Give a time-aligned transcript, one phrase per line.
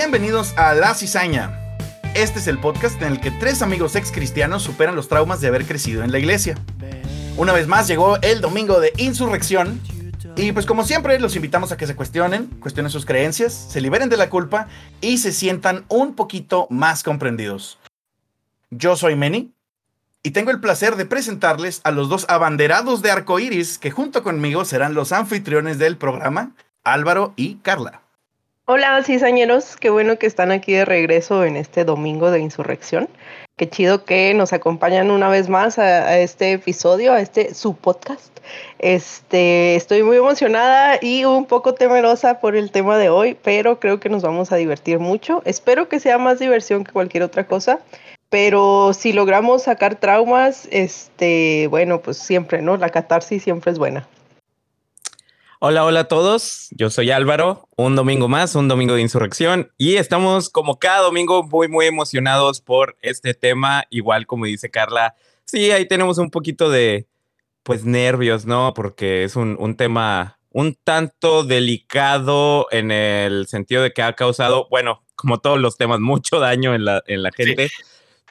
[0.00, 1.76] bienvenidos a La Cizaña.
[2.14, 5.48] Este es el podcast en el que tres amigos ex cristianos superan los traumas de
[5.48, 6.54] haber crecido en la iglesia.
[7.36, 9.78] Una vez más llegó el domingo de insurrección
[10.36, 14.08] y pues como siempre los invitamos a que se cuestionen, cuestionen sus creencias, se liberen
[14.08, 14.68] de la culpa
[15.02, 17.78] y se sientan un poquito más comprendidos.
[18.70, 19.52] Yo soy Meni
[20.22, 24.64] y tengo el placer de presentarles a los dos abanderados de arcoiris que junto conmigo
[24.64, 28.00] serán los anfitriones del programa, Álvaro y Carla.
[28.72, 33.08] Hola, cizañeros, qué bueno que están aquí de regreso en este domingo de insurrección.
[33.56, 38.38] Qué chido que nos acompañan una vez más a, este episodio, a este su podcast.
[38.78, 43.98] Este, estoy muy emocionada y un poco temerosa por el tema de hoy, pero creo
[43.98, 45.42] que nos vamos a divertir mucho.
[45.44, 47.80] Espero que sea más diversión que cualquier otra cosa.
[48.28, 52.76] Pero si logramos sacar traumas, este, bueno, pues siempre, ¿no?
[52.76, 54.06] La catarsis siempre es buena.
[55.62, 56.68] Hola, hola a todos.
[56.70, 57.68] Yo soy Álvaro.
[57.76, 59.70] Un domingo más, un domingo de insurrección.
[59.76, 63.84] Y estamos como cada domingo muy, muy emocionados por este tema.
[63.90, 67.08] Igual como dice Carla, sí, ahí tenemos un poquito de,
[67.62, 68.72] pues, nervios, ¿no?
[68.72, 74.66] Porque es un, un tema un tanto delicado en el sentido de que ha causado,
[74.70, 77.70] bueno, como todos los temas, mucho daño en la, en la gente.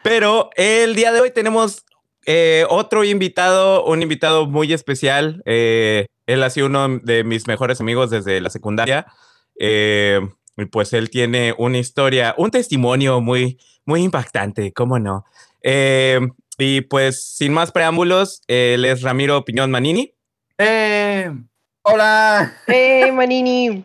[0.02, 1.86] Pero el día de hoy tenemos
[2.26, 5.44] eh, otro invitado, un invitado muy especial.
[5.46, 9.08] Eh, él ha sido uno de mis mejores amigos desde la secundaria.
[9.60, 10.22] Eh,
[10.58, 15.26] y pues él tiene una historia, un testimonio muy, muy impactante, ¿cómo no?
[15.64, 16.20] Eh,
[16.60, 20.14] y pues sin más preámbulos, él es Ramiro Piñón Manini.
[20.60, 21.32] Eh,
[21.82, 22.54] hola.
[22.68, 23.84] Hey, Manini.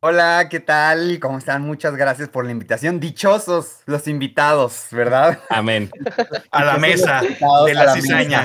[0.00, 1.18] Hola, ¿qué tal?
[1.18, 1.62] ¿Cómo están?
[1.62, 3.00] Muchas gracias por la invitación.
[3.00, 5.38] Dichosos los invitados, ¿verdad?
[5.48, 5.90] Amén.
[6.50, 8.44] A la mesa de la, cizaña.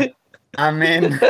[0.58, 1.20] Amén.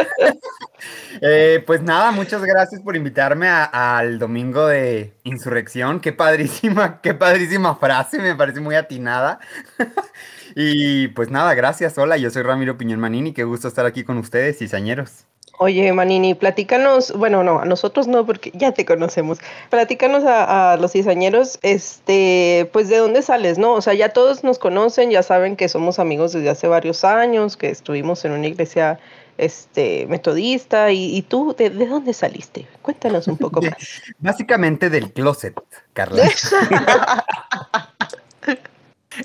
[1.21, 5.99] Eh, pues nada, muchas gracias por invitarme al domingo de insurrección.
[5.99, 9.39] Qué padrísima, qué padrísima frase, me parece muy atinada.
[10.55, 11.97] y pues nada, gracias.
[11.99, 15.25] Hola, yo soy Ramiro Piñón Manini, qué gusto estar aquí con ustedes, cizañeros.
[15.63, 19.37] Oye, Manini, platícanos, bueno, no, a nosotros no, porque ya te conocemos.
[19.69, 23.73] Platícanos a, a, los cizañeros, este, pues de dónde sales, ¿no?
[23.73, 27.57] O sea, ya todos nos conocen, ya saben que somos amigos desde hace varios años,
[27.57, 28.99] que estuvimos en una iglesia
[29.37, 30.91] este, metodista.
[30.91, 32.67] ¿Y, y tú de, de, dónde saliste?
[32.81, 33.75] Cuéntanos un poco más.
[34.17, 35.53] Básicamente del closet,
[35.93, 36.23] Carla.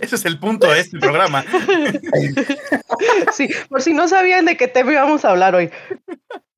[0.01, 1.45] Ese es el punto de este programa.
[3.33, 5.71] Sí, por si no sabían de qué tema íbamos a hablar hoy.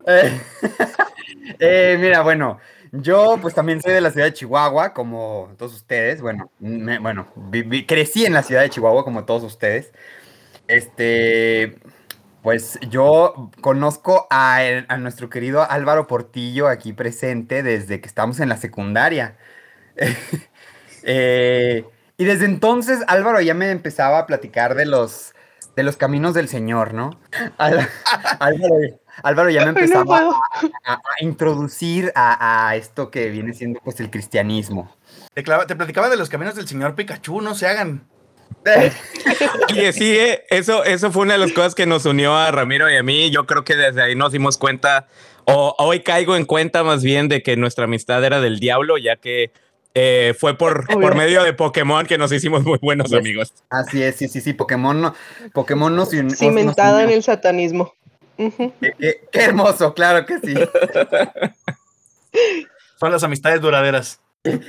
[1.60, 2.58] Eh, mira, bueno,
[2.92, 6.20] yo pues también soy de la ciudad de Chihuahua, como todos ustedes.
[6.20, 7.28] Bueno, bueno,
[7.86, 9.92] crecí en la ciudad de Chihuahua, como todos ustedes.
[10.68, 11.78] Este,
[12.42, 14.60] pues yo conozco a,
[14.98, 19.36] nuestro querido Álvaro Portillo aquí presente desde que estamos en la secundaria.
[21.02, 21.84] eh,
[22.16, 25.34] y desde entonces Álvaro ya me empezaba a platicar de los,
[25.76, 27.18] de los caminos del Señor, ¿no?
[27.58, 28.76] Álvaro,
[29.22, 34.00] Álvaro ya me empezaba no a, a, a, introducir a, esto que viene siendo pues
[34.00, 34.94] el cristianismo.
[35.34, 38.06] Te, clava, te platicaba de los caminos del Señor Pikachu, no se hagan.
[39.70, 42.90] Oye, sí, eh, eso, eso fue una de las cosas que nos unió a Ramiro
[42.90, 43.30] y a mí.
[43.30, 45.06] Yo creo que desde ahí nos dimos cuenta,
[45.44, 49.16] o hoy caigo en cuenta más bien de que nuestra amistad era del diablo, ya
[49.16, 49.52] que
[49.94, 53.52] eh, fue por, por medio de Pokémon que nos hicimos muy buenos amigos.
[53.70, 55.12] Así es, sí, sí, sí, Pokémon,
[55.52, 56.36] Pokémon nos unió.
[56.36, 57.94] Cimentada en el satanismo.
[58.38, 58.72] Uh -huh.
[58.80, 60.54] qué, qué, qué hermoso, claro que sí.
[62.98, 64.20] Son las amistades duraderas.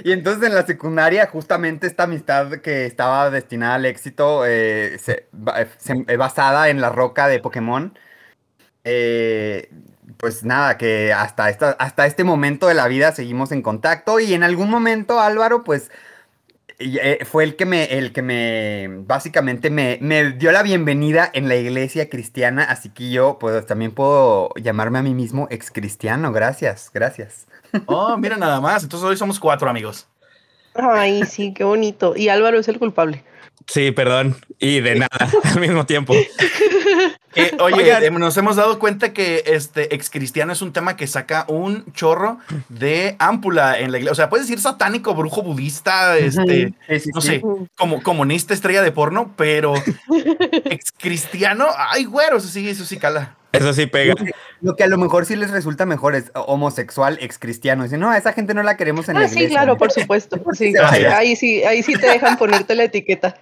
[0.04, 5.28] Y entonces en la secundaria, justamente esta amistad que estaba destinada al éxito, eh, se,
[5.78, 7.98] se, basada en la roca de Pokémon,
[8.84, 9.70] eh,
[10.18, 14.34] pues nada, que hasta, esta, hasta este momento de la vida seguimos en contacto y
[14.34, 15.92] en algún momento Álvaro, pues eh,
[17.26, 21.56] fue el que me, el que me, básicamente me, me, dio la bienvenida en la
[21.56, 26.90] iglesia cristiana, así que yo pues también puedo llamarme a mí mismo ex cristiano, gracias,
[26.94, 27.48] gracias.
[27.86, 30.08] Oh, mira nada más, entonces hoy somos cuatro amigos.
[30.74, 32.16] Ay, sí, qué bonito.
[32.16, 33.24] Y Álvaro es el culpable.
[33.70, 34.36] Sí, perdón.
[34.58, 36.14] Y de nada al mismo tiempo.
[37.36, 40.98] Eh, oye, Oigan, eh, nos hemos dado cuenta que este ex cristiano es un tema
[40.98, 42.40] que saca un chorro
[42.70, 44.12] de ámpula en la iglesia.
[44.12, 47.28] O sea, puedes decir satánico, brujo budista, este, sí, sí, no sí.
[47.28, 47.42] sé,
[47.78, 49.76] como comunista, estrella de porno, pero
[50.66, 53.36] ex cristiano, ay, güero, eso sí, eso sí cala.
[53.52, 54.14] Eso sí pega.
[54.14, 54.32] Lo que,
[54.62, 57.84] lo que, a lo mejor sí les resulta mejor es homosexual, ex cristiano.
[57.84, 59.48] Dicen, no, a esa gente no la queremos en ah, la iglesia.
[59.48, 60.38] Sí, claro, por supuesto.
[60.54, 63.36] Sí, ahí, sí, ahí sí te dejan ponerte la etiqueta.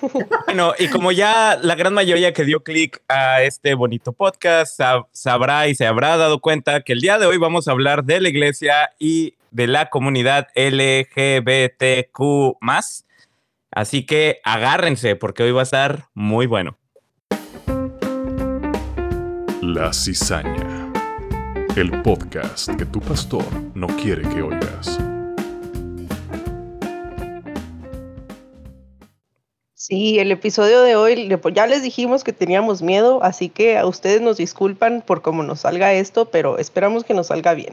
[0.46, 5.06] Bueno, y como ya la gran mayoría que dio clic a este bonito podcast sab
[5.12, 8.20] sabrá y se habrá dado cuenta que el día de hoy vamos a hablar de
[8.20, 12.20] la iglesia y de la comunidad LGBTQ.
[13.70, 16.78] Así que agárrense porque hoy va a estar muy bueno.
[19.66, 20.92] La cizaña.
[21.74, 24.98] El podcast que tu pastor no quiere que oigas.
[29.72, 34.20] Sí, el episodio de hoy, ya les dijimos que teníamos miedo, así que a ustedes
[34.20, 37.72] nos disculpan por cómo nos salga esto, pero esperamos que nos salga bien.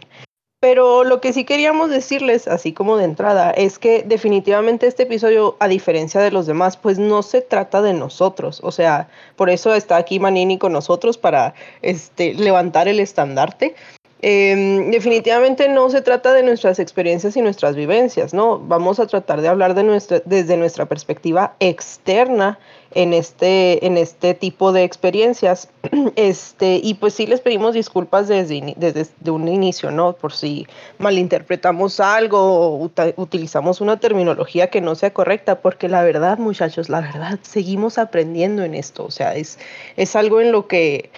[0.61, 5.57] Pero lo que sí queríamos decirles, así como de entrada, es que definitivamente este episodio,
[5.59, 8.59] a diferencia de los demás, pues no se trata de nosotros.
[8.63, 13.73] O sea, por eso está aquí Manini con nosotros para este, levantar el estandarte.
[14.21, 18.59] Em, definitivamente no se trata de nuestras experiencias y nuestras vivencias, ¿no?
[18.59, 22.59] Vamos a tratar de hablar de nuestra, desde nuestra perspectiva externa
[22.93, 25.69] en este, en este tipo de experiencias.
[26.15, 30.13] Este, y pues sí les pedimos disculpas desde, desde un inicio, ¿no?
[30.13, 30.67] Por si
[30.97, 37.01] malinterpretamos algo o utilizamos una terminología que no sea correcta, porque la verdad, muchachos, la
[37.01, 39.05] verdad, seguimos aprendiendo en esto.
[39.05, 39.57] O sea, es,
[39.95, 41.09] es algo en lo que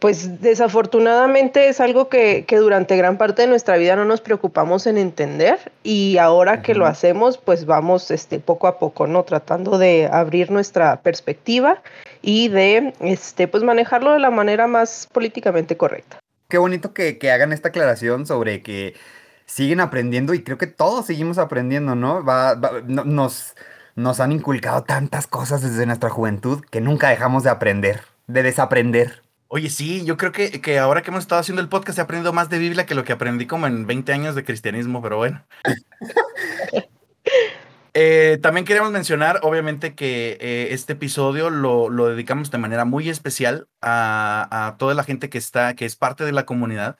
[0.00, 4.96] pues desafortunadamente es algo que, durante gran parte de nuestra vida no nos preocupamos en
[4.96, 9.24] entender y ahora que lo hacemos, pues vamos este, poco a poco, ¿no?
[9.24, 11.82] Tratando de abrir nuestra perspectiva
[12.22, 16.18] y de este, pues manejarlo de la manera más políticamente correcta.
[16.48, 18.94] Qué bonito que, hagan esta aclaración sobre que
[19.44, 22.24] siguen aprendiendo y creo que todos seguimos aprendiendo, ¿no?
[22.86, 23.54] nos,
[23.96, 29.22] nos han inculcado tantas cosas desde nuestra juventud que nunca dejamos de aprender, de desaprender.
[29.52, 32.32] Oye, sí, yo creo que, que ahora que hemos estado haciendo el podcast he aprendido
[32.32, 35.44] más de Biblia que lo que aprendí como en 20 años de cristianismo, pero bueno.
[37.92, 43.08] Eh, también queremos mencionar, obviamente, que eh, este episodio lo, lo, dedicamos de manera muy
[43.08, 46.96] especial a, a, toda la gente que está, que es parte de la comunidad,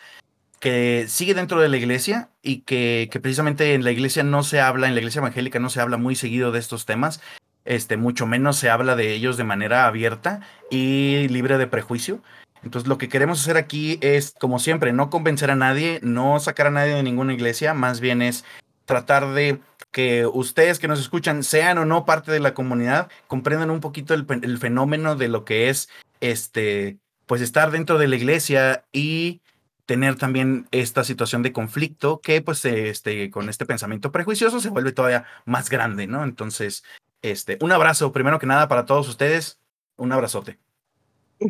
[0.58, 4.61] que sigue dentro de la iglesia y que, que, precisamente en la iglesia no se
[4.61, 7.20] habla, en la iglesia evangélica no se habla muy seguido de estos temas,
[7.64, 12.20] este, mucho menos se habla de ellos de manera abierta y libre de prejuicio.
[12.62, 16.67] Entonces lo que queremos hacer aquí es, como siempre, no convencer a nadie, no sacar
[16.67, 18.45] a nadie de ninguna iglesia, más bien es
[18.85, 19.61] tratar de
[19.93, 24.15] que ustedes que nos escuchan, sean o no parte de la comunidad, comprendan un poquito
[24.15, 25.89] el, fenómeno de lo que es
[26.21, 29.41] este, pues estar dentro de la iglesia y
[29.87, 34.93] tener también esta situación de conflicto que pues este, con este pensamiento prejuicioso se vuelve
[34.93, 36.23] todavía más grande, ¿no?
[36.23, 36.85] Entonces,
[37.23, 39.59] este, un abrazo primero que nada para todos ustedes,
[39.97, 40.59] un abrazote.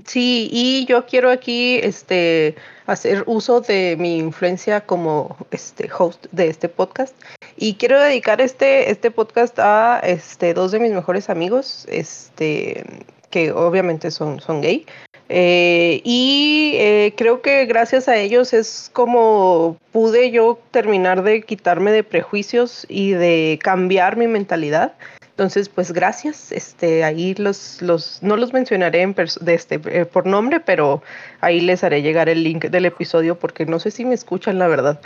[0.07, 2.55] Sí, y yo quiero aquí este,
[2.87, 7.15] hacer uso de mi influencia como este, host de este podcast.
[7.57, 12.85] Y quiero dedicar este, este podcast a este, dos de mis mejores amigos, este,
[13.31, 14.87] que obviamente son, son gay.
[15.29, 21.91] Eh, y eh, creo que gracias a ellos es como pude yo terminar de quitarme
[21.91, 24.95] de prejuicios y de cambiar mi mentalidad.
[25.41, 26.53] Entonces, pues gracias.
[26.53, 31.03] Este, ahí los, los, no los mencionaré en de este, eh, por nombre, pero
[31.41, 34.69] ahí les haré llegar el link del episodio porque no sé si me escuchan, la
[34.69, 35.01] verdad.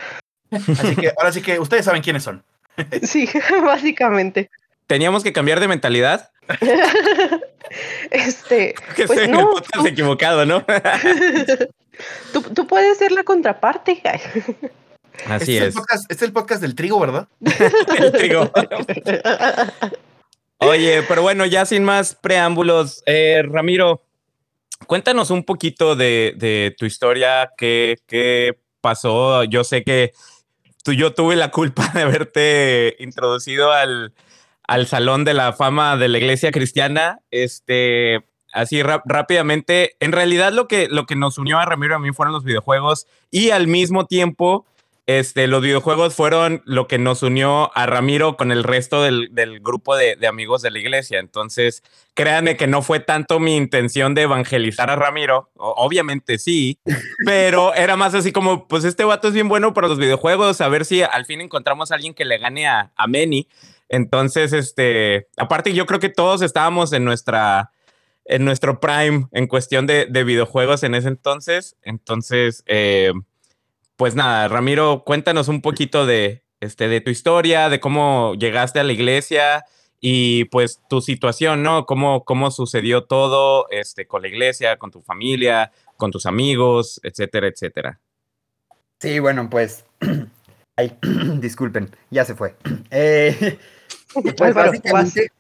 [0.51, 2.43] Así que ahora sí que ustedes saben quiénes son.
[3.05, 3.29] Sí,
[3.65, 4.51] básicamente.
[4.89, 6.33] Teníamos que cambiar de mentalidad.
[8.11, 10.67] este, que pues no, el podcast equivocado, ¿no?
[12.33, 14.03] tú, tú puedes ser la contraparte.
[15.29, 15.77] Así este es.
[16.09, 17.29] este es el podcast del trigo, ¿verdad?
[17.97, 18.51] el trigo.
[20.67, 24.03] Oye, pero bueno, ya sin más preámbulos, eh, Ramiro,
[24.87, 29.45] cuéntanos un poquito de, tu historia, qué, pasó.
[29.45, 30.13] Yo sé que
[30.83, 34.15] tú, yo tuve la culpa de haberte introducido al,
[34.67, 37.21] al Salón de la Fama de la Iglesia Cristiana.
[37.31, 41.99] Este, así rápidamente, en realidad lo que, lo que nos unió a Ramiro y a
[41.99, 44.67] mí fueron los videojuegos y al mismo tiempo
[45.07, 49.29] este, los videojuegos fueron lo que nos unió a Ramiro con el resto del,
[49.61, 51.19] grupo de, amigos de la iglesia.
[51.19, 51.83] Entonces,
[52.15, 55.51] créanme que no fue tanto mi intención de evangelizar a Ramiro.
[55.57, 56.79] obviamente sí,
[57.27, 60.69] pero era más así como, pues este vato es bien bueno para los videojuegos, a
[60.69, 63.47] ver si al fin encontramos a alguien que le gane a, a Manny.
[63.91, 67.73] Entonces, este, aparte yo creo que todos estábamos en nuestra,
[68.25, 71.77] en nuestro prime en cuestión de, de videojuegos en ese entonces.
[71.83, 73.13] Entonces, eh,
[73.97, 78.85] pues nada, Ramiro, cuéntanos un poquito de, este, de tu historia, de cómo llegaste a
[78.85, 79.65] la iglesia
[80.01, 81.87] y pues tu situación, ¿no?
[81.87, 87.47] Cómo, cómo sucedió todo este, con la iglesia, con tu familia, con tus amigos, etcétera,
[87.47, 88.01] etcétera.
[89.01, 89.85] Sí, bueno, pues,
[90.77, 90.99] ay,
[91.41, 92.57] disculpen, ya se fue.
[92.91, 93.59] Eh,
[94.37, 95.31] pues básicamente,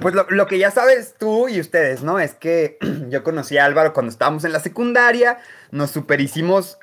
[0.00, 2.18] pues lo, lo, que ya sabes tú y ustedes, ¿no?
[2.18, 5.38] Es que yo conocí a Álvaro cuando estábamos en la secundaria,
[5.70, 6.81] nos super hicimos Mm,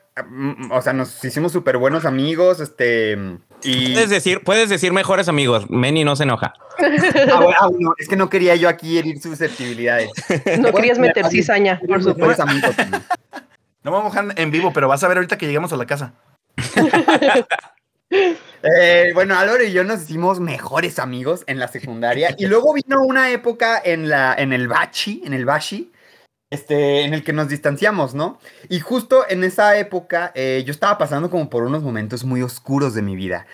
[0.71, 3.17] o sea, nos hicimos súper buenos amigos, este,
[3.63, 5.69] Y, Puedes decir, puedes decir mejores amigos.
[5.69, 6.53] Meni no se enoja.
[6.77, 10.11] ah, bueno, ah, no, es que no quería yo aquí herir susceptibilidades.
[10.59, 12.43] No querías meter cizaña, por Mejores supuesto.
[12.43, 12.75] amigos.
[13.81, 15.85] No vamos a mojar en vivo, pero vas a ver ahorita que llegamos a la
[15.85, 16.13] casa.
[18.11, 23.01] Eh, bueno, Álvaro y yo nos hicimos mejores amigos en la secundaria y luego vino
[23.03, 25.91] una época en la en el bachi, en el bashi,
[26.51, 28.39] este, en el que nos distanciamos, ¿no?
[28.69, 32.93] Y justo en esa época eh, yo estaba pasando como por unos momentos muy oscuros
[32.93, 33.45] de mi vida.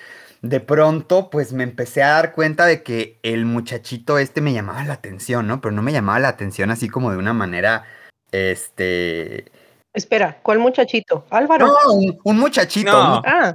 [0.42, 4.84] De pronto, pues me empecé a dar cuenta de que el muchachito este me llamaba
[4.84, 5.60] la atención, ¿no?
[5.60, 7.84] Pero no me llamaba la atención así como de una manera,
[8.32, 9.52] este...
[9.94, 11.26] Espera, ¿cuál muchachito?
[11.30, 11.68] Álvaro.
[11.68, 13.18] No, un, un muchachito, No.
[13.20, 13.54] un, Ah,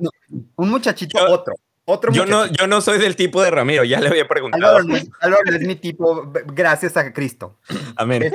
[0.56, 1.54] un muchachito, Yo- otro.
[1.90, 4.76] Otro Yo no, yo no soy del tipo de Ramiro, ya le había preguntado.
[4.76, 7.56] Álvaro no, es, Álvaro no es mi tipo, gracias a Cristo.
[7.96, 8.32] Amén.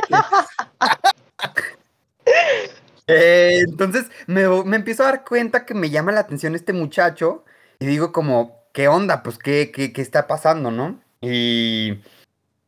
[3.08, 7.46] Eh, entonces me, me empiezo a dar cuenta que me llama la atención este muchacho
[7.80, 9.24] y digo como, ¿qué onda?
[9.24, 11.00] Pues, ¿qué, qué, qué está pasando, no?
[11.22, 12.00] Y,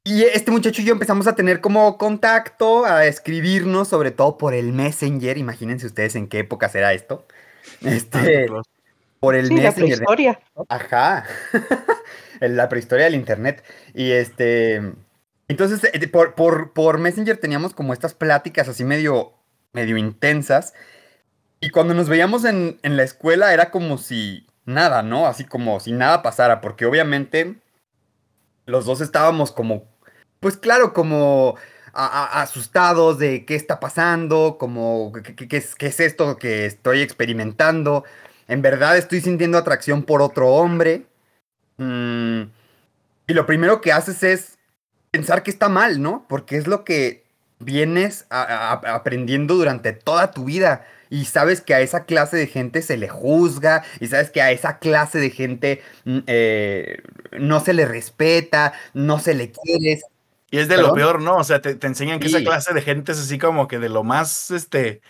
[0.04, 4.54] y este muchacho y yo empezamos a tener como contacto, a escribirnos, sobre todo por
[4.54, 5.38] el Messenger.
[5.38, 7.26] Imagínense ustedes en qué época será esto.
[7.82, 8.48] Este,
[9.20, 9.98] por el sí, la Messenger.
[9.98, 10.40] prehistoria.
[10.70, 11.26] Ajá.
[12.40, 13.64] En la prehistoria del internet.
[13.96, 14.76] Y este.
[15.48, 19.34] Entonces, eh, por, por, por Messenger teníamos como estas pláticas así medio,
[19.74, 20.74] medio intensas.
[21.62, 25.26] Y cuando nos veíamos en, en la escuela era como si nada, ¿no?
[25.26, 26.62] Así como si nada pasara.
[26.62, 27.56] Porque obviamente
[28.68, 29.88] los dos estábamos como.
[30.40, 31.56] Pues claro, como.
[31.94, 36.38] a- a- asustados de qué está pasando, como qué, qué- qué es, qué es esto
[36.38, 38.04] que estoy experimentando.
[38.48, 41.06] En verdad estoy sintiendo atracción por otro hombre.
[41.78, 42.44] Mm,
[43.28, 44.58] y lo primero que haces es
[45.12, 46.26] pensar que está mal, ¿no?
[46.30, 47.26] Porque es lo que
[47.60, 50.86] vienes a- a- aprendiendo durante toda tu vida.
[51.10, 53.84] Y sabes que a esa clase de gente se le juzga.
[54.00, 57.02] Y sabes que a esa clase de gente mm, eh,
[57.40, 60.02] no se le respeta, no se le quiere.
[60.52, 61.38] Y es de lo peor, ¿no?
[61.38, 62.36] O sea, te, te enseñan que Sí.
[62.38, 65.02] esa clase de gente es así como que de lo más este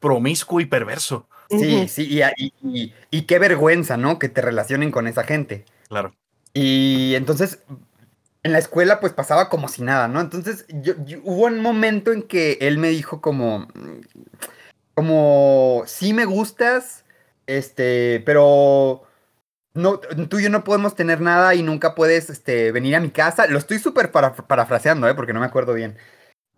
[0.00, 1.28] promiscuo y perverso.
[1.58, 4.18] Sí, sí, y, y- y- y qué vergüenza, ¿no?
[4.18, 5.64] Que te relacionen con esa gente.
[5.88, 6.14] Claro.
[6.54, 7.60] Y entonces,
[8.42, 10.20] en la escuela, pues pasaba como si nada, ¿no?
[10.20, 13.68] Entonces, yo, yo- hubo un momento en que él me dijo como,
[14.94, 17.04] como, sí me gustas,
[17.46, 19.02] este, pero
[19.74, 23.10] no, tú y yo no podemos tener nada y nunca puedes, este, venir a mi
[23.10, 23.46] casa.
[23.46, 25.14] Lo estoy súper para- parafraseando, ¿eh?
[25.14, 25.96] Porque no me acuerdo bien.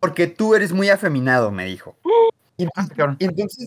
[0.01, 1.97] Porque tú eres muy afeminado, me dijo.
[2.57, 2.87] Y, Ah,
[3.19, 3.67] y entonces,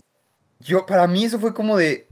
[0.60, 2.06] yo, para mí eso fue como de...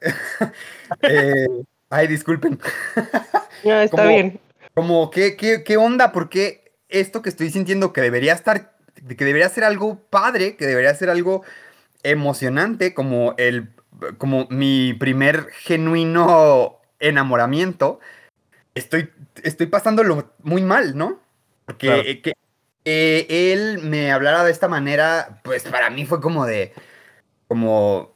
[1.02, 1.46] eh,
[1.90, 2.58] ay, disculpen.
[3.64, 4.40] Ya, está Como- bien.
[4.74, 6.12] Como, ¿qué, qué, qué onda?
[6.12, 10.94] Porque esto que estoy sintiendo que debería estar, que debería ser algo padre, que debería
[10.94, 11.42] ser algo
[12.04, 13.70] emocionante, como el,
[14.18, 17.98] como mi primer genuino enamoramiento,
[18.76, 19.10] estoy,
[19.42, 21.18] estoy pasándolo muy mal, ¿no?
[21.64, 22.02] Porque Claro.
[22.06, 22.32] eh, que
[22.84, 26.72] eh, él me hablara de esta manera, pues para mí fue como de,
[27.48, 28.12] como,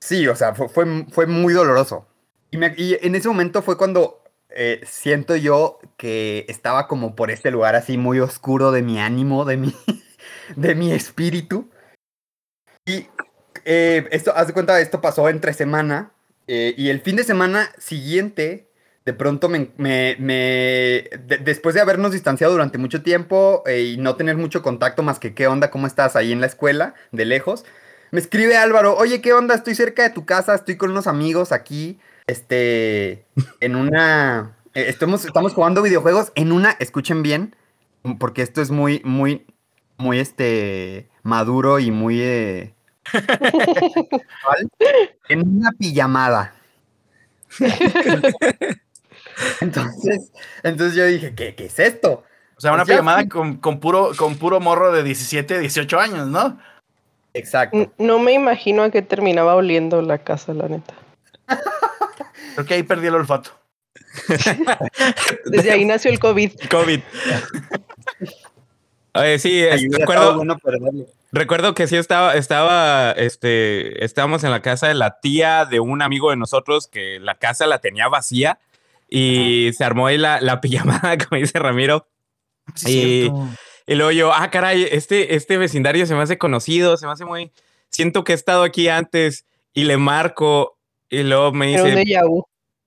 [0.00, 2.06] sí, o sea, fue, fue, fue muy doloroso.
[2.50, 7.30] Y, me- y en ese momento fue cuando eh, siento yo que estaba como por
[7.30, 9.74] este lugar así muy oscuro de mi ánimo, de mi,
[10.56, 11.68] de mi espíritu.
[12.86, 13.06] Y
[13.64, 16.12] eh, esto, haz de cuenta, esto pasó entre semana.
[16.46, 18.68] eh, y el fin de semana siguiente,
[19.04, 23.96] de pronto me, me- me- de- después de habernos distanciado durante mucho tiempo eh, y
[23.98, 27.24] no tener mucho contacto más que qué onda, cómo estás ahí en la escuela, de
[27.24, 27.64] lejos,
[28.10, 29.54] me escribe Álvaro, oye, ¿qué onda?
[29.54, 33.24] Estoy cerca de tu casa, estoy con unos amigos aquí, este,
[33.60, 37.56] en una, eh, estamos, estamos jugando videojuegos en una, escuchen bien,
[38.18, 39.46] porque esto es muy, muy,
[39.96, 42.74] muy, este, maduro y muy, eh,
[45.28, 46.54] en una pijamada.
[49.60, 52.24] entonces, entonces yo dije, ¿qué, qué es esto?
[52.56, 56.28] O sea, una Pues pijamada con, con puro, con puro morro de 17, 18 años,
[56.28, 56.58] ¿no?
[57.34, 57.92] Exacto.
[57.98, 60.94] No me imagino a qué terminaba oliendo la casa, la neta.
[62.54, 63.50] Creo que ahí perdí el olfato.
[65.46, 66.52] Desde ahí nació el COVID.
[66.70, 67.00] COVID.
[69.14, 70.56] Oye, sí, es- recuerdo, bueno
[71.32, 76.02] recuerdo que sí estaba, estaba, este, estábamos en la casa de la tía de un
[76.02, 78.58] amigo de nosotros que la casa la tenía vacía
[79.08, 82.06] y se armó ahí la, la pijamada, como dice Ramiro.
[82.74, 83.48] Sí, Y- cierto.
[83.90, 87.24] Y luego yo, ah, caray, este, este vecindario se me hace conocido, se me hace
[87.24, 87.50] muy...
[87.88, 90.78] Siento que he estado aquí antes y le marco
[91.08, 92.44] y luego me Era un dice, déjà vu.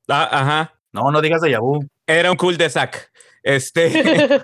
[0.08, 1.86] ah, ajá, No, no digas de Yabu.
[2.08, 3.12] era un cul de sac.
[3.44, 3.88] Este,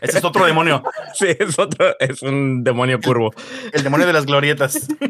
[0.00, 0.84] Ese es otro demonio.
[1.14, 3.32] sí, es otro, es un demonio curvo.
[3.72, 4.86] El demonio de las glorietas.
[5.00, 5.08] ya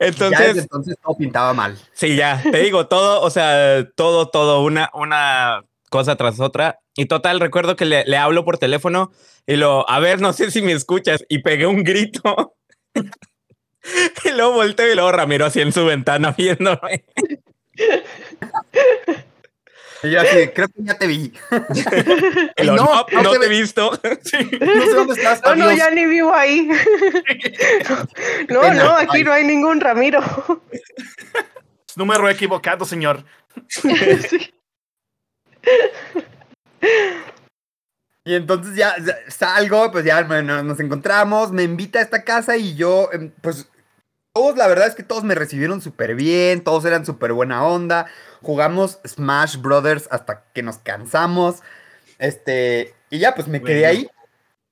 [0.00, 1.78] desde Entonces, entonces todo pintaba mal.
[1.92, 5.62] sí, ya, te digo, todo, o sea, todo, todo, una, una
[5.94, 6.80] cosa tras otra.
[6.96, 9.12] Y total, recuerdo que le, le hablo por teléfono
[9.46, 12.56] y lo, a ver, no sé si me escuchas, y pegué un grito.
[14.24, 17.04] y luego volteo y luego Ramiro así en su ventana viéndome.
[20.02, 21.32] Y yo así, creo que ya te vi.
[22.64, 23.92] Lo, No, no, no no te te he visto.
[24.24, 25.42] Sí, no sé dónde estás.
[25.44, 25.78] No, no, adiós.
[25.78, 26.68] ya ni vivo ahí.
[28.48, 28.74] No, pena.
[28.74, 29.22] no, aquí Ay.
[29.22, 30.20] no hay ningún Ramiro.
[31.94, 33.24] Número equivocado, señor.
[33.68, 33.88] Sí.
[38.26, 38.96] Y entonces ya
[39.28, 43.68] salgo, pues ya bueno, nos encontramos, me invita a esta casa y yo, em, pues
[44.32, 48.06] todos, la verdad es que todos me recibieron súper bien, todos eran súper buena onda,
[48.40, 51.62] jugamos Smash Brothers hasta que nos cansamos,
[52.18, 53.88] este, y ya pues me quedé Bueno.
[53.90, 54.08] ahí,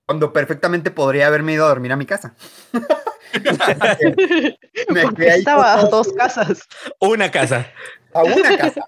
[0.07, 2.35] cuando perfectamente podría haberme ido a dormir a mi casa.
[4.89, 6.63] me quedé ahí estaba a dos casas.
[7.01, 7.71] Una casa.
[8.15, 8.87] a una casa.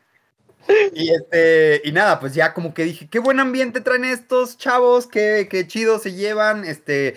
[0.94, 5.06] Y este, y nada, pues ya como que dije, qué buen ambiente traen estos chavos,
[5.06, 7.16] qué, qué chido se llevan, este,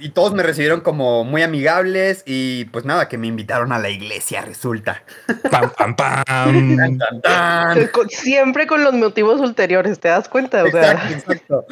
[0.00, 3.88] y todos me recibieron como muy amigables y pues nada, que me invitaron a la
[3.88, 5.04] iglesia, resulta.
[5.48, 6.24] Pam, pam, pam.
[6.76, 7.86] Tan, tan, tan.
[7.88, 10.64] Con- Siempre con los motivos ulteriores, ¿te das cuenta?
[10.64, 11.66] O sea, Exacto, exacto.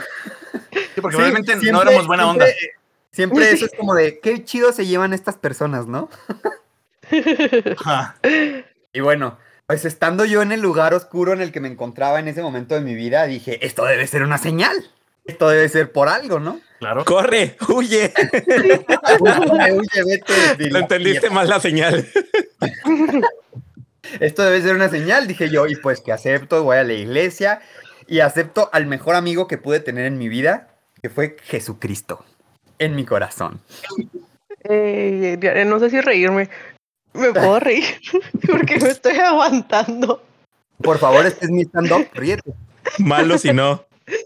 [0.94, 2.46] Sí, porque Sí, realmente no éramos buena onda.
[2.46, 2.74] siempre-
[3.10, 6.08] Siempre eso es como de, qué chido se llevan estas personas, ¿no?
[8.92, 12.26] Y bueno, pues estando yo en el lugar oscuro en el que me encontraba en
[12.26, 14.74] ese momento de mi vida, dije, esto debe ser una señal.
[15.26, 16.58] Esto debe ser por algo, ¿no?
[16.78, 17.04] Claro.
[17.04, 18.14] Corre, huye.
[18.48, 18.86] Huye,
[19.20, 22.08] huye, vete, Lo entendiste mal la señal.
[24.20, 27.60] Esto debe ser una señal, dije yo, y pues que acepto, voy a la iglesia
[28.06, 30.68] y acepto al mejor amigo que pude tener en mi vida,
[31.02, 32.24] que fue Jesucristo,
[32.78, 33.60] en mi corazón.
[34.64, 36.48] eh, no sé si reírme.
[37.18, 37.84] Me puedo reír
[38.50, 40.22] porque me estoy aguantando.
[40.82, 42.52] Por favor, este es mi stand-up, ríete.
[42.98, 43.84] Malo si no.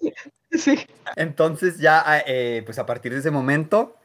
[0.54, 0.78] Sí.
[1.16, 3.96] Entonces ya, eh, pues a partir de ese momento,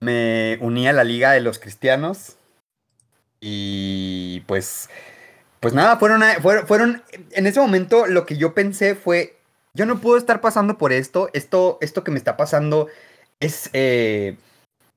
[0.00, 2.34] me uní a la Liga de los Cristianos
[3.40, 4.90] y pues,
[5.60, 9.36] pues nada, fueron, a- fueron, fueron, en ese momento lo que yo pensé fue,
[9.72, 12.88] yo no puedo estar pasando por esto, esto, esto que me está pasando
[13.38, 14.36] es, eh,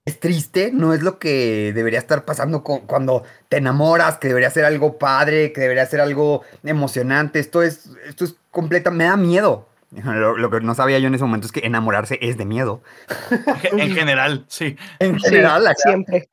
[0.06, 4.50] es triste, no es lo que debería estar pasando cu- cuando te enamoras, que debería
[4.50, 9.16] ser algo padre, que debería ser algo emocionante, esto es, esto es completa, me da
[9.18, 9.68] miedo.
[9.92, 12.82] Lo, lo que no sabía yo en ese momento es que enamorarse es de miedo.
[13.74, 14.78] En general, sí.
[15.00, 15.82] En Sí, general, acá.
[15.84, 16.30] siempre.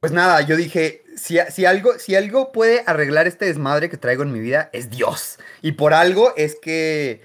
[0.00, 4.22] Pues nada, yo dije, si, si, algo, si algo puede arreglar este desmadre que traigo
[4.22, 5.38] en mi vida, es Dios.
[5.62, 7.22] Y por algo es que...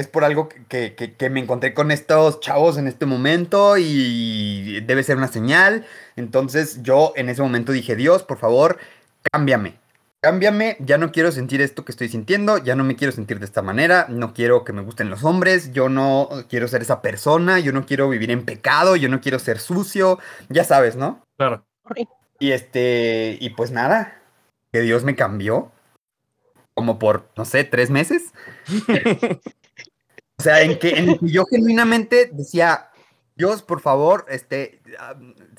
[0.00, 4.80] Es por algo que, que- que- me encontré con estos chavos en este momento y
[4.80, 5.84] debe ser una señal.
[6.16, 8.78] Entonces yo en ese momento dije, Dios, por favor,
[9.30, 9.74] cámbiame.
[10.22, 13.44] Cámbiame, ya no quiero sentir esto que estoy sintiendo, ya no me quiero sentir de
[13.44, 17.58] esta manera, no quiero que me gusten los hombres, yo no quiero ser esa persona,
[17.58, 21.22] yo no quiero vivir en pecado, yo no quiero ser sucio, ya sabes, ¿no?
[21.38, 21.66] Claro.
[22.38, 24.18] Y este, y pues nada,
[24.72, 25.72] que Dios me cambió.
[26.74, 28.32] Como por, no sé, tres meses.
[30.40, 32.88] o sea, en que, en que yo genuinamente decía,
[33.36, 34.80] Dios, por favor, este,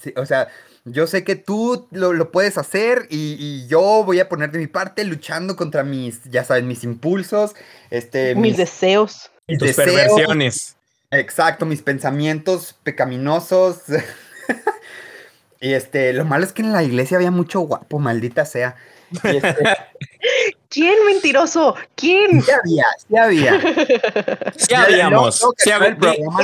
[0.02, 0.48] sí, o sea,
[0.86, 4.58] yo sé que tú lo, lo puedes hacer y, y yo voy a poner de
[4.58, 7.54] mi parte luchando contra mis, ya sabes, mis impulsos,
[7.91, 9.30] este, Mis deseos.
[9.48, 9.88] mis Tus deseos.
[9.94, 10.76] perversiones.
[11.12, 13.82] Exacto, mis pensamientos pecaminosos.
[15.62, 18.76] y este, lo malo es que en la iglesia había mucho guapo, maldita sea.
[19.24, 19.56] Y este,
[20.74, 21.76] ¿Quién mentiroso?
[21.96, 22.42] ¿Quién?
[22.42, 23.62] sí había, sí había.
[24.56, 25.36] Sí Ya, habíamos.
[25.58, 26.40] Sí hab- el programa.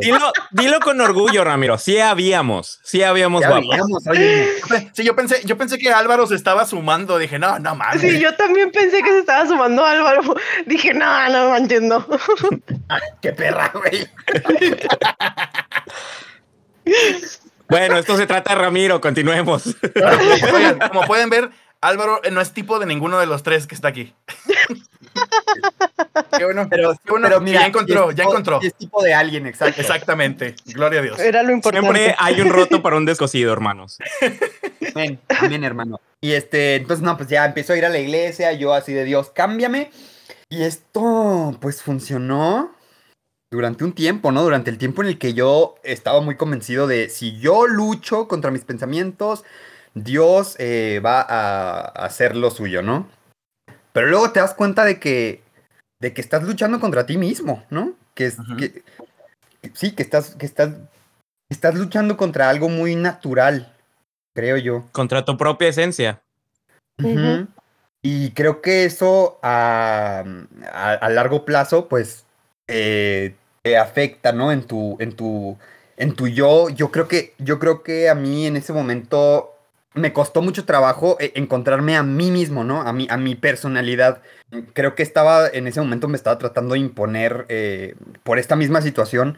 [0.00, 1.76] Dilo, dilo con orgullo, Ramiro.
[1.76, 2.78] Sí habíamos.
[2.84, 3.68] Sí habíamos Sí guapos.
[3.72, 4.48] habíamos, oye.
[4.92, 7.18] Sí, yo pensé, yo pensé que Álvaro se estaba sumando.
[7.18, 8.00] Dije, no, no mames.
[8.00, 10.22] Sí, yo también pensé que se estaba sumando Álvaro.
[10.66, 12.06] Dije, no, no manches, no.
[13.20, 14.06] Qué perra, güey.
[17.68, 19.00] Bueno, esto se trata de Ramiro.
[19.00, 19.74] Continuemos.
[20.54, 23.74] Oigan, como pueden ver, Álvaro eh, no es tipo de ninguno de los tres que
[23.74, 24.12] está aquí.
[26.36, 26.66] Qué bueno.
[26.68, 28.60] Pero, Qué bueno pero mira, ya encontró, ya tipo- encontró.
[28.62, 29.80] es tipo de alguien, exacto.
[29.80, 30.54] Exactamente.
[30.66, 31.18] Gloria a Dios.
[31.18, 31.86] Era lo importante.
[31.90, 33.98] Siempre hay un roto para un descosido, hermanos.
[34.94, 36.00] Amén, amén, hermano.
[36.20, 39.04] Y este, entonces, no, pues ya empiezo a ir a la iglesia, yo así de
[39.04, 39.90] Dios, cámbiame.
[40.48, 42.74] Y esto, pues funcionó
[43.50, 44.42] durante un tiempo, ¿no?
[44.42, 48.50] Durante el tiempo en el que yo estaba muy convencido de si yo lucho contra
[48.50, 49.44] mis pensamientos,
[49.94, 53.08] Dios eh, va a hacer lo suyo, ¿no?
[53.92, 55.42] Pero luego te das cuenta de que
[56.00, 57.94] de que estás luchando contra ti mismo, ¿no?
[58.14, 58.56] Que es Ujú.
[58.56, 58.72] que,
[59.62, 60.70] que- sí, que estás, que estás,
[61.50, 63.74] estás luchando contra algo muy natural,
[64.34, 64.84] creo yo.
[64.92, 66.22] Contra tu propia esencia.
[68.02, 70.22] Y creo que eso a,
[70.72, 72.24] a- a largo plazo, pues,
[72.68, 74.52] eh, te afecta, ¿no?
[74.52, 75.58] En tu, en tu,
[75.96, 76.68] en tu yo.
[76.68, 79.52] Yo creo que, yo creo que a mí en ese momento
[79.98, 82.82] me costó mucho trabajo eh, encontrarme a mí mismo, ¿no?
[82.82, 84.22] A mi, a mi personalidad.
[84.72, 88.80] Creo que estaba, en ese momento me estaba tratando de imponer, eh, por esta misma
[88.82, 89.36] situación,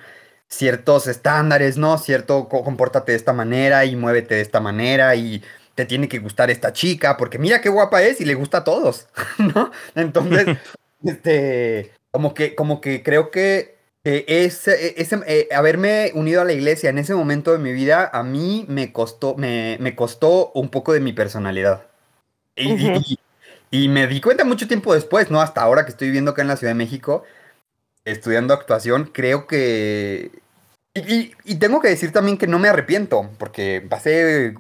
[0.49, 1.99] ciertos estándares, ¿no?
[1.99, 5.43] Cierto, co- compórtate de esta manera y muévete de esta manera y
[5.75, 8.65] te tiene que gustar esta chica, porque mira qué guapa es y le gusta a
[8.65, 9.71] todos, ¿no?
[9.95, 10.47] Entonces,
[11.05, 16.53] este, como que, como que creo que eh, ese, ese, eh, haberme unido a la
[16.53, 20.71] iglesia en ese momento de mi vida, a mí me costó, me, me costó un
[20.71, 21.87] poco de mi personalidad.
[23.71, 25.41] Y, me di cuenta mucho tiempo después, ¿no?
[25.41, 27.25] Hasta ahora que estoy viviendo acá en la Ciudad de México,
[28.05, 30.31] estudiando actuación, creo que...
[30.95, 34.55] Y, y- tengo que decir también que no me arrepiento, porque pasé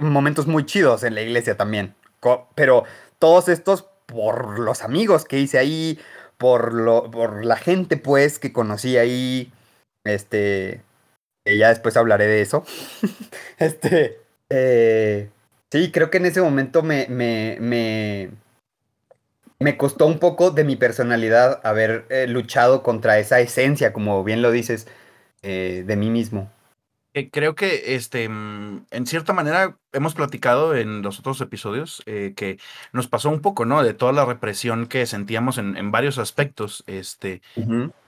[0.00, 1.94] momentos muy chidos en la iglesia también.
[2.54, 2.84] Pero
[3.18, 5.98] todos estos por los amigos que hice ahí,
[6.38, 9.52] por, lo, por la gente pues que conocí ahí,
[10.04, 10.82] este...
[11.44, 12.64] ya después hablaré de eso.
[13.58, 14.20] este...
[14.50, 15.30] eh,
[15.70, 18.30] sí, creo que en ese momento me, me, me,
[19.58, 24.42] me costó un poco de mi personalidad haber eh, luchado contra esa esencia, como bien
[24.42, 24.86] lo dices,
[25.42, 26.50] eh, de mí mismo.
[27.14, 32.34] Eh, Creo que este, mm, en cierta manera hemos platicado en los otros episodios eh,
[32.36, 32.58] que
[32.92, 33.82] nos pasó un poco, ¿no?
[33.82, 36.82] De toda la represión que sentíamos en, en varios aspectos.
[36.86, 37.40] Este,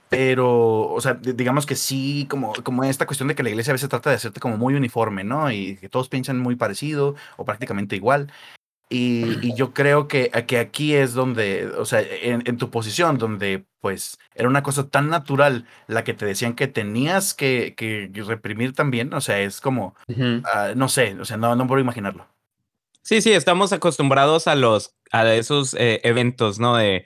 [0.09, 3.71] pero, o sea, di- digamos que sí, como, como esta cuestión de que la iglesia
[3.71, 5.51] a veces trata de hacerte como muy uniforme, ¿no?
[5.51, 8.31] Y que todos piensan muy parecido o prácticamente igual.
[8.89, 13.17] Y, y yo creo que, que aquí es donde, o sea, en, en tu posición,
[13.17, 18.09] donde pues era una cosa tan natural la que te decían que tenías que, que
[18.23, 19.95] reprimir también, o sea, es como,
[20.45, 22.27] ah, no sé, o sea, no, no puedo imaginarlo.
[23.01, 26.75] Sí, sí, estamos acostumbrados a los a esos eh, eventos, ¿no?
[26.75, 27.05] De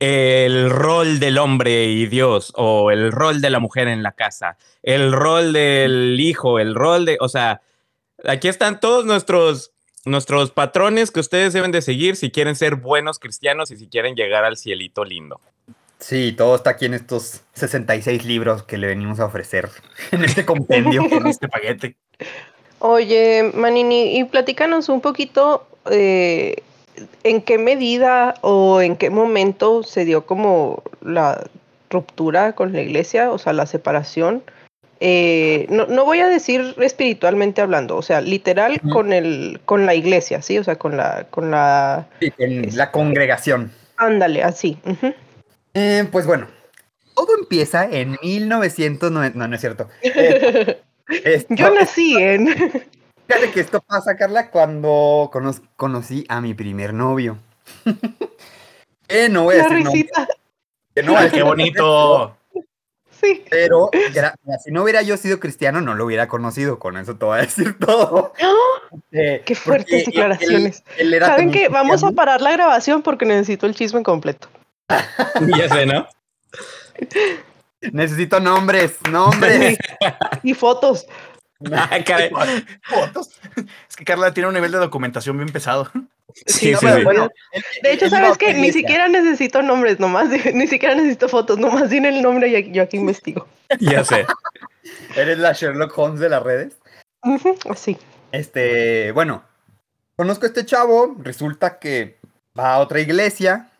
[0.00, 4.56] el rol del hombre y Dios, o el rol de la mujer en la casa,
[4.82, 7.60] el rol del hijo, el rol de, o sea,
[8.24, 9.72] aquí están todos nuestros
[10.04, 14.14] nuestros patrones que ustedes deben de seguir si quieren ser buenos cristianos y si quieren
[14.14, 15.40] llegar al cielito lindo.
[15.98, 19.68] Sí, todo está aquí en estos 66 libros que le venimos a ofrecer
[20.12, 21.02] en este compendio.
[21.10, 21.96] En este paquete.
[22.78, 26.62] Oye, Manini, y platícanos un poquito eh,
[27.24, 31.44] en qué medida o en qué momento se dio como la
[31.90, 34.42] ruptura con la iglesia, o sea, la separación.
[35.00, 39.94] Eh, no, no voy a decir espiritualmente hablando, o sea, literal con el, con la
[39.94, 43.70] iglesia, sí, o sea, con la, con la, Sí, con la congregación.
[43.96, 44.76] ándale, así.
[45.74, 46.48] Eh, pues bueno,
[47.14, 49.38] todo empieza en 1990.
[49.38, 49.88] No, no es cierto.
[50.02, 50.80] Eh,
[51.24, 52.48] esto- Yo nací en.
[53.28, 57.38] Fíjate que esto pasa, Carla, cuando cono- conocí a mi primer novio.
[59.10, 60.28] Eh, no voy a decir nombre, risita.
[60.94, 62.36] que no voy a ¡Ay, decir qué bonito!
[63.20, 63.44] Sí.
[63.50, 63.90] Pero
[64.64, 66.78] si no hubiera yo sido cristiano, no lo hubiera conocido.
[66.78, 68.32] Con eso te voy a decir todo.
[69.12, 70.82] Eh, Qué porque fuertes declaraciones.
[70.96, 71.68] él- él era ¿Saben qué?
[71.68, 72.14] Vamos a cristiano.
[72.16, 74.48] parar la grabación porque necesito el chisme completo.
[75.58, 76.06] ya sé, ¿no?
[77.92, 79.78] Necesito nombres, nombres.
[80.42, 81.06] Y fotos.
[81.72, 81.88] Ah.
[82.82, 83.30] Fotos.
[83.88, 85.90] Es que Carla tiene un nivel de documentación bien pesado.
[86.46, 87.04] Sí, sí, sí.
[87.04, 87.28] bueno,
[87.82, 88.54] De hecho, ¿sabes qué?
[88.54, 92.82] Ni siquiera necesito nombres, nomás, ni siquiera necesito fotos, nomás dime el nombre y yo
[92.82, 93.46] aquí investigo.
[93.80, 94.26] Ya sé.
[95.16, 96.74] Eres la Sherlock Holmes de las redes.
[97.24, 97.96] Ujú, Así.
[98.32, 99.42] Este, bueno,
[100.16, 102.16] conozco a este chavo, resulta que
[102.58, 103.70] va a otra iglesia.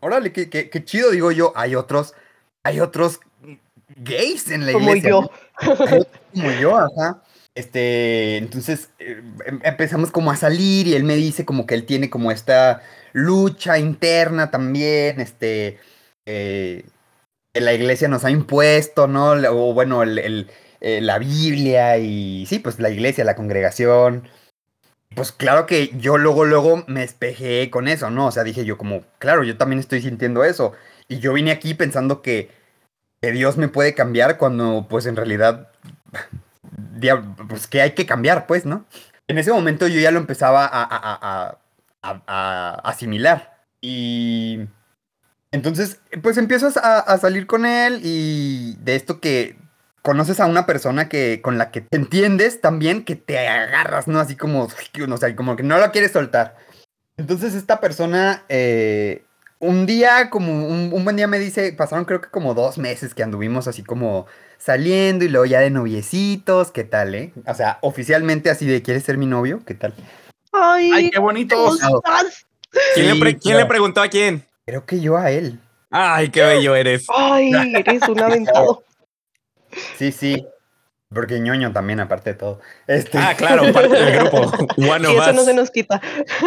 [0.00, 1.52] Órale, qué, qué- qué chido, digo yo.
[1.56, 2.14] Hay otros,
[2.62, 3.20] hay otros
[3.96, 5.10] gays en la Como iglesia.
[5.10, 5.20] yo.
[5.22, 5.30] ¿no?
[5.56, 7.22] Hay otros como yo, ajá.
[7.54, 11.84] Este, entonces eh, em- empezamos como a salir y él me dice como que él
[11.84, 12.82] tiene como esta
[13.12, 15.78] lucha interna también, este,
[16.26, 16.84] eh,
[17.54, 19.32] la iglesia nos ha impuesto, ¿no?
[19.32, 24.28] O bueno, el- eh, la Biblia y sí, pues la iglesia, la congregación.
[25.16, 28.26] Pues claro que yo luego, luego me espejé con eso, ¿no?
[28.26, 30.72] O sea, dije yo como, claro, yo también estoy sintiendo eso.
[31.08, 32.50] Y yo vine aquí pensando que,
[33.22, 35.70] que Dios me puede cambiar cuando pues en realidad,
[37.48, 38.84] pues que hay que cambiar, pues, ¿no?
[39.28, 41.56] En ese momento yo ya lo empezaba a,
[42.82, 43.54] asimilar.
[43.80, 44.60] Y
[45.52, 49.56] entonces, pues empiezas a, salir con él y de esto que
[50.02, 54.18] conoces a una persona que con la que te entiendes también, que te agarras, ¿no?
[54.18, 56.56] Así como, o sea, como que no la quieres soltar.
[57.16, 59.24] Entonces esta persona, eh,
[59.58, 63.22] un día, como un buen día me dice, pasaron creo que como dos meses que
[63.22, 64.26] anduvimos así como
[64.60, 67.32] saliendo y luego ya de noviecitos, ¿qué tal, eh?
[67.46, 69.62] O sea, oficialmente así de, ¿quieres ser mi novio?
[69.66, 69.94] ¿Qué tal?
[70.52, 71.56] Ay, Ay, qué bonito.
[72.94, 73.58] ¿Quién, le, Sí, pre- quién claro.
[73.60, 74.44] le preguntó a quién?
[74.66, 75.58] Creo que yo a él.
[75.90, 77.06] Ay, qué bello eres.
[77.12, 78.84] Ay, eres un aventado.
[79.96, 80.46] Sí, sí.
[81.12, 82.60] Porque ñoño también, aparte de todo.
[82.86, 84.42] Este, Ah, claro, parte del grupo.
[84.76, 86.00] One y eso no se nos quita.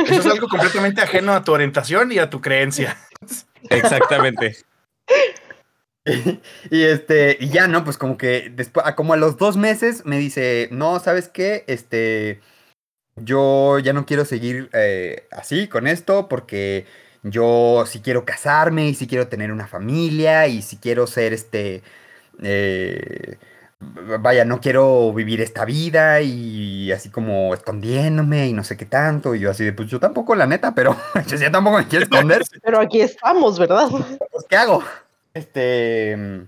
[0.08, 2.96] Eso es algo completamente ajeno a tu orientación y a tu creencia.
[3.70, 4.56] Exactamente.
[6.70, 7.84] y este, y ya, ¿no?
[7.84, 11.64] Pues como que después, como a los dos meses me dice, no, ¿sabes qué?
[11.68, 12.42] Este,
[13.16, 16.86] yo ya no quiero seguir eh, así con esto porque
[17.24, 21.84] yo sí quiero casarme y sí quiero tener una familia y sí quiero ser este,
[22.42, 23.38] eh,
[24.20, 29.36] vaya, no quiero vivir esta vida y así como escondiéndome y no sé qué tanto.
[29.36, 30.96] Y yo así de, pues yo tampoco, la neta, pero
[31.28, 32.44] yo ya tampoco me quiero esconder.
[32.62, 33.88] Pero aquí estamos, ¿verdad?
[33.90, 34.84] pues, ¿qué hago?
[35.34, 36.48] Este.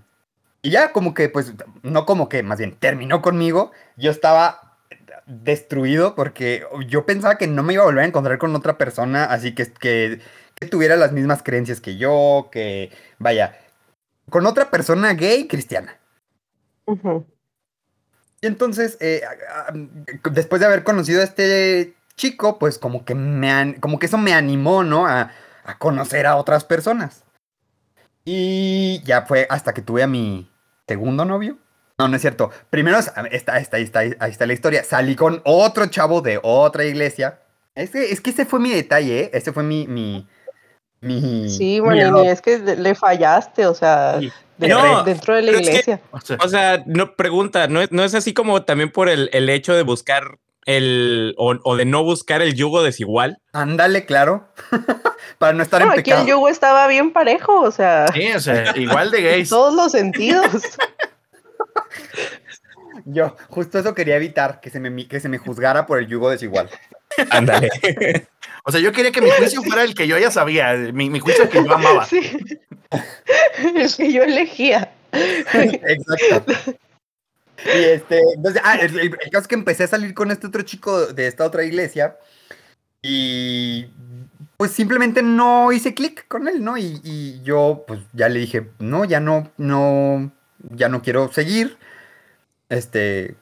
[0.62, 3.72] Y ya, como que, pues, no como que, más bien, terminó conmigo.
[3.96, 4.78] Yo estaba
[5.26, 9.24] destruido porque yo pensaba que no me iba a volver a encontrar con otra persona,
[9.24, 10.20] así que, que,
[10.54, 13.58] que tuviera las mismas creencias que yo, que, vaya,
[14.30, 15.98] con otra persona gay cristiana.
[16.86, 17.26] Ujú.
[18.40, 19.22] Y entonces, eh,
[20.30, 24.32] después de haber conocido a este chico, pues como que me como que eso me
[24.32, 25.06] animó, ¿no?
[25.06, 25.32] A,
[25.64, 27.24] a conocer a otras personas.
[28.28, 30.50] Y ya fue hasta que tuve a mi
[30.88, 31.56] segundo novio.
[31.98, 32.50] No, no es cierto.
[32.68, 34.84] Primero, está, está, está, está- ahí está la historia.
[34.84, 37.38] Salí con otro chavo de otra iglesia.
[37.74, 39.30] Es que, es que ese fue mi detalle, ¿eh?
[39.32, 39.86] Ese fue mi...
[39.86, 40.26] mi,
[41.00, 41.86] mi Sí, mi.
[41.88, 44.32] Manini, es que le fallaste, o sea, Sí.
[44.58, 46.00] de- No, dentro de la pero es que- iglesia.
[46.10, 49.30] O sea, O sea, no pregunta, no es, no es así como también por el,
[49.32, 53.38] el hecho de buscar el o, o de no buscar el yugo desigual.
[53.52, 54.48] Ándale, claro.
[55.38, 56.22] Para no estar en aquí pecado.
[56.22, 59.48] el yugo estaba bien parejo, o sea, sí, o sea, igual de en gays.
[59.48, 60.50] todos los sentidos.
[63.04, 66.28] Yo, justo eso quería evitar, que se me, que se me juzgara por el yugo
[66.28, 66.68] desigual.
[67.30, 67.70] Ándale.
[68.64, 71.20] O sea, yo quería que mi juicio fuera el que yo ya sabía, mi, mi
[71.20, 72.04] juicio que yo amaba.
[72.04, 72.20] Sí.
[73.76, 74.92] El que yo elegía.
[75.12, 76.74] Exacto.
[77.64, 80.46] Y este, entonces, ah, el, el- el caso es que empecé a salir con este
[80.46, 82.16] otro chico de esta otra iglesia
[83.02, 83.86] y
[84.56, 86.76] pues simplemente no hice clic con él, ¿no?
[86.76, 90.32] Y, y yo pues ya le dije, no, ya no, no,
[90.70, 91.76] ya no quiero seguir,
[92.68, 93.36] este,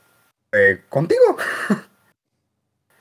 [0.53, 1.37] eh, contigo.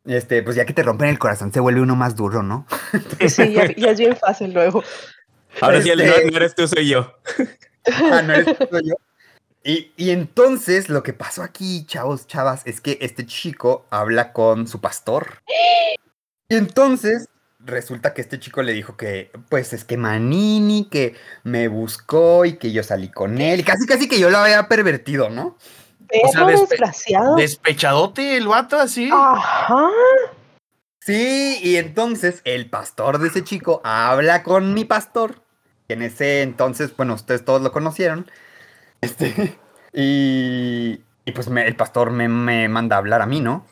[0.06, 2.68] Este, pues ya que te rompen el corazón se vuelve uno más duro, ¿no?
[3.30, 4.84] Sí, ya, ya es bien fácil luego.
[5.62, 7.16] Ahora sí, el Este- no, no eres tú, soy yo.
[7.90, 8.96] Ah, no eres tú, yo.
[9.64, 14.68] Y, y entonces lo que pasó aquí, chavos, chavas, es que este chico habla con
[14.68, 15.42] su pastor.
[16.50, 21.70] Y entonces resulta que este chico le dijo que, pues es que Manini, que me
[21.70, 23.62] buscó y que yo salí con él.
[23.62, 25.58] Y casi, casi que yo lo había pervertido, ¿no?
[26.24, 27.36] O sea, despe- desgraciado.
[27.38, 29.10] Despechadote el vato así.
[29.14, 29.88] Ajá.
[31.00, 35.42] Sí, y entonces el pastor de ese chico habla con mi pastor.
[35.88, 38.30] que En ese entonces, bueno, ustedes todos lo conocieron.
[39.04, 39.58] Este,
[39.94, 43.66] y, y pues me- el pastor me, me manda a hablar a mí, ¿no?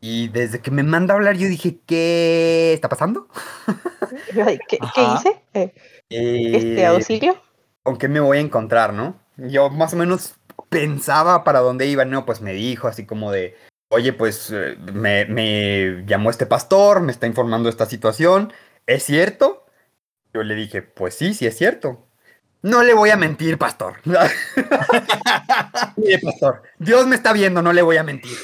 [0.00, 3.28] Y desde que me manda a hablar, yo dije, ¿qué está pasando?
[4.68, 4.78] ¿Qué,
[5.14, 5.42] hice?
[5.54, 5.72] Eh,
[6.10, 7.36] Este Eh, auxilio.
[7.82, 9.16] ¿Con qué me voy a encontrar, no?
[9.36, 10.34] Yo más o menos
[10.68, 12.26] pensaba para dónde iba, ¿no?
[12.26, 13.56] Pues me dijo así como de,
[13.88, 18.52] oye, pues eh, me, me llamó este pastor, me está informando de esta situación,
[18.86, 19.64] ¿es cierto?
[20.32, 22.03] Yo le dije, pues sí, sí es cierto.
[22.64, 23.96] No le voy a mentir, pastor.
[25.96, 28.38] Mire, pastor, Dios me está viendo, no le voy a mentir.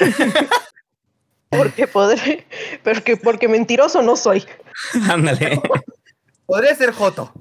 [1.50, 2.48] Porque podré.
[2.82, 4.44] Porque, porque mentiroso no soy.
[5.08, 5.62] Ándale.
[6.46, 7.32] Podría ser Joto.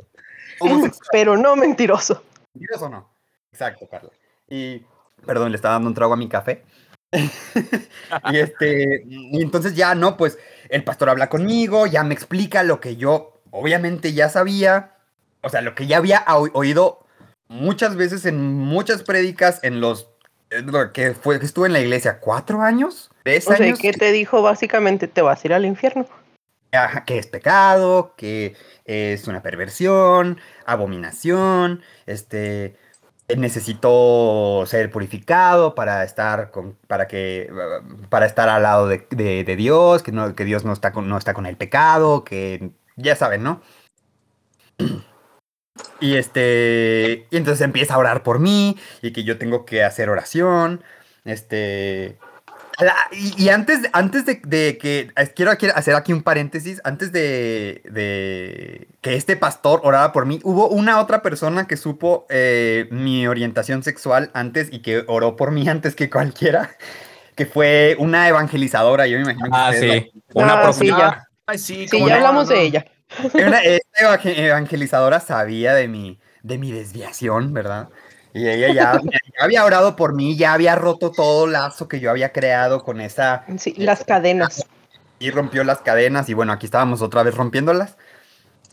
[1.11, 2.23] Pero no mentiroso.
[2.53, 3.09] ¿Mentiroso no?
[3.51, 4.11] Exacto, Carla.
[4.47, 4.83] Y,
[5.25, 6.63] perdón, le estaba dando un trago a mi café.
[7.11, 10.15] y este, y entonces ya, ¿no?
[10.15, 10.37] Pues
[10.69, 14.98] el pastor habla conmigo, ya me explica lo que yo obviamente ya sabía,
[15.41, 17.05] o sea, lo que ya había oído
[17.47, 20.09] muchas veces en muchas prédicas en los,
[20.93, 24.11] que fue que estuve en la iglesia cuatro años, tres O sea, años, ¿qué te
[24.11, 25.07] dijo básicamente?
[25.07, 26.05] Te vas a ir al infierno.
[26.71, 32.77] Ajá, que es pecado, que es una perversión, abominación, este
[33.37, 37.51] necesito ser purificado para estar con, para que
[38.09, 41.07] para estar al lado de, de- de Dios, que no, que Dios no está con,
[41.07, 43.61] no está con el pecado, que ya saben, ¿no?
[45.99, 50.09] Y este, y entonces empieza a orar por mí y que yo tengo que hacer
[50.09, 50.83] oración,
[51.25, 52.17] este,
[53.11, 58.87] y, y, antes, antes de, de, que, quiero hacer aquí un paréntesis, antes de, de,
[59.01, 63.83] que este pastor oraba por mí, hubo una otra persona que supo eh, mi orientación
[63.83, 66.71] sexual antes y que oró por mí antes que cualquiera,
[67.35, 69.49] que fue una evangelizadora, yo me imagino.
[69.51, 71.27] Ah, sí, una ah, sí, ya.
[71.47, 72.85] Ay, sí, sí ya hablamos de ella.
[73.33, 77.89] Una, esta evangelizadora sabía de mi, de mi desviación, ¿verdad?
[78.33, 78.99] Y ella ya,
[79.39, 83.43] había orado por mí, ya había roto todo lazo que yo había creado con esa...
[83.57, 84.65] Sí, las cadenas.
[85.17, 87.97] Y rompió las cadenas y bueno, aquí estábamos otra vez rompiéndolas.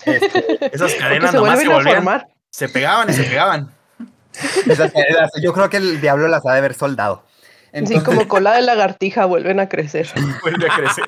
[0.05, 3.73] Este, esas cadenas se nomás se volvían, se pegaban y se pegaban.
[4.67, 7.25] Esas cadenas, yo creo que el diablo las ha de haber soldado.
[7.87, 10.09] sí, como cola de lagartija vuelven a crecer.
[10.43, 11.05] Vuelve a crecer.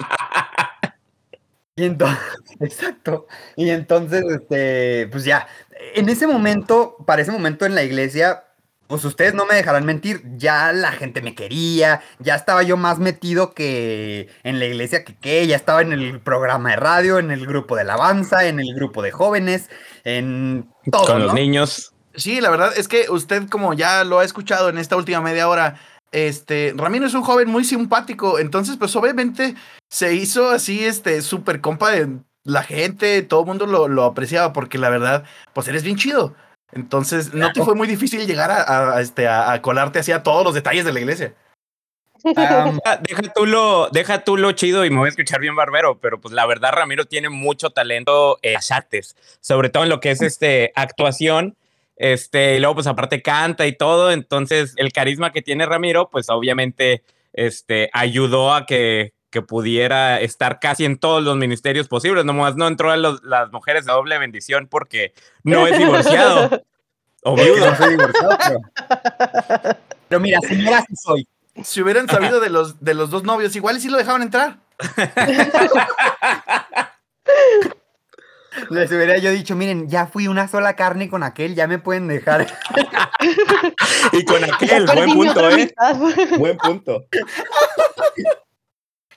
[1.79, 2.19] Y entonces,
[2.61, 3.29] exacto.
[3.57, 5.47] Y entonces, este, pues ya,
[5.95, 8.43] en ese momento, para ese momento en la iglesia,
[8.89, 12.99] pues ustedes no me dejarán mentir, ya la gente me quería, ya estaba yo más
[12.99, 17.31] metido que en la iglesia que qué, ya estaba en el programa de radio, en
[17.31, 19.71] el grupo de alabanza, en el grupo de jóvenes,
[20.03, 21.07] en todo.
[21.07, 21.93] Con los niños.
[22.17, 25.49] Sí, la verdad es que usted, como ya lo ha escuchado en esta última media
[25.49, 25.79] hora,
[26.13, 29.55] este, Ramiro es un joven muy simpático, entonces pues obviamente
[29.91, 34.53] se hizo así, este, súper compa de la gente, todo el mundo lo, lo, apreciaba
[34.53, 36.35] porque la verdad, pues eres bien chido.
[36.73, 40.45] Entonces, no te fue muy difícil llegar a, a este, a, colarte así a todos
[40.45, 41.35] los detalles de la iglesia.
[42.25, 45.99] Um, deja, tú lo, deja tú lo chido y me voy a escuchar bien barbero,
[46.01, 50.01] pero pues la verdad Ramiro tiene mucho talento en las artes, sobre todo en lo
[50.01, 51.57] que es este actuación,
[51.99, 56.31] este, y luego pues aparte canta y todo, entonces el carisma que tiene Ramiro, pues
[56.31, 62.25] obviamente este, ayudó a que, que pudiera estar casi en todos los ministerios posibles.
[62.25, 66.63] Nomás no entró a los, las mujeres de doble bendición porque no es divorciado.
[67.25, 67.71] o viudo.
[67.71, 68.61] No soy divorciado, pero...
[70.09, 71.29] pero mira, señora, sí soy.
[71.65, 74.59] Si hubieran sabido de los, de los dos novios, igual sí lo dejaban entrar.
[78.71, 82.09] Les hubiera yo dicho, miren, ya fui una sola carne con aquel, ya me pueden
[82.09, 82.47] dejar.
[84.13, 85.75] y con aquel, buen punto, ¿eh?
[86.39, 87.07] Buen punto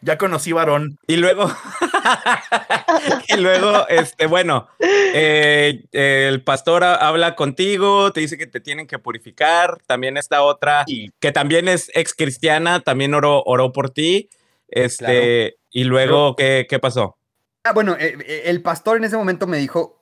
[0.01, 0.97] ya conocí varón.
[1.08, 1.49] Y luego,
[3.27, 8.99] y luego, este, bueno, eh, el pastor habla contigo, te dice que te tienen que
[8.99, 9.77] purificar.
[9.86, 10.86] También esta otra,
[11.19, 14.30] que también es ex cristiana, también oró, oró por ti.
[14.67, 17.17] Este, y luego, ¿qué, ¿qué, pasó?
[17.63, 20.02] Ah, bueno, eh, eh, el pastor en ese momento me dijo,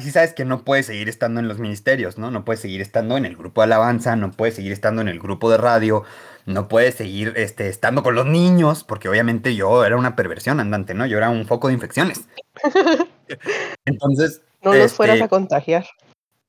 [0.00, 2.30] si sabes que no puedes seguir estando en los ministerios, ¿no?
[2.30, 5.18] No puedes seguir estando en el grupo de alabanza, no puedes seguir estando en el
[5.18, 6.04] grupo de radio,
[6.46, 10.94] no puedes seguir este, estando con los niños, porque obviamente yo era una perversión andante,
[10.94, 11.04] ¿no?
[11.06, 12.28] Yo era un foco de infecciones.
[13.84, 14.42] Entonces...
[14.62, 15.86] No los fueras este, a contagiar.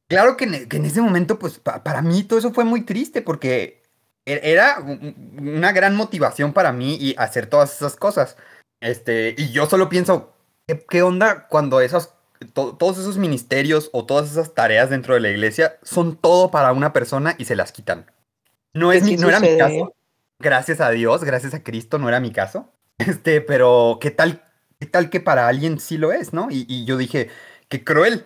[0.07, 3.83] Claro que en, ese momento, pues para mí todo eso fue muy triste, porque
[4.25, 8.37] e, era una gran motivación para mí y hacer todas esas cosas.
[8.79, 10.34] Este, y yo solo pienso,
[10.67, 12.15] ¿qué, qué onda cuando esas
[12.53, 16.93] todos esos ministerios o todas esas tareas dentro de la iglesia son todo para una
[16.93, 18.11] persona y se las quitan.
[18.73, 19.95] No, es no era mi caso.
[20.39, 22.71] Gracias a Dios, gracias a Cristo, no era mi caso.
[22.97, 24.43] Este, pero qué tal,
[24.79, 26.47] qué tal que para alguien sí lo es, ¿no?
[26.49, 27.29] Y, yo dije,
[27.69, 28.25] qué cruel.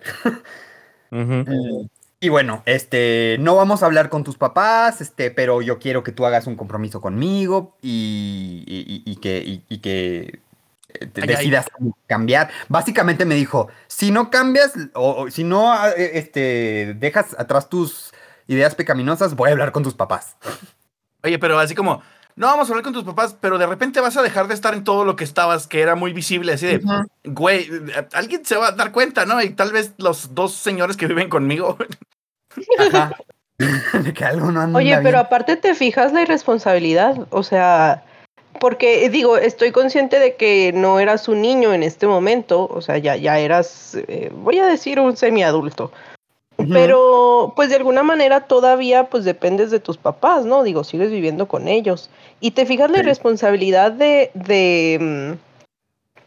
[2.20, 6.12] y, bueno, este, no vamos a hablar con tus papás, este, pero yo quiero que
[6.12, 9.78] tú hagas un compromiso conmigo y, y que, y,
[11.14, 11.66] decidas
[12.06, 12.50] cambiar.
[12.68, 18.12] Básicamente me dijo, si no cambias o, si no ah, e, este, dejas atrás tus
[18.46, 20.36] ideas pecaminosas, voy a hablar con tus papás.
[21.22, 22.02] Oye, pero así como,
[22.36, 24.74] no vamos a hablar con tus papás, pero de repente vas a dejar de estar
[24.74, 26.82] en todo lo que estabas, que era muy visible, así de,
[27.24, 27.68] güey,
[28.12, 29.42] alguien se va a dar cuenta, ¿no?
[29.42, 31.76] Y tal vez los dos señores que viven conmigo.
[34.14, 38.04] que algo no Oye, pero aparte te fijas la irresponsabilidad, o sea,
[38.60, 42.98] porque digo, estoy consciente de que no eras un niño en este momento, o sea,
[42.98, 45.90] ya, ya eras, eh, voy a decir, un semiadulto.
[46.70, 50.62] Pero, pues de alguna manera todavía, pues dependes de tus papás, ¿no?
[50.62, 52.10] Digo, sigues viviendo con ellos.
[52.38, 55.49] Y te fijas la responsabilidad de, de, mm,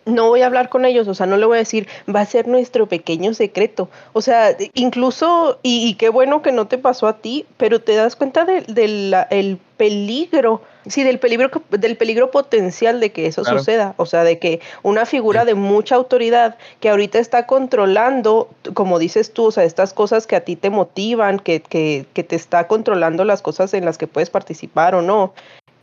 [0.06, 2.26] no voy a hablar con ellos, o sea, no le voy a decir, va a
[2.26, 3.90] ser nuestro pequeño secreto.
[4.14, 8.16] O sea, incluso, y, qué bueno que no te pasó a ti, pero te das
[8.16, 13.94] cuenta del de, peligro Sí, del peligro, del peligro potencial de que eso suceda.
[13.98, 19.32] O sea, de que una figura de mucha autoridad que ahorita está controlando, como dices
[19.32, 22.68] tú, o sea, estas cosas que a ti te motivan, que, que, que te está
[22.68, 25.34] controlando las cosas en las que puedes participar o no.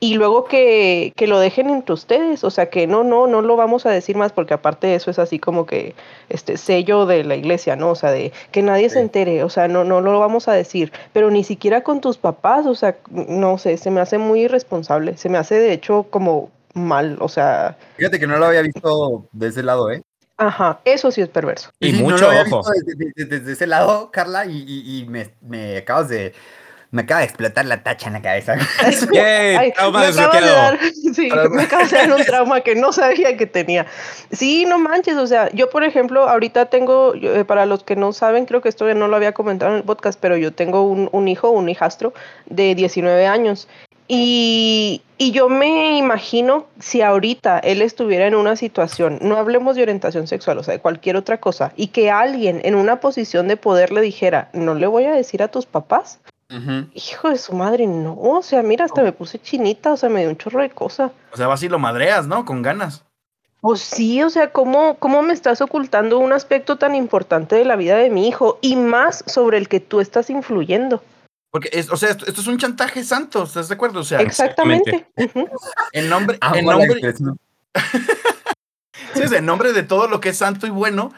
[0.01, 3.57] Y luego que, que, lo dejen entre ustedes, o sea que no, no, no lo
[3.57, 5.95] vamos a decir más porque aparte de eso es así como que
[6.31, 7.91] este sello de la iglesia, ¿no?
[7.91, 10.91] O sea, de que nadie se entere, o sea, no, no lo vamos a decir,
[11.13, 15.19] pero ni siquiera con tus papás, o sea, no sé, se me hace muy irresponsable,
[15.19, 17.77] se me hace de hecho como mal, o sea...
[17.97, 20.03] Fíjate que no lo había visto de ese lado, ¿eh?
[20.39, 21.69] Ajá, eso sí es perverso.
[21.79, 22.63] Y mucho ojo.
[22.87, 26.33] Desde, desde, ese lado, Carla, y, y, y me, me acabas de
[26.93, 28.57] me acaba de explotar la tacha en la cabeza.
[29.13, 30.47] Yay, trauma me desbloqueado.
[30.47, 30.79] de dar,
[31.15, 33.87] sí, me acaba de dar un trauma que no sabía que tenía.
[34.33, 38.13] Sí, no manches, o sea, yo por ejemplo, ahorita tengo, eh, para los que no
[38.13, 40.83] saben, creo que esto ya no lo había comentado en el podcast, pero yo tengo
[40.83, 42.13] un, un hijo, un hijastro
[42.47, 43.69] de 19 años.
[44.13, 49.83] Y, y, yo me imagino si ahorita él estuviera en una situación, no hablemos de
[49.83, 53.57] orientación sexual, o sea, de cualquier otra cosa, y que alguien en una posición de
[53.57, 56.19] poder le dijera, no le voy a decir a tus papás,
[56.51, 56.91] Uh -huh.
[56.95, 58.19] Hijo de su madre, no.
[58.19, 61.13] O sea, mira, hasta me puse chinita, o sea, me dio un chorro de cosas.
[61.33, 62.45] O sea, vas y lo madreas, ¿no?
[62.45, 63.05] Con ganas.
[63.61, 67.77] Pues sí, o sea, ¿cómo, ¿cómo me estás ocultando un aspecto tan importante de la
[67.77, 71.03] vida de mi hijo y más sobre el que tú estás influyendo?
[71.51, 74.01] Porque, es, o sea, esto, esto, es un chantaje santo, ¿estás de acuerdo?
[74.01, 75.09] O sea, exactamente.
[75.93, 77.15] En nombre, en nombre,
[79.15, 81.13] sí, en nombre de todo lo que es santo y bueno,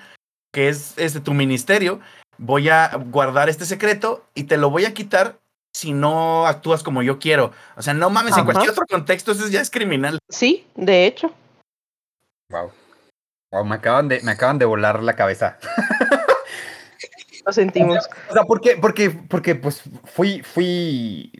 [0.53, 2.01] que es, es de tu ministerio,
[2.43, 5.38] voy a guardar este secreto y te lo voy a quitar
[5.72, 7.53] si no actúas como yo quiero.
[7.76, 8.40] O sea, no mames, Ajá.
[8.40, 10.18] en cualquier otro contexto eso ya es criminal.
[10.28, 11.32] Sí, de hecho.
[12.51, 12.72] Wow.
[13.53, 15.59] Wow, me acaban de, me acaban de volar la cabeza.
[17.47, 18.09] Lo sentimos.
[18.30, 21.32] O sea, porque, porque, porque pues fui, fui.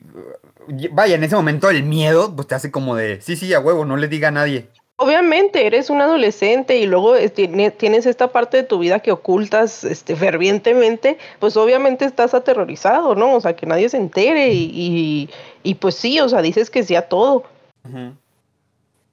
[0.93, 3.85] Vaya, en ese momento el miedo, pues te hace como de, sí, sí, a huevo,
[3.85, 4.69] no le diga a nadie.
[5.03, 10.15] Obviamente, eres un adolescente y luego tienes esta parte de tu vida que ocultas este,
[10.15, 13.35] fervientemente, pues obviamente estás aterrorizado, ¿no?
[13.35, 15.31] O sea, que nadie se entere y, y,
[15.65, 17.45] y pues sí, o sea, dices que sí a todo.
[17.85, 18.13] Uh -huh.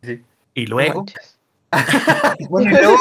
[0.04, 0.22] Sí.
[0.54, 1.06] Y luego...
[2.50, 2.98] bueno, y luego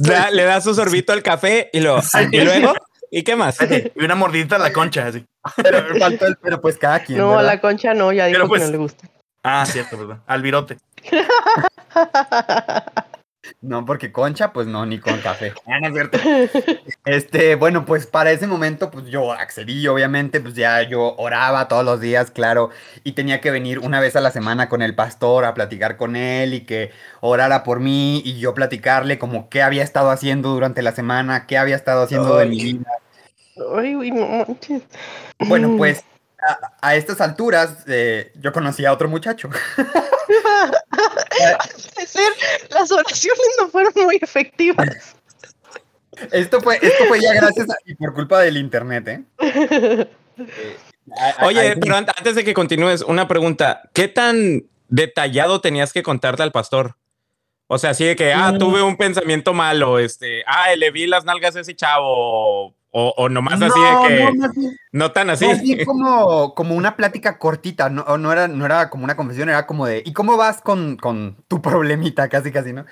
[0.00, 2.00] da, le das su sorbito al café y, lo,
[2.32, 2.74] y luego...
[3.10, 3.58] ¿Y qué más?
[3.94, 5.24] Y una mordidita a la concha, así.
[5.62, 7.18] Pero, faltó el, pero pues cada quien.
[7.18, 7.44] No, ¿verdad?
[7.44, 9.08] a la concha no, ya dijo pues, que no le gusta.
[9.48, 10.18] Ah, cierto, ¿verdad?
[10.26, 10.78] Al virote.
[13.60, 15.52] No, porque concha, pues no, ni con café.
[15.66, 16.18] Ah, no es cierto.
[17.04, 21.84] Este, bueno, pues para ese momento, pues yo accedí, obviamente, pues ya yo oraba todos
[21.84, 22.70] los días, claro,
[23.04, 26.16] y tenía que venir una vez a la semana con el pastor a platicar con
[26.16, 26.90] él y que
[27.20, 31.56] orara por mí y yo platicarle como qué había estado haciendo durante la semana, qué
[31.56, 32.48] había estado haciendo Ay.
[32.48, 32.90] de mi vida.
[33.76, 34.82] Ay, uy, no manches.
[35.38, 36.02] Bueno, pues
[36.46, 39.50] a, a estas alturas eh, yo conocí a otro muchacho.
[42.06, 42.32] Ser,
[42.70, 45.16] las oraciones no fueron muy efectivas.
[46.32, 49.22] Esto fue, esto fue ya gracias a, y por culpa del internet, ¿eh?
[49.38, 50.08] eh
[51.42, 53.82] Oye, pero antes de que continúes, una pregunta.
[53.92, 56.96] ¿Qué tan detallado tenías que contarle al pastor?
[57.68, 61.24] O sea, así de que, ah, tuve un pensamiento malo, este, ah, le vi las
[61.24, 65.44] nalgas a ese chavo, o, o nomás no, así de que, no, tan así.
[65.44, 69.66] Así como, como una plática cortita, no, no, era, no era como una confesión, era
[69.66, 72.30] como de, ¿y cómo vas con, con tu problemita?
[72.30, 72.86] Casi, casi, ¿no?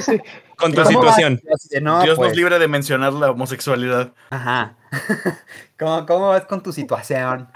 [0.00, 0.20] Sí.
[0.56, 1.40] con tu situación.
[1.82, 4.12] No, Dios pues, nos libre de mencionar la homosexualidad.
[4.30, 4.76] Ajá.
[5.76, 7.48] ¿Cómo, ¿Cómo vas con tu situación?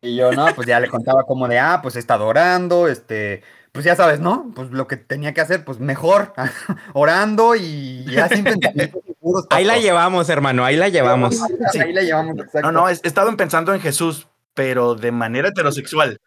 [0.00, 3.44] Y yo, no, pues ya le contaba como de, ah, pues he estado orando, este,
[3.76, 4.52] pues ya sabes, ¿no?
[4.54, 6.32] Pues lo que tenía que hacer, pues mejor,
[6.94, 9.02] orando y ya sin pensamientos.
[9.50, 11.36] Ahí la llevamos, hermano, ahí la llevamos.
[11.72, 11.78] Sí.
[11.78, 12.62] Ahí la llevamos, exacto.
[12.62, 16.18] No, no, he estado pensando en Jesús, pero de manera heterosexual.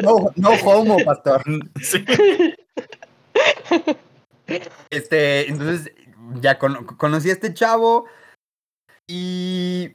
[0.00, 1.42] no, no homo, pastor.
[1.82, 2.02] Sí.
[4.88, 5.92] Este, entonces,
[6.40, 8.06] ya con, conocí a este chavo
[9.06, 9.92] y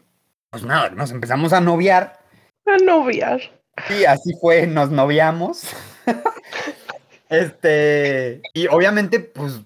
[0.51, 2.19] pues nada, nos empezamos a noviar.
[2.67, 3.58] A noviar.
[3.87, 5.63] Sí, así fue, nos noviamos.
[7.29, 9.61] este, y obviamente, pues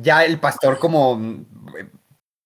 [0.00, 1.20] ya el pastor como,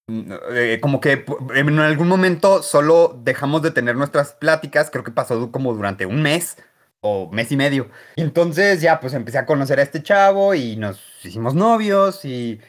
[0.09, 5.51] eh, como que en algún momento solo dejamos de tener nuestras pláticas, creo que pasó
[5.51, 6.57] como durante un mes
[7.01, 7.91] o mes y medio.
[8.17, 12.61] Entonces ya pues empecé a conocer a este chavo y nos hicimos novios y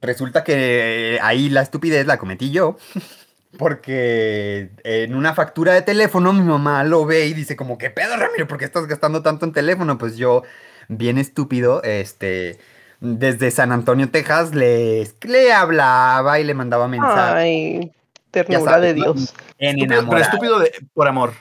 [0.00, 2.76] resulta que ahí la estupidez la cometí yo.
[3.58, 8.16] Porque en una factura de teléfono mi mamá lo ve y dice como, ¿qué pedo,
[8.16, 8.48] Ramiro?
[8.48, 9.98] ¿Por qué estás gastando tanto en teléfono?
[9.98, 10.42] Pues yo,
[10.88, 12.58] bien estúpido, este,
[13.00, 17.34] desde San Antonio, Texas, le, le hablaba y le mandaba mensajes.
[17.34, 17.92] Ay,
[18.30, 19.34] ternura sabes, de Dios.
[19.58, 21.32] En estúpido, pero estúpido de, por amor.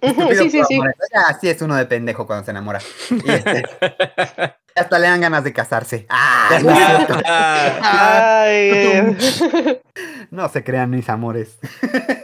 [0.00, 0.74] Estúpido sí, sí, por sí.
[0.74, 0.94] Amor.
[1.28, 2.80] Así es uno de pendejo cuando se enamora.
[3.10, 3.64] Y este,
[4.76, 6.06] hasta le dan ganas de casarse.
[7.36, 9.16] Ah, Ay,
[10.30, 11.58] no se crean mis amores.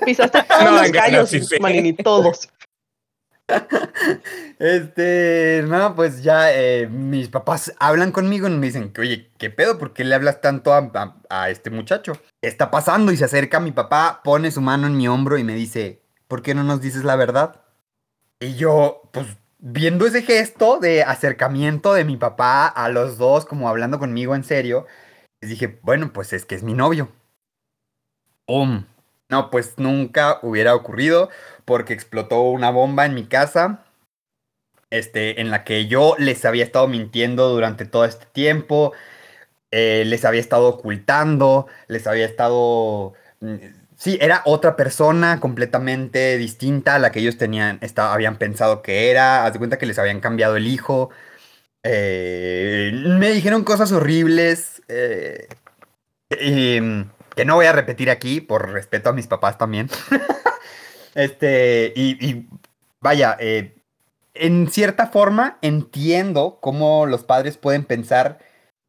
[0.05, 1.31] Pisaste todos no, los callos,
[1.61, 2.51] Manini, todos.
[4.59, 9.79] Este, no, pues ya eh, mis papás hablan conmigo y me dicen, oye, ¿qué pedo?
[9.79, 12.13] ¿Por qué le hablas tanto a, a- a este muchacho?
[12.43, 13.11] ¿Qué está pasando?
[13.13, 16.43] Y se acerca mi papá, pone su mano en mi hombro y me dice, ¿por
[16.43, 17.63] qué no nos dices la verdad?
[18.39, 19.27] Y yo, pues,
[19.61, 24.45] viendo ese gesto de acercamiento de mi papá a los dos, como hablando conmigo en
[24.45, 24.87] serio,
[25.41, 27.09] les dije, bueno, pues es que es mi novio.
[28.47, 28.85] ¡Pum!
[29.29, 31.31] No, pues nunca hubiera ocurrido
[31.65, 33.85] porque explotó una bomba en mi casa,
[34.91, 38.93] este, en la que yo les había estado mintiendo durante todo este tiempo,
[39.71, 43.15] eh, les había estado ocultando, les había estado...
[44.01, 48.83] mm, Sí, era otra persona completamente distinta a la que ellos tenían, esta- habían pensado
[48.83, 49.45] que era.
[49.47, 51.11] Haz de cuenta que les habían cambiado el hijo.
[51.85, 54.83] Eh, me dijeron cosas horribles.
[54.89, 55.49] eh,
[56.31, 56.81] y,
[57.37, 59.89] que no voy a repetir aquí por respeto a mis papás también.
[61.15, 62.49] este, y, y
[63.01, 63.77] vaya, eh,
[64.35, 68.39] en cierta forma entiendo cómo los padres pueden pensar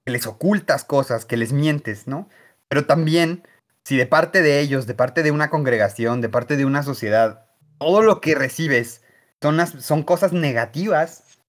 [0.05, 2.29] que les ocultas cosas, que les mientes, ¿no?
[2.67, 3.43] Pero también,
[3.85, 7.45] si de parte de ellos, de parte de una congregación, de parte de una sociedad,
[7.79, 9.01] todo lo que recibes
[9.41, 11.39] son, son cosas negativas,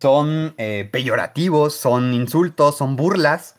[0.00, 3.56] son eh, peyorativos, son insultos, son burlas,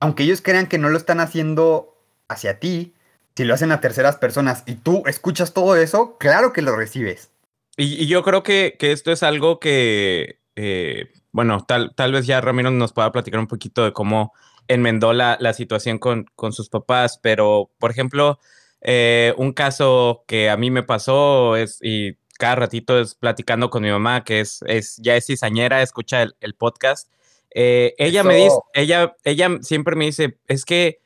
[0.00, 1.96] aunque ellos crean que no lo están haciendo
[2.28, 2.94] hacia ti,
[3.36, 7.30] si lo hacen a terceras personas y tú escuchas todo eso, claro que lo recibes.
[7.76, 12.26] Y, y yo creo que, que esto es algo que, eh, bueno, tal, tal vez
[12.26, 14.34] ya Ramiro nos pueda platicar un poquito de cómo
[14.68, 18.38] enmendó la, la situación con, con sus papás, pero, por ejemplo,
[18.80, 23.82] eh, un caso que a mí me pasó es, y cada ratito es platicando con
[23.82, 27.08] mi mamá, que es, es ya es cizañera, escucha el, el podcast.
[27.54, 31.00] eh, ella me dice, ella, ella siempre me dice, es que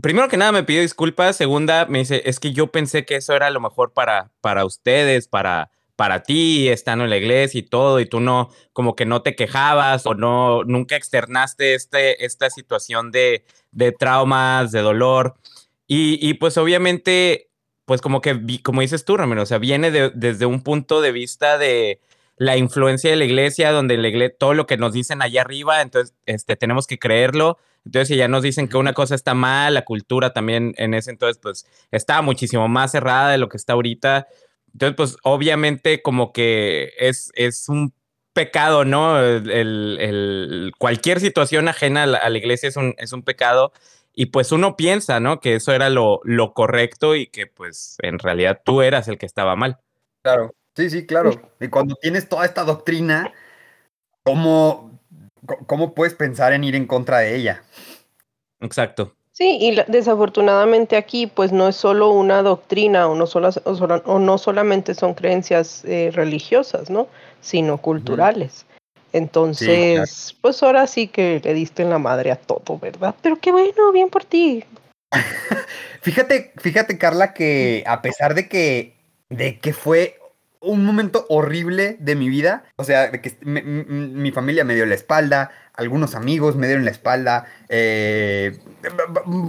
[0.00, 3.34] primero que nada me pidió disculpas, segunda me dice, es que yo pensé que eso
[3.34, 8.00] era lo mejor para, para ustedes, para, para ti, estando en la iglesia y todo,
[8.00, 13.10] y tú no, como que no te quejabas o no, nunca externaste este, esta situación
[13.10, 15.34] de, de traumas, de dolor.
[15.86, 17.50] Y, y pues obviamente,
[17.84, 21.12] pues como que, como dices tú, Ramiro, o sea, viene de- desde un punto de
[21.12, 22.00] vista de
[22.36, 25.82] la influencia de la iglesia, donde la iglesia, todo lo que nos dicen allá arriba,
[25.82, 27.58] entonces este, tenemos que creerlo.
[27.84, 31.10] Entonces, si ya nos dicen que una cosa está mal, la cultura también en ese
[31.10, 34.28] entonces, pues estaba muchísimo más cerrada de lo que está ahorita.
[34.72, 37.94] Entonces, pues obviamente como que es, es un
[38.32, 39.18] pecado, ¿no?
[39.20, 39.50] El,
[40.00, 43.72] el- cualquier situación ajena a la, a la iglesia es un, es un pecado.
[44.14, 45.40] Y pues uno piensa, ¿no?
[45.40, 49.26] Que eso era lo, lo correcto y que pues en realidad tú eras el que
[49.26, 49.78] estaba mal.
[50.22, 51.30] Claro, sí, sí, claro.
[51.60, 53.32] Y cuando tienes toda esta doctrina,
[54.24, 55.00] ¿cómo,
[55.66, 57.64] cómo puedes pensar en ir en contra de ella?
[58.60, 59.14] Exacto.
[59.34, 63.48] Sí, y desafortunadamente aquí pues no es solo una doctrina o no, solo,
[64.04, 67.08] o no solamente son creencias eh, religiosas, ¿no?
[67.40, 68.66] Sino culturales.
[69.14, 73.14] Entonces, pues ahora sí que le diste en la madre a todo, ¿verdad?
[73.22, 74.64] Pero qué bueno, bien por ti.
[76.02, 78.96] Fíjate, fíjate, Carla, que a pesar de que,
[79.28, 80.18] de que fue
[80.60, 84.86] un momento horrible de mi vida, o sea, de que me- mi familia me dio
[84.86, 88.58] la espalda, algunos amigos me dieron la espalda, eh,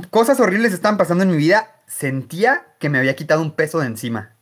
[0.09, 3.87] cosas horribles estaban pasando en mi vida, sentía que me había quitado un peso de
[3.87, 4.35] encima.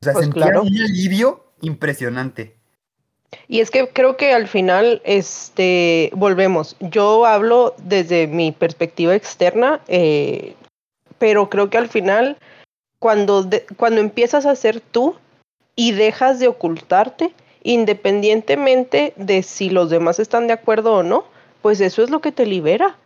[0.00, 0.62] O sea, Pues sentía claro.
[0.62, 2.54] un alivio impresionante.
[3.48, 6.76] Y es que creo que al final, este, volvemos.
[6.80, 10.54] Yo hablo desde mi perspectiva externa, eh,
[11.18, 12.38] pero creo que al final,
[12.98, 15.16] cuando, de- cuando empiezas a ser tú
[15.74, 17.34] y dejas de ocultarte,
[17.66, 21.24] independientemente de si los demás están de acuerdo o no,
[21.62, 22.96] pues eso es lo que te libera.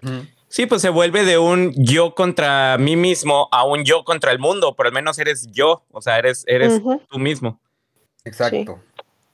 [0.48, 4.38] Sí, pues se vuelve de un yo contra mí mismo a un yo contra el
[4.38, 7.60] mundo, pero al menos eres yo, o sea, eres, eres tú mismo.
[8.24, 8.80] Exacto.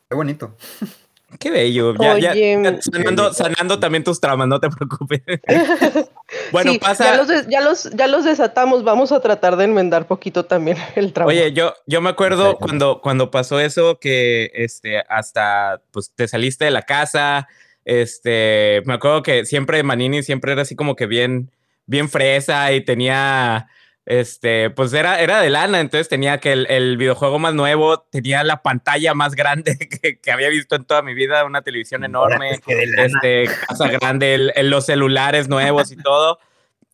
[0.08, 0.54] Qué bonito.
[1.40, 1.92] Qué bello.
[2.00, 5.22] Ya, ya- Oye, ya sanando, sanando también tus traumas, no te preocupes.
[6.52, 7.04] bueno, Sí, pasa.
[7.04, 10.76] Ya los, des- ya, los, ya los desatamos, vamos a tratar de enmendar poquito también
[10.94, 11.36] el trabajo.
[11.36, 16.64] Oye, yo, yo me acuerdo cuando, cuando pasó eso que este, hasta pues te saliste
[16.64, 17.48] de la casa.
[17.84, 21.50] Este, me acuerdo que siempre Manini siempre era así como que bien,
[21.86, 23.68] bien fresa y tenía,
[24.06, 28.44] este, pues era, era de lana, entonces tenía que el, el videojuego más nuevo, tenía
[28.44, 32.52] la pantalla más grande que, que había visto en toda mi vida, una televisión enorme,
[32.52, 36.38] Es que este, casa grande, el- el- los celulares nuevos y todo.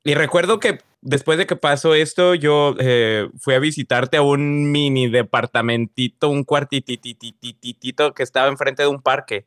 [0.05, 4.73] Y recuerdo que después de que pasó esto, yo eh, fui a visitarte a un
[4.73, 9.47] mini departamentito, un cuartititititito que estaba enfrente de un parque.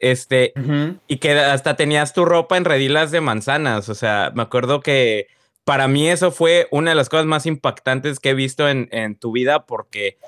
[0.00, 0.98] Este, Ujú.
[1.06, 3.88] y que hasta tenías tu ropa en redilas de manzanas.
[3.88, 5.28] O sea, me acuerdo que
[5.64, 9.16] para mí eso fue una de las cosas más impactantes que he visto en, en
[9.16, 10.18] tu vida porque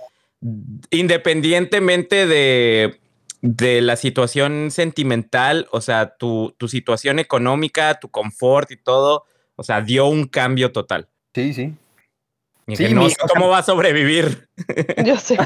[0.90, 2.98] independientemente de,
[3.42, 9.24] de la situación sentimental, o sea, tu, tu situación económica, tu confort y todo,
[9.56, 11.08] o sea, dio un cambio total.
[11.34, 11.74] Sí, sí.
[12.66, 14.48] Y Sí, que no mi- sé o sea- cómo va a sobrevivir.
[15.04, 15.38] Yo sé.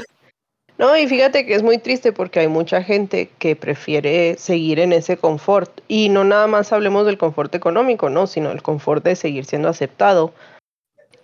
[0.80, 4.94] No, y fíjate que es muy triste porque hay mucha gente que prefiere seguir en
[4.94, 5.82] ese confort.
[5.88, 8.26] Y no nada más hablemos del confort económico, ¿no?
[8.26, 10.32] Sino el confort de seguir siendo aceptado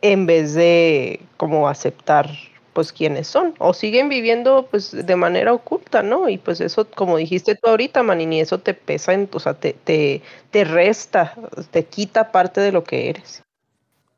[0.02, 2.28] en vez de como aceptar
[2.74, 3.54] pues quiénes son.
[3.58, 6.28] O siguen viviendo pues de manera oculta, ¿no?
[6.28, 9.72] Y pues eso, como dijiste tú ahorita, Manini, eso te pesa, en, o sea, te,
[9.72, 11.34] te, te resta,
[11.70, 13.45] te quita parte de lo que eres.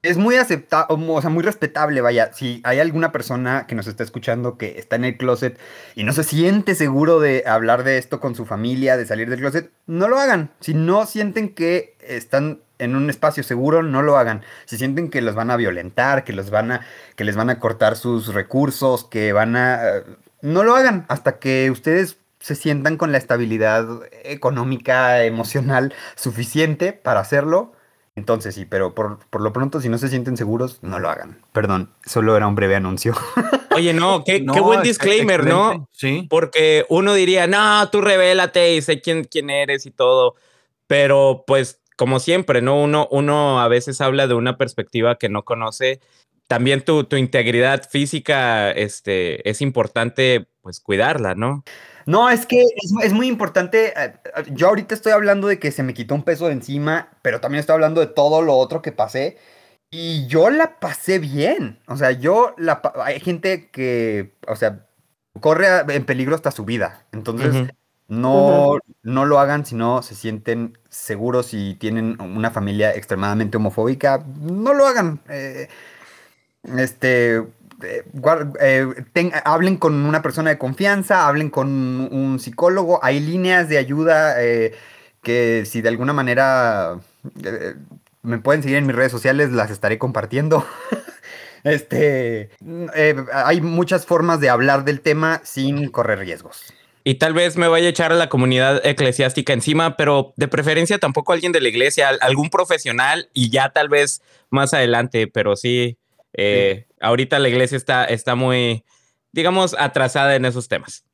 [0.02, 2.32] Es muy aceptable, o sea, muy respetable, vaya.
[2.32, 5.58] Si hay alguna persona que nos está escuchando que está en el closet
[5.96, 9.40] y no se siente seguro de hablar de esto con su familia, de salir del
[9.40, 10.50] closet, no lo hagan.
[10.60, 14.44] Si no sienten que están en un espacio seguro, no lo hagan.
[14.66, 16.86] Si sienten que los van a violentar, que los van a,
[17.16, 20.04] que les van a cortar sus recursos, que van a, eh,
[20.42, 23.84] no lo hagan hasta que ustedes se sientan con la estabilidad
[24.22, 27.72] económica, emocional suficiente para hacerlo.
[28.18, 31.40] Entonces sí, pero por, por lo pronto, si no se sienten seguros, no lo hagan.
[31.52, 33.14] Perdón, solo era un breve anuncio.
[33.76, 35.88] Oye, no, qué, No, qué buen disclaimer, ¿no?
[35.92, 36.26] Sí.
[36.28, 40.34] Porque uno diría, no, tú revélate y sé quién, quién eres y todo.
[40.88, 42.82] Pero pues, como siempre, ¿no?
[42.82, 46.00] Uno, uno a veces habla de una perspectiva que no conoce.
[46.48, 51.62] También tu, tu integridad física este, es importante, pues, cuidarla, ¿no?
[52.08, 53.88] No, es que es, es muy importante.
[53.88, 57.10] eh, eh, Yo ahorita estoy hablando de que se me quitó un peso de encima,
[57.22, 59.36] pero también estoy hablando de todo lo otro que pasé.
[59.90, 61.80] Y yo la pasé bien.
[61.88, 62.82] O sea, yo la...
[62.82, 64.86] pa- Hay gente que, o sea,
[65.40, 67.06] corre en peligro hasta su vida.
[67.12, 67.64] Entonces,
[68.08, 74.24] no, no lo hagan si no se sienten seguros y tienen una familia extremadamente homofóbica.
[74.40, 75.20] No lo hagan.
[75.28, 75.68] eh,
[76.76, 77.42] este,
[77.82, 78.04] eh,
[78.60, 81.68] eh, ten- hablen con una persona de confianza, hablen con
[82.12, 83.00] un psicólogo.
[83.02, 84.74] Hay líneas de ayuda eh,
[85.22, 86.98] que si de alguna manera
[88.22, 90.66] me pueden seguir en mis redes sociales, las estaré compartiendo.
[91.64, 92.50] Este,
[93.32, 96.72] hay muchas formas de hablar del tema sin correr riesgos.
[97.02, 100.98] Y tal vez me vaya a echar a la comunidad eclesiástica encima, pero de preferencia
[100.98, 105.56] tampoco alguien de la iglesia, al- algún profesional y ya tal vez más adelante, pero
[105.56, 105.98] sí,
[107.00, 108.84] ahorita la iglesia está, está muy,
[109.32, 111.04] digamos, atrasada en esos temas.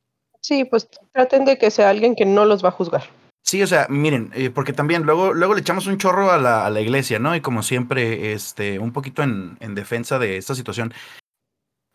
[0.41, 3.03] Sí, pues traten de que sea alguien que no los va a juzgar.
[3.41, 6.65] Sí, o sea, miren, eh, porque también luego, luego le echamos un chorro a la,
[6.65, 7.35] a la iglesia, ¿no?
[7.35, 10.93] Y como siempre, este, un poquito en, en defensa de esta situación.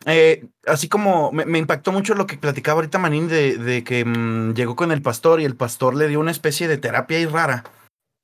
[0.05, 4.03] Eh, así como me, me impactó mucho lo que platicaba ahorita Manín de, de que
[4.03, 7.25] mm, llegó con el pastor y el pastor le dio una especie de terapia ahí
[7.25, 7.65] rara.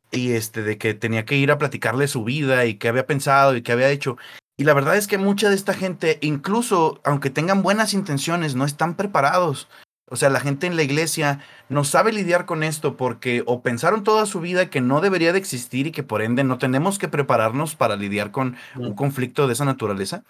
[0.09, 3.57] Y este, de que tenía que ir a platicarle su vida y qué había pensado
[3.57, 4.17] y qué había hecho.
[4.57, 8.65] Y la verdad es que mucha de esta gente, incluso aunque tengan buenas intenciones, no
[8.65, 9.67] están preparados.
[10.09, 14.03] O sea, la gente en la iglesia no sabe lidiar con esto porque o pensaron
[14.03, 17.09] toda su vida que no debería de existir y que por ende no tenemos que
[17.09, 20.23] prepararnos para lidiar con un conflicto de esa naturaleza.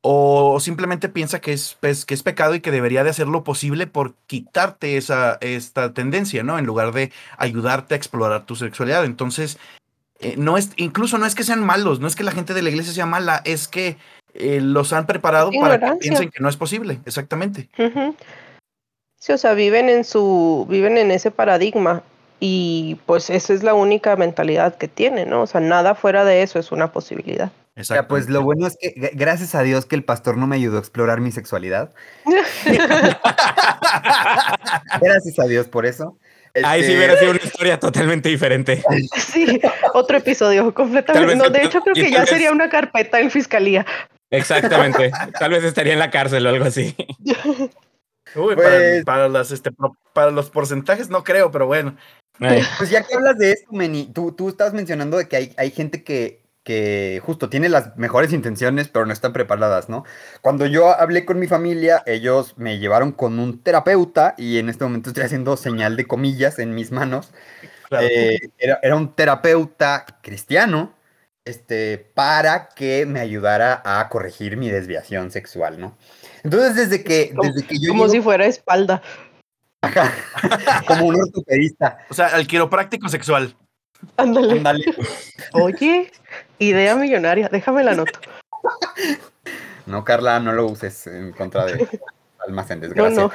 [0.00, 3.44] O simplemente piensa que es, pues, que es pecado y que debería de hacer lo
[3.44, 6.58] posible por quitarte esa, esta tendencia, ¿no?
[6.58, 9.04] En lugar de ayudarte a explorar tu sexualidad.
[9.04, 9.58] Entonces,
[10.22, 12.62] eh, no es, incluso no es que sean malos, no es que la gente de
[12.62, 13.96] la iglesia sea mala, es que
[14.34, 17.00] eh, los han preparado para que piensen que no es posible.
[17.04, 17.68] Exactamente.
[19.18, 22.02] Sí, o sea, viven en su, viven en ese paradigma
[22.40, 25.42] y pues esa es la única mentalidad que tienen, ¿no?
[25.42, 27.52] O sea, nada fuera de eso es una posibilidad.
[27.76, 30.76] Ya, pues lo bueno es que, gracias a Dios que el pastor no me ayudó
[30.76, 31.94] a explorar mi sexualidad.
[35.00, 36.18] Gracias a Dios por eso.
[36.64, 38.82] Ahí sí Este, hubiera sido una historia totalmente diferente.
[39.16, 39.60] Sí,
[39.94, 41.36] otro episodio completamente.
[41.36, 43.86] No, de hecho creo que ya vez- sería una carpeta en fiscalía.
[44.30, 45.10] Exactamente.
[45.38, 46.94] Tal vez estaría en la cárcel o algo así.
[48.34, 49.70] Uy, Pues- para, para las, este,
[50.12, 51.96] para los porcentajes no creo, pero bueno.
[52.40, 55.54] Ay, Pues ya que hablas de esto, Meni, tú, tú estabas mencionando de que hay,
[55.58, 60.04] hay gente que, que justo tiene las mejores intenciones, pero no están preparadas, ¿no?
[60.42, 64.84] Cuando yo hablé con mi familia, ellos me llevaron con un terapeuta y en este
[64.84, 67.32] momento estoy haciendo señal de comillas en mis manos.
[67.88, 68.06] Claro.
[68.08, 70.94] Eh, era, era un terapeuta cristiano
[71.44, 75.98] este, para que me ayudara a corregir mi desviación sexual, ¿no?
[76.44, 79.02] Entonces, desde que, Como- desde que yo Como llego- si fuera espalda.
[79.82, 80.12] Ajá,
[80.86, 83.56] como un ortopedista, O sea, al quiropráctico sexual.
[84.16, 84.52] Ándale.
[84.54, 84.84] ándale.
[85.52, 86.10] Oye,
[86.62, 87.48] idea millonaria.
[87.50, 88.20] Déjame la nota.
[89.86, 91.86] No, Carla, no lo uses en contra de
[92.46, 93.16] almas en No, desgracia.
[93.22, 93.32] no.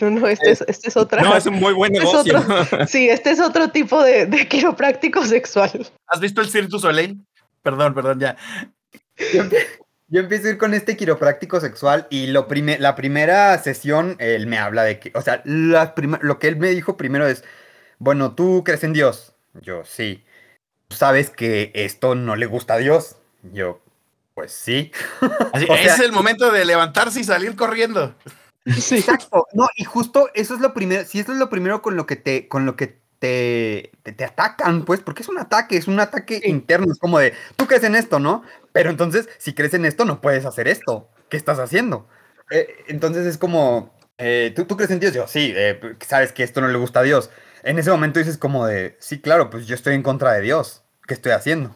[0.00, 1.22] No, no, este es, este es otra.
[1.22, 2.38] No, es un muy buen Es negocio.
[2.38, 2.86] otro.
[2.86, 5.90] Sí, este es otro tipo de, de quiropráctico sexual.
[6.06, 7.24] ¿Has visto el Cirque du Soleil?
[7.62, 8.36] Perdón, perdón, ya.
[9.34, 9.42] Yo,
[10.08, 14.46] yo empiezo a ir con este quiropráctico sexual y lo prime- la primera sesión él
[14.46, 17.42] me habla de que, o sea, la prima- lo que él me dijo primero es,
[17.98, 19.34] bueno, ¿tú crees en Dios?
[19.60, 20.24] Yo, sí.
[20.92, 23.16] ¿Tú sabes que esto no le gusta a Dios?
[23.50, 23.80] Yo,
[24.34, 24.92] pues sí.
[25.54, 28.14] Así, O sea- es el momento de levantarse y salir corriendo.
[28.66, 28.96] Sí.
[28.98, 29.46] Exacto.
[29.54, 32.16] No, y justo eso es lo primero, si eso es lo primero con lo que
[32.16, 35.98] te, con lo que te, te, te atacan, pues, porque es un ataque, es un
[35.98, 38.42] ataque interno, es como de, tú crees en esto, ¿no?
[38.72, 41.08] Pero entonces, si crees en esto, no puedes hacer esto.
[41.30, 42.06] ¿Qué estás haciendo?
[42.50, 45.14] Eh, entonces es como, eh, ¿tú, ¿tú crees en Dios?
[45.14, 47.30] Yo, sí, eh, sabes que esto no le gusta a Dios.
[47.62, 50.82] En ese momento dices como de, sí, claro, pues yo estoy en contra de Dios.
[51.06, 51.74] ¿Qué estoy haciendo?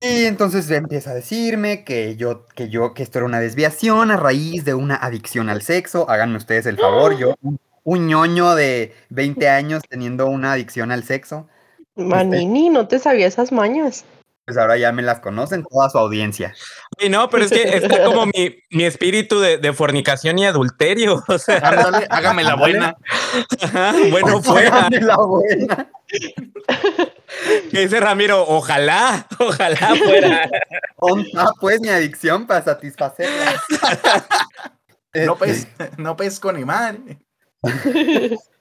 [0.00, 4.16] Y entonces empieza a decirme que yo, que yo, que esto era una desviación a
[4.16, 6.08] raíz de una adicción al sexo.
[6.08, 11.04] Háganme ustedes el favor, yo, un, un ñoño de 20 años teniendo una adicción al
[11.04, 11.48] sexo,
[11.96, 14.04] Manini, no te sabía esas mañas.
[14.44, 16.54] Pues ahora ya me las conocen toda su audiencia.
[16.98, 21.22] Y no, pero es que está como mi, mi espíritu de, de fornicación y adulterio.
[21.28, 22.96] O sea, Ándale, hágame la buena.
[23.62, 24.86] ajá, bueno, fuera.
[24.86, 25.90] Háganme la buena.
[27.70, 30.50] Que dice Ramiro, ojalá, ojalá fuera.
[30.96, 33.54] Onta, pues mi adicción para satisfacerla.
[35.12, 37.18] No, Este, pes, no pesco ni madre.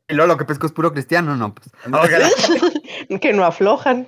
[0.08, 1.70] Y luego lo que pesco es puro cristiano, no, pues.
[3.22, 4.08] Que no aflojan.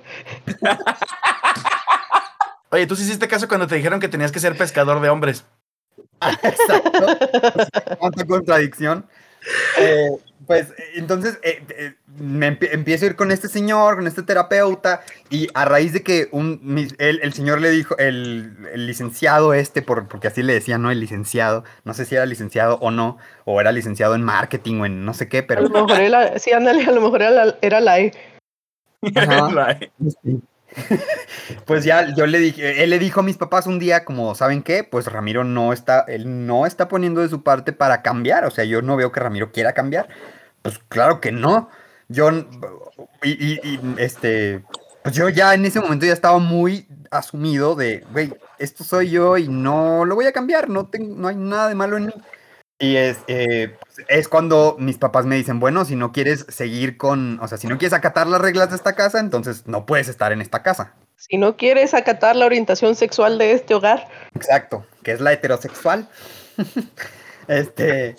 [2.72, 5.44] Oye, ¿tú sí hiciste caso cuando te dijeron que tenías que ser pescador de hombres?
[6.42, 7.06] Exacto.
[7.98, 9.06] Cuánta contradicción.
[9.78, 10.08] Eh,
[10.46, 15.02] pues entonces eh, eh, me empie- empiezo a ir con este señor, con este terapeuta,
[15.30, 19.52] y a raíz de que un, mi- el, el señor le dijo, el, el licenciado
[19.52, 20.90] este, por, porque así le decían, ¿no?
[20.90, 24.86] El licenciado, no sé si era licenciado o no, o era licenciado en marketing o
[24.86, 25.62] en no sé qué, A pero...
[25.62, 28.12] lo mejor era, sí, ándale, a lo mejor era la, era la E.
[29.14, 29.78] Ajá.
[31.66, 34.62] Pues ya yo le dije, él le dijo a mis papás un día como, ¿saben
[34.62, 34.84] qué?
[34.84, 38.64] Pues Ramiro no está, él no está poniendo de su parte para cambiar, o sea,
[38.64, 40.08] yo no veo que Ramiro quiera cambiar.
[40.62, 41.68] Pues claro que no.
[42.08, 42.30] Yo,
[43.22, 44.62] y, este,
[45.02, 49.36] pues yo ya en ese momento ya estaba muy asumido de, güey, esto soy yo
[49.36, 52.14] y no lo voy a cambiar, no, tengo, no hay nada de malo en mí.
[52.82, 53.76] Y es, eh,
[54.08, 57.68] es cuando mis papás me dicen, bueno, si no quieres seguir con, o sea, si
[57.68, 60.92] no quieres acatar las reglas de esta casa, entonces no puedes estar en esta casa.
[61.14, 66.08] Si no quieres acatar la orientación sexual de este hogar, Exacto, que es la heterosexual.
[67.46, 68.16] este,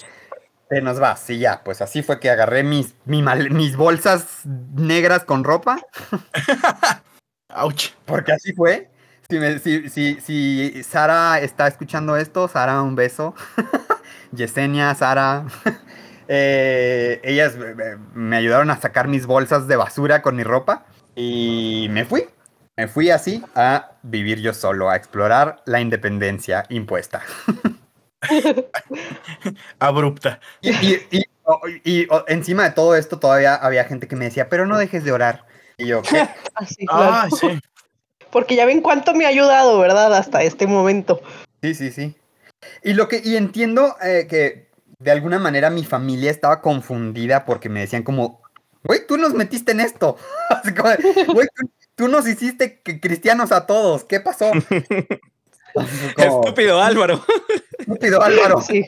[0.70, 4.44] te nos va, sí, ya, pues así fue que agarré mis, mi mal- mis bolsas
[4.46, 5.78] negras con ropa,
[7.56, 7.90] Ouch.
[8.06, 8.90] porque así fue.
[9.30, 13.36] Si, me- si, si, si Sara está escuchando esto, Sara, un beso.
[14.32, 15.46] Yesenia, Sara.
[16.28, 20.86] eh, ellas me- me- me ayudaron a sacar mis bolsas de basura con mi ropa
[21.16, 22.26] y me fui.
[22.76, 27.22] Me fui así a vivir yo solo, a explorar la independencia impuesta.
[29.80, 30.40] Abrupta.
[30.62, 34.26] Y, y- y- o- y- o- encima de todo esto todavía había gente que me
[34.26, 35.46] decía, pero no dejes de orar.
[35.78, 36.28] Y yo, ¿qué?
[36.56, 37.36] así, claro.
[37.36, 37.60] Sí.
[38.32, 40.14] Porque ya ven cuánto me ha ayudado, ¿verdad?
[40.14, 41.22] Hasta este momento.
[41.62, 42.16] Sí, sí, sí.
[42.84, 47.70] Y lo que, y entiendo eh, que de alguna manera mi familia estaba confundida porque
[47.70, 48.42] me decían como,
[48.84, 50.18] güey, tú nos metiste en esto.
[50.50, 50.90] Así como,
[51.34, 54.04] güey, tú, tú nos hiciste que- cristianos a todos.
[54.04, 54.52] ¿Qué pasó?
[56.16, 57.26] Como, Estúpido Álvaro.
[57.80, 58.62] Estúpido Álvaro.
[58.62, 58.86] Sí.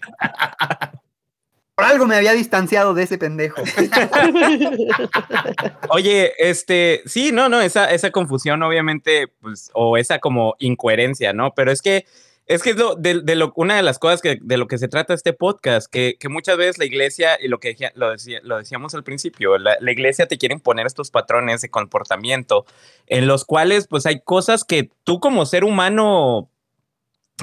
[1.75, 3.61] Por algo me había distanciado de ese pendejo.
[5.89, 11.53] Oye, este, sí, no, no, esa, esa confusión, obviamente, pues, o esa como incoherencia, ¿no?
[11.53, 12.05] Pero es que,
[12.47, 15.13] es que es de, lo, una de las cosas que, de lo que se trata
[15.13, 18.57] este podcast, que, que muchas veces la iglesia, y lo que decía- lo, decía, lo
[18.57, 22.65] decíamos al principio, la, la iglesia te quiere imponer estos patrones de comportamiento
[23.07, 26.49] en los cuales, pues, hay cosas que tú como ser humano,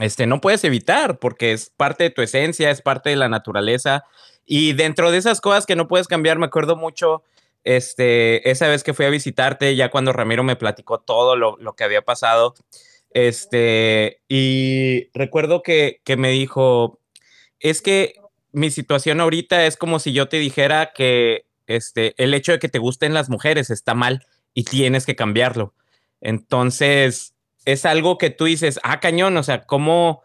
[0.00, 4.05] este, no puedes evitar, porque es parte de tu esencia, es parte de la naturaleza.
[4.46, 7.22] Y dentro de esas cosas que no puedes cambiar, me acuerdo mucho
[7.64, 11.74] este, esa vez que fui a visitarte, ya cuando Ramiro me platicó todo lo, lo
[11.74, 12.55] que había pasado,
[13.14, 17.00] este, y recuerdo que, que me dijo,
[17.60, 18.14] es que
[18.52, 22.68] mi situación ahorita es como si yo te dijera que este, el hecho de que
[22.68, 25.74] te gusten las mujeres está mal y tienes que cambiarlo.
[26.20, 27.34] Entonces,
[27.64, 30.22] es algo que tú dices, ah, cañón, o sea, ¿cómo,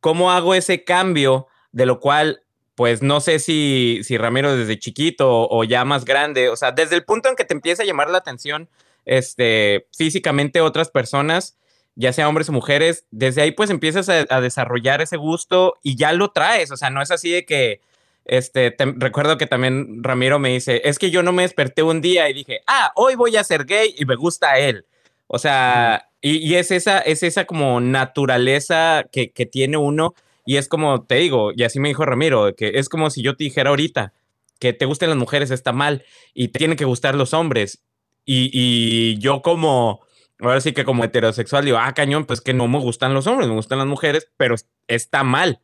[0.00, 1.48] cómo hago ese cambio?
[1.72, 2.42] De lo cual
[2.76, 6.94] pues no sé si, si Ramiro desde chiquito o, ya más grande, o sea, desde
[6.94, 8.68] el punto en que te empieza a llamar la atención
[9.06, 11.56] este, físicamente otras personas,
[11.96, 15.96] ya sea hombres o mujeres, desde ahí pues empiezas a, a desarrollar ese gusto y
[15.96, 17.80] ya lo traes, o sea, no es así de que,
[18.24, 22.00] este, te- recuerdo que también Ramiro me dice, es que yo no me desperté un
[22.00, 24.84] día y dije, ah, hoy voy a ser gay y me gusta él.
[25.26, 30.14] O sea, Y, y es, esa, es esa como naturaleza que, que tiene uno.
[30.44, 33.36] Y es como te digo, y así me dijo Ramiro, que es como si yo
[33.36, 34.12] te dijera ahorita
[34.58, 37.82] que te gusten las mujeres está mal y te tienen que gustar los hombres.
[38.24, 40.00] Y, y yo como,
[40.40, 43.48] ahora sí que como heterosexual digo, ah, cañón, pues que no me gustan los hombres,
[43.48, 44.54] me gustan las mujeres, pero
[44.88, 45.60] está mal.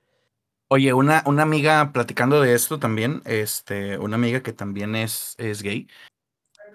[0.69, 5.63] Oye, una, una amiga platicando de esto también, este, una amiga que también es, es
[5.63, 5.87] gay,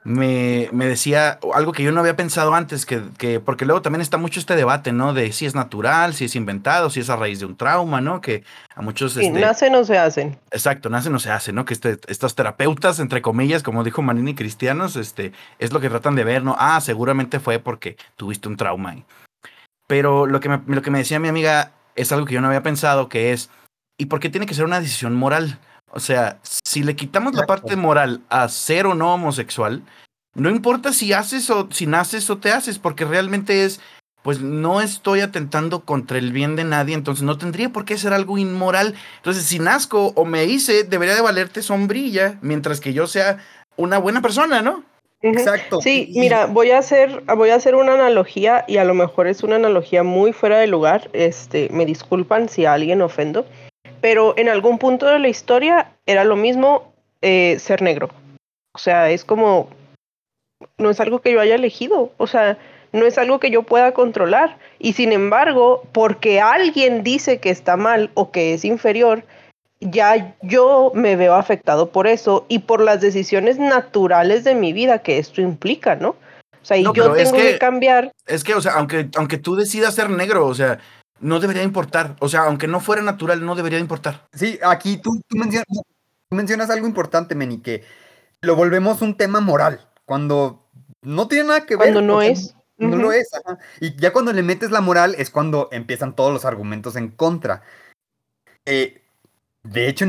[0.08, 4.00] me, me decía algo que yo no había pensado antes, que, que, porque luego también
[4.00, 5.14] está mucho este debate, ¿no?
[5.14, 8.22] De si es natural, si es inventado, si es a raíz de un trauma, ¿no?
[8.22, 9.14] Que a muchos...
[9.14, 10.40] Sí, este, nacen o se hacen.
[10.52, 11.66] Exacto, nacen o se hace, ¿no?
[11.66, 16.16] Que este, estos terapeutas, entre comillas, como dijo Manini Cristianos, este, es lo que tratan
[16.16, 16.56] de ver, ¿no?
[16.58, 18.96] Ah, seguramente fue porque tuviste un trauma.
[19.88, 22.48] Pero lo que me, lo que me decía mi amiga es algo que yo no
[22.48, 23.50] había pensado, que es,
[23.98, 25.60] ¿y por qué tiene que ser una decisión moral?
[25.92, 29.84] O sea, si le quitamos la parte moral a ser o no homosexual,
[30.36, 33.80] no importa si haces o si naces o te haces, porque realmente es,
[34.22, 38.14] pues no estoy atentando contra el bien de nadie, entonces no tendría por qué ser
[38.14, 38.94] algo inmoral.
[39.18, 43.38] Entonces, si nazco o me hice, debería de valerte sombrilla, mientras que yo sea
[43.78, 44.84] una buena persona, ¿no?
[45.22, 45.82] Exacto.
[45.82, 49.42] Sí, mira, voy a hacer, voy a hacer una analogía y a lo mejor es
[49.42, 51.10] una analogía muy fuera de lugar.
[51.14, 53.46] Este, me disculpan si a alguien ofendo,
[54.02, 58.10] pero en algún punto de la historia era lo mismo eh, ser negro.
[58.74, 59.70] O sea, es como
[60.78, 62.58] no es algo que yo haya elegido, o sea,
[62.94, 64.58] no es algo que yo pueda controlar.
[64.80, 69.24] Y sin embargo, porque alguien dice que está mal o que es inferior,
[69.80, 75.00] ya yo me veo afectado por eso y por las decisiones naturales de mi vida
[75.00, 76.10] que esto implica, ¿no?
[76.10, 78.12] O sea, y No, yo es tengo que, que- cambiar.
[78.26, 80.80] Es que, o sea, aunque, aunque tú decidas ser negro, o sea,
[81.20, 82.16] no debería importar.
[82.20, 84.28] O sea, aunque no fuera natural, no debería importar.
[84.34, 87.84] Sí, aquí tú, tú mencionas, tú mencionas algo importante, Meni, que
[88.42, 90.68] lo volvemos un tema moral, cuando
[91.02, 91.94] no tiene nada que ver.
[91.94, 92.54] Cuando no es.
[92.78, 93.58] No lo es, ajá.
[93.80, 97.64] Y ya cuando le metes la moral es cuando empiezan todos los argumentos en contra.
[98.66, 99.02] Eh,
[99.64, 100.06] de hecho,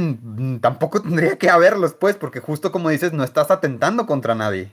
[0.60, 4.70] tampoco tendría que haberlos, pues, porque justo como dices, no estás atentando contra nadie.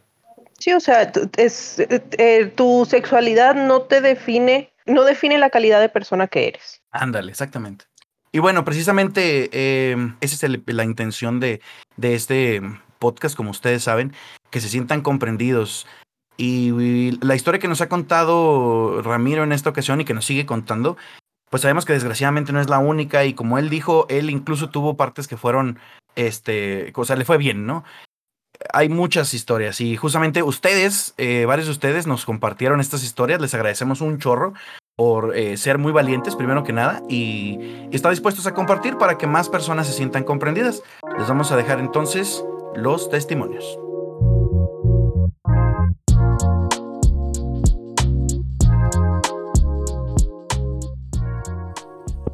[0.59, 5.79] Sí, o sea, es, eh, eh, tu sexualidad no te define, no define la calidad
[5.81, 6.81] de persona que eres.
[6.91, 7.85] Ándale, exactamente.
[8.31, 11.61] Y bueno, precisamente eh, esa es la intención de,
[11.95, 12.61] de este
[12.99, 14.13] podcast, como ustedes saben,
[14.49, 15.87] que se sientan comprendidos.
[16.37, 20.25] Y, y la historia que nos ha contado Ramiro en esta ocasión y que nos
[20.25, 20.97] sigue contando,
[21.49, 24.97] pues sabemos que desgraciadamente no es la única y como él dijo, él incluso tuvo
[24.97, 25.79] partes que fueron,
[26.15, 27.85] este, o sea, le fue bien, ¿no?
[28.73, 33.53] Hay muchas historias y justamente ustedes, eh, varios de ustedes nos compartieron estas historias, les
[33.53, 34.53] agradecemos un chorro
[34.95, 37.59] por eh, ser muy valientes, primero que nada, y,
[37.91, 40.83] y estar dispuestos a compartir para que más personas se sientan comprendidas.
[41.17, 42.43] Les vamos a dejar entonces
[42.75, 43.77] los testimonios.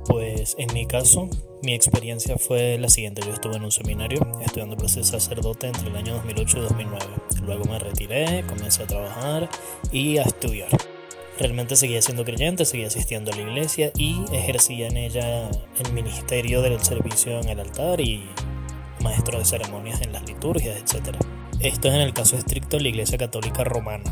[0.07, 1.29] Pues en mi caso,
[1.63, 3.21] mi experiencia fue la siguiente.
[3.25, 7.05] Yo estuve en un seminario estudiando para ser sacerdote entre el año 2008 y 2009.
[7.43, 9.49] Luego me retiré, comencé a trabajar
[9.91, 10.69] y a estudiar.
[11.39, 15.49] Realmente seguía siendo creyente, seguía asistiendo a la iglesia y ejercía en ella
[15.83, 18.29] el ministerio del servicio en el altar y
[19.01, 21.15] maestro de ceremonias en las liturgias, etc.
[21.59, 24.03] Esto es en el caso estricto de la Iglesia Católica Romana.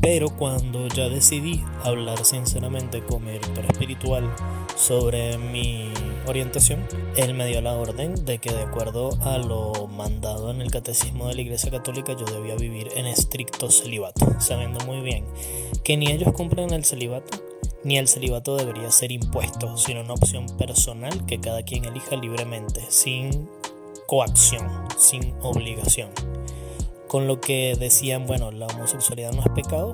[0.00, 4.34] Pero cuando ya decidí hablar sinceramente con mi director espiritual
[4.76, 5.90] sobre mi
[6.26, 10.70] orientación, él me dio la orden de que de acuerdo a lo mandado en el
[10.70, 15.24] catecismo de la Iglesia Católica yo debía vivir en estricto celibato, sabiendo muy bien
[15.84, 17.38] que ni ellos cumplen el celibato,
[17.84, 22.82] ni el celibato debería ser impuesto, sino una opción personal que cada quien elija libremente,
[22.88, 23.48] sin
[24.06, 24.68] coacción,
[24.98, 26.10] sin obligación
[27.08, 29.92] con lo que decían, bueno, la homosexualidad no es pecado,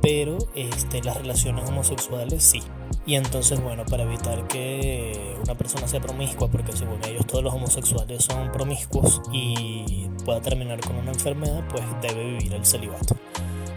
[0.00, 2.62] pero este, las relaciones homosexuales sí.
[3.06, 7.54] Y entonces, bueno, para evitar que una persona sea promiscua, porque según ellos todos los
[7.54, 13.16] homosexuales son promiscuos y pueda terminar con una enfermedad, pues debe vivir el celibato.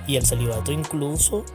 [0.07, 1.45] Y el celibato incluso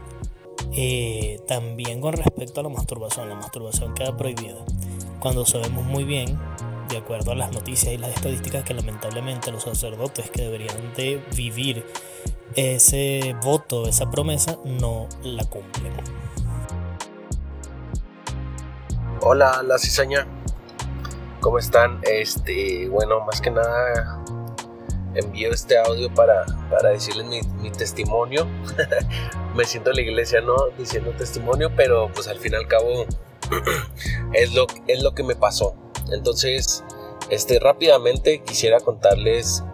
[0.73, 4.65] eh, también con respecto a la masturbación, la masturbación queda prohibida.
[5.19, 6.39] Cuando sabemos muy bien
[6.89, 11.21] de acuerdo a las noticias y las estadísticas que lamentablemente los sacerdotes que deberían de
[11.35, 11.85] vivir
[12.55, 15.93] ese voto, esa promesa, no la cumplen.
[19.27, 20.27] Hola, la cizaña.
[21.41, 21.99] ¿Cómo están?
[22.03, 24.23] Este, bueno, más que nada
[25.15, 28.47] envío este audio para, para decirles mi, mi testimonio.
[29.55, 30.55] Me siento en la iglesia, ¿no?
[30.77, 33.07] Diciendo testimonio, pero pues al fin y al cabo
[34.35, 35.75] es lo, es lo que me pasó.
[36.13, 36.85] Entonces,
[37.31, 39.65] este, rápidamente quisiera contarles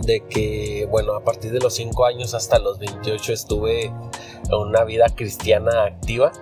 [0.00, 4.82] de que, bueno, a partir de los 5 años hasta los 28 estuve en una
[4.82, 6.32] vida cristiana activa.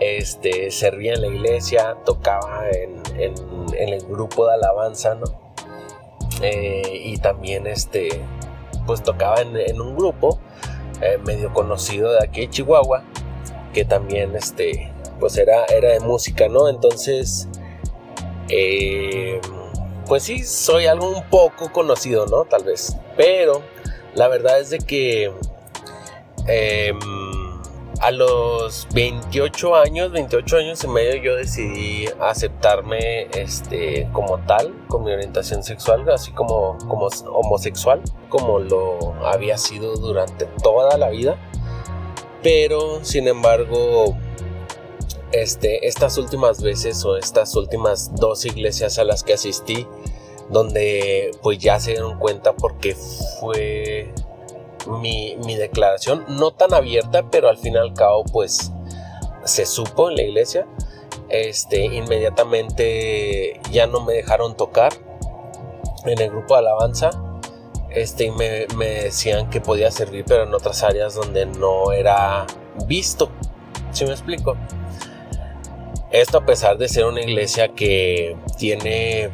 [0.00, 3.02] Este, servía en la iglesia, tocaba en,
[3.76, 5.26] el grupo de alabanza, ¿no?
[6.40, 8.08] Eh, y también, este,
[8.86, 10.38] pues tocaba en, un grupo
[11.00, 13.02] eh, medio conocido de aquí de Chihuahua,
[13.74, 16.68] que también, este, pues era, era de música, ¿no?
[16.68, 17.48] Entonces,
[18.48, 19.40] eh,
[20.06, 22.44] pues sí, soy algo un poco conocido, ¿no?
[22.44, 22.96] Tal vez.
[23.16, 23.62] Pero
[24.14, 25.30] la verdad es de que
[26.46, 26.98] em,
[28.00, 35.04] a los 28 años, 28 años y medio, yo decidí aceptarme este, como tal, con
[35.04, 41.38] mi orientación sexual, así como, como homosexual, como lo había sido durante toda la vida.
[42.42, 44.16] Pero, sin embargo,
[45.32, 49.86] este, estas últimas veces o estas últimas dos iglesias a las que asistí,
[50.50, 52.96] donde pues ya se dieron cuenta porque
[53.40, 54.12] fue
[54.88, 58.72] mi, declaración, no tan abierta, pero al fin y al cabo pues
[59.44, 60.66] se supo en la iglesia.
[61.28, 64.92] Este, inmediatamente ya no me dejaron tocar
[66.04, 67.10] en el grupo de alabanza.
[67.90, 72.46] Este, y me, decían que podía servir, pero en otras áreas donde no era
[72.86, 73.30] visto.
[73.92, 74.56] ¿Sí me explico?
[76.10, 79.30] Esto a pesar de ser una iglesia que tiene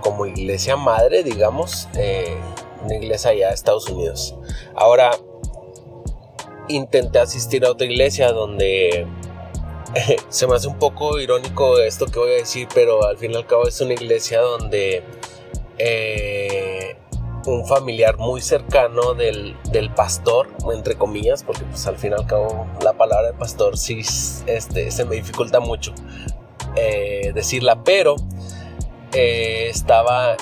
[0.00, 2.36] como iglesia madre, digamos, eh,
[2.84, 4.34] una iglesia allá de Estados Unidos.
[4.74, 5.10] Ahora,
[6.68, 9.06] intenté asistir a otra iglesia donde
[10.28, 13.36] se me hace un poco irónico esto que voy a decir, pero al fin y
[13.36, 15.02] al cabo es una iglesia donde
[15.78, 16.96] eh,
[17.46, 19.56] un familiar muy cercano del,
[19.94, 24.00] pastor, entre comillas, porque pues al fin y al cabo la palabra de pastor sí
[24.46, 25.94] este, se me dificulta mucho
[26.74, 28.16] eh, decirla, pero
[29.12, 30.36] eh, estaba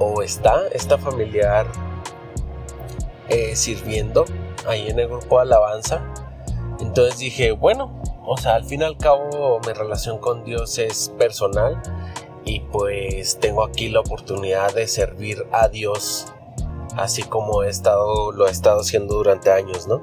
[0.00, 1.66] o está esta familiar
[3.28, 4.24] eh, sirviendo
[4.66, 6.02] ahí en el grupo de alabanza.
[6.80, 11.10] Entonces dije, bueno, o sea, al fin y al cabo mi relación con Dios es
[11.18, 11.80] personal
[12.44, 16.32] y pues tengo aquí la oportunidad de servir a Dios
[16.96, 20.02] así como he estado, lo he estado haciendo durante años, ¿no?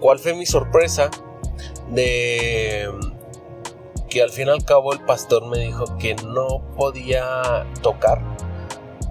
[0.00, 1.10] ¿Cuál fue mi sorpresa?
[1.90, 2.88] De
[4.08, 8.35] que al fin y al cabo el pastor me dijo que no podía tocar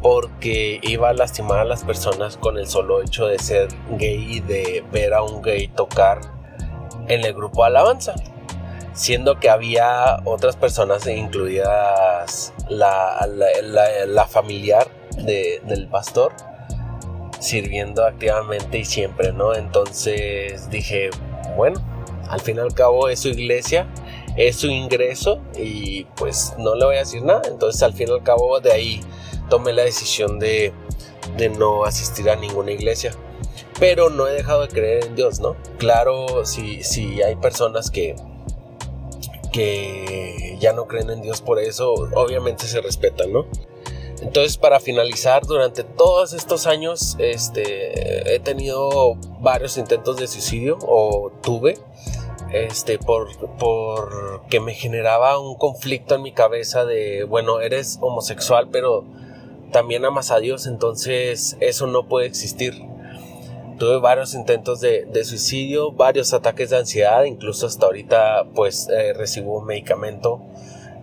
[0.02, 4.40] porque iba a lastimar a las personas con el solo hecho de ser gay y
[4.40, 6.22] de ver a un gay tocar
[7.08, 8.14] en el grupo de alabanza.
[8.94, 14.88] Siendo que había otras personas, incluidas la, la, familiar
[15.18, 16.32] del pastor,
[17.40, 19.54] sirviendo activamente y siempre, ¿no?
[19.54, 21.10] Entonces dije,
[21.58, 21.82] bueno,
[22.30, 23.88] al fin y al cabo es su iglesia,
[24.38, 27.42] es su ingreso y pues no le voy a decir nada.
[27.48, 29.02] Entonces al fin y al cabo de ahí
[29.50, 30.74] tomé la decisión de,
[31.58, 33.14] no asistir a ninguna iglesia.
[33.80, 35.56] Pero no he dejado de creer en Dios, ¿no?
[35.78, 36.82] Claro, si,
[37.22, 38.16] hay personas que,
[40.60, 43.46] ya no creen en Dios por eso, obviamente se respetan, ¿no?
[44.22, 51.32] Entonces, para finalizar, durante todos estos años este, he tenido varios intentos de suicidio, o
[51.44, 51.78] tuve,
[52.52, 53.28] este, por,
[54.50, 59.04] que me generaba un conflicto en mi cabeza de, bueno, eres homosexual, pero
[59.76, 62.82] también amas a Dios, entonces eso no puede existir.
[63.78, 69.60] Tuve varios intentos de, suicidio, varios ataques de ansiedad, incluso hasta ahorita pues eh, recibo
[69.60, 70.42] un medicamento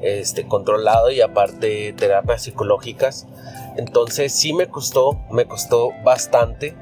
[0.00, 3.26] este, controlado y aparte terapias psicológicas.
[3.76, 6.74] Entonces sí me costó, me costó bastante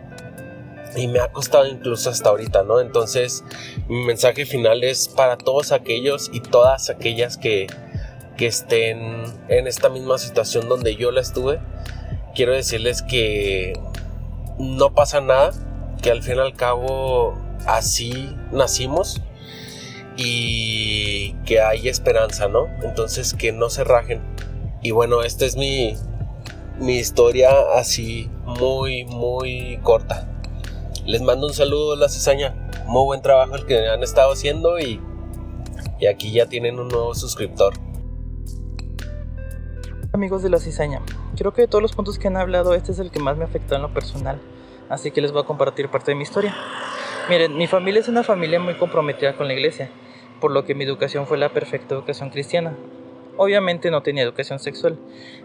[0.95, 2.80] y me ha costado incluso hasta ahorita, ¿no?
[2.80, 3.43] Entonces
[3.88, 7.66] mi mensaje final es para todos aquellos y todas aquellas que,
[8.41, 11.61] que estén en esta misma situación donde yo la estuve.
[12.34, 13.78] Quiero decirles que
[14.59, 15.51] no pasa nada,
[16.01, 17.34] que al fin y al cabo
[17.66, 19.20] así nacimos
[20.16, 22.66] y que hay esperanza, ¿no?
[22.82, 24.22] Entonces que no se rajen.
[24.80, 25.95] Y bueno, esta es mi,
[26.78, 30.26] mi historia así muy, muy corta.
[31.05, 32.55] Les mando un saludo, la cizaña.
[32.86, 34.99] Muy buen trabajo el que han estado haciendo y,
[36.01, 37.89] y aquí ya tienen un nuevo suscriptor.
[40.13, 41.01] Amigos de la cizaña,
[41.37, 43.45] creo que de todos los puntos que han hablado, este es el que más me
[43.45, 44.41] afectó en lo personal.
[44.89, 46.55] Así que les voy a compartir parte de mi historia.
[47.29, 49.89] Miren, mi familia es una familia muy comprometida con la iglesia
[50.41, 52.75] por lo que mi educación fue la perfecta educación cristiana.
[53.37, 54.99] Obviamente no tenía educación sexual,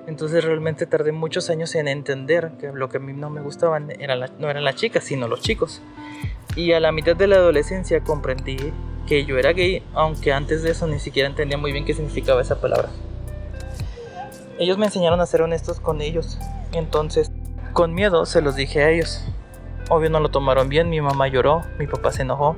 [0.07, 3.91] entonces realmente tardé muchos años en entender que lo que a mí no me gustaban
[4.01, 5.81] era no eran las chicas, sino los chicos.
[6.55, 8.57] Y a la mitad de la adolescencia comprendí
[9.07, 12.41] que yo era gay, aunque antes de eso ni siquiera entendía muy bien qué significaba
[12.41, 12.89] esa palabra.
[14.57, 16.39] Ellos me enseñaron a ser honestos con ellos,
[16.71, 17.31] entonces
[17.73, 19.25] Con miedo se los dije a ellos.
[19.89, 22.55] Obvio no lo tomaron bien, mi mamá lloró, mi papá se enojó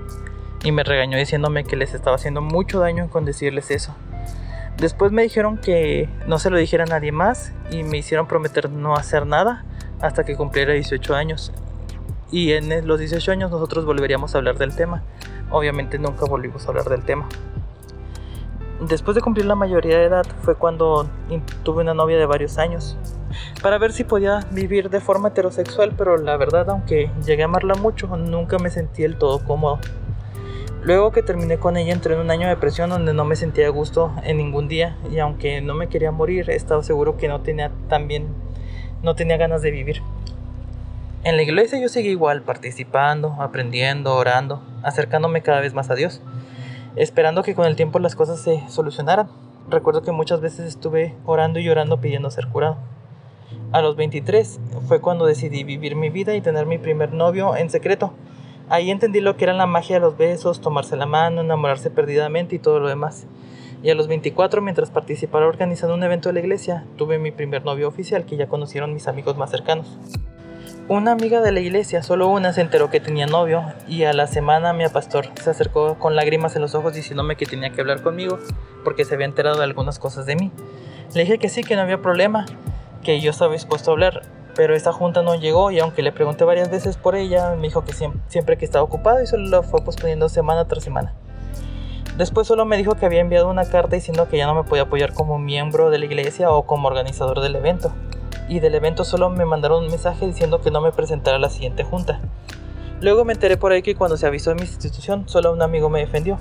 [0.64, 3.96] y me regañó diciéndome que les estaba haciendo mucho daño con decirles eso.
[4.78, 8.70] Después me dijeron que no se lo dijera a nadie más y me hicieron prometer
[8.70, 9.66] no hacer nada
[10.02, 11.52] hasta que cumpliera 18 años.
[12.32, 15.02] Y en los 18 años nosotros volveríamos a hablar del tema.
[15.50, 17.28] Obviamente nunca volvimos a hablar del tema.
[18.80, 21.10] Después de cumplir la mayoría de edad fue cuando
[21.64, 22.96] tuve una novia de varios años
[23.64, 27.74] para ver si podía vivir de forma heterosexual, pero la verdad, aunque llegué a amarla
[27.74, 29.80] mucho, nunca me sentí del todo cómodo.
[30.84, 33.66] Luego que terminé con ella entré en un año de depresión donde no me sentía
[33.66, 37.42] a gusto en ningún día y aunque no me quería morir, estaba seguro que no
[37.42, 38.28] tenía también
[39.02, 40.04] no tenía ganas de vivir.
[41.24, 46.22] En la iglesia yo seguí igual, participando, aprendiendo, orando, acercándome cada vez más a Dios
[46.98, 49.30] esperando que con el tiempo las cosas se solucionaran.
[49.70, 52.78] Recuerdo que muchas veces estuve orando y llorando pidiendo ser curado.
[53.72, 57.70] A los 23 fue cuando decidí vivir mi vida y tener mi primer novio en
[57.70, 58.14] secreto.
[58.70, 62.56] Ahí entendí lo que era la magia de los besos, tomarse la mano, enamorarse perdidamente
[62.56, 63.28] y todo lo demás.
[63.84, 67.64] Y a los 24, mientras participaba organizando un evento de la iglesia, tuve mi primer
[67.64, 69.98] novio oficial que ya conocieron mis amigos más cercanos.
[70.90, 74.26] Una amiga de la iglesia, solo una, se enteró que tenía novio y a la
[74.26, 78.02] semana mi pastor se acercó con lágrimas en los ojos diciéndome que tenía que hablar
[78.02, 78.40] conmigo
[78.86, 80.50] porque se había enterado de algunas cosas de mí.
[81.14, 82.46] Le dije que sí, que no había problema,
[83.04, 84.22] que yo estaba dispuesto a hablar,
[84.56, 87.84] pero esa junta no llegó y aunque le pregunté varias veces por ella, me dijo
[87.84, 91.14] que siempre, que estaba ocupado y solo lo fue posponiendo semana tras semana.
[92.16, 94.84] Después solo me dijo que había enviado una carta diciendo que ya no me podía
[94.84, 97.92] apoyar como miembro de la iglesia o como organizador del evento
[98.50, 101.50] y del evento solo me mandaron un mensaje diciendo que no me presentara a la
[101.50, 102.20] siguiente junta.
[103.00, 105.90] Luego me enteré por ahí que cuando se avisó en mi institución, solo un amigo
[105.90, 106.40] me defendió.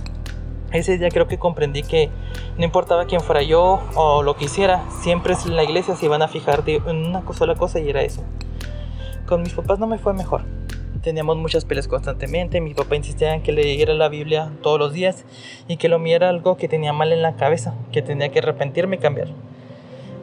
[0.72, 2.10] Ese día creo que comprendí que
[2.58, 6.22] no importaba quién fuera yo o lo que hiciera, siempre en la iglesia se iban
[6.22, 8.22] a fijar en una sola cosa y era eso.
[9.26, 10.42] Con mis papás no me fue mejor.
[11.02, 15.24] Teníamos muchas peleas constantemente, mi papá insistía en que leyera la Biblia todos los días
[15.68, 18.40] y que lo mío era algo que tenía mal en la cabeza, que tenía que
[18.40, 19.28] arrepentirme y cambiar.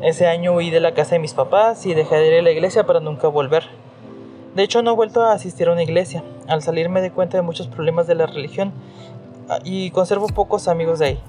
[0.03, 2.51] Ese año huí de la casa de mis papás y dejé de ir a la
[2.51, 3.63] iglesia para nunca volver.
[4.53, 6.25] De hecho, no he vuelto a asistir a una iglesia.
[6.49, 8.73] Al salir me di cuenta de muchos problemas de la religión
[9.47, 11.19] ah, y conservo pocos amigos de ahí.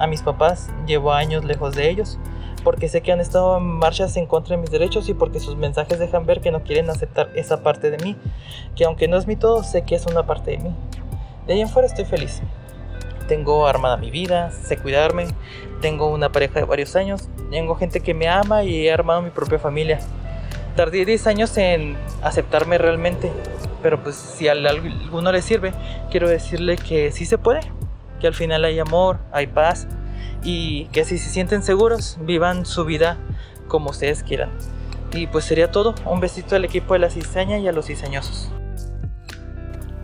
[0.00, 2.18] A mis papás llevo años lejos de ellos
[2.64, 5.54] porque sé que han estado en marchas en contra de mis derechos y porque sus
[5.54, 8.16] mensajes dejan ver que no quieren aceptar esa parte de mí,
[8.74, 10.74] que aunque no es mi todo, sé que es una parte de mí.
[11.46, 12.42] De ahí en fuera estoy feliz.
[13.28, 15.26] Tengo armada mi vida, sé cuidarme,
[15.80, 19.30] tengo una pareja de varios años, tengo gente que me ama y he armado mi
[19.30, 20.00] propia familia.
[20.76, 23.30] Tardé 10 años en aceptarme realmente,
[23.82, 25.72] pero pues si a alguno le sirve,
[26.10, 27.60] quiero decirle que sí se puede,
[28.20, 29.86] que al final hay amor, hay paz
[30.42, 33.18] y que si se sienten seguros, vivan su vida
[33.68, 34.50] como ustedes quieran.
[35.12, 35.94] Y pues sería todo.
[36.06, 38.50] Un besito al equipo de la cizaña y a los cizañosos.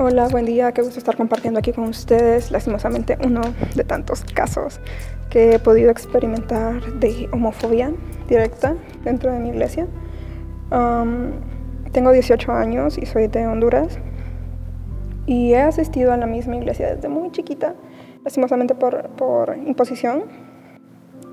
[0.02, 2.50] Hola, buen día, qué gusto estar compartiendo aquí con ustedes.
[2.50, 3.42] Lastimosamente, uno
[3.76, 4.80] de tantos casos
[5.28, 7.92] que he podido experimentar de homofobia
[8.26, 9.86] directa dentro de mi iglesia.
[11.92, 13.98] tengo 18 años y soy de Honduras
[15.26, 17.74] y he asistido a la misma iglesia desde muy chiquita,
[18.24, 20.22] lastimosamente por, por imposición.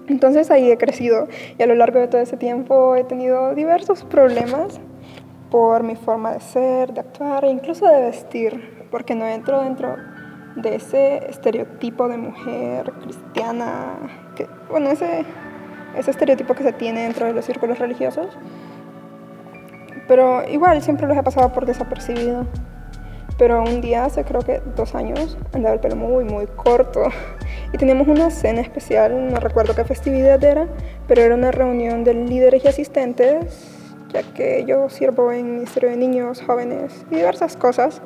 [0.09, 4.03] Entonces ahí he crecido y a lo largo de todo ese tiempo he tenido diversos
[4.03, 4.81] problemas
[5.49, 9.95] por mi forma de ser, de actuar e incluso de vestir, porque no entro dentro
[10.55, 15.25] de ese estereotipo de mujer cristiana, que, bueno, ese,
[15.95, 18.37] ese estereotipo que se tiene dentro de los círculos religiosos.
[20.07, 22.45] Pero igual siempre los he pasado por desapercibido.
[23.37, 27.03] Pero un día, hace creo que dos años, andaba el pelo muy, muy corto.
[27.71, 30.67] Y teníamos una cena especial, no recuerdo qué festividad era,
[31.07, 33.76] pero era una reunión de líderes y asistentes
[34.13, 38.01] ya que yo sirvo en Ministerio de Niños, Jóvenes y diversas cosas.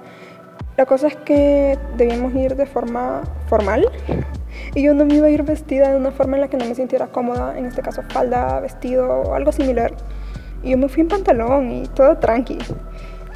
[0.77, 3.89] La cosa es que debíamos ir de forma formal
[4.73, 6.65] y yo no me iba a ir vestida de una forma en la que no
[6.65, 9.93] me sintiera cómoda, en este caso falda, vestido o algo similar.
[10.63, 12.57] Y yo me fui en pantalón y todo tranqui.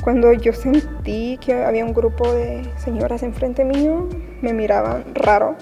[0.04, 4.08] Cuando yo sentí que había un grupo de señoras enfrente mío,
[4.42, 5.56] me miraban raro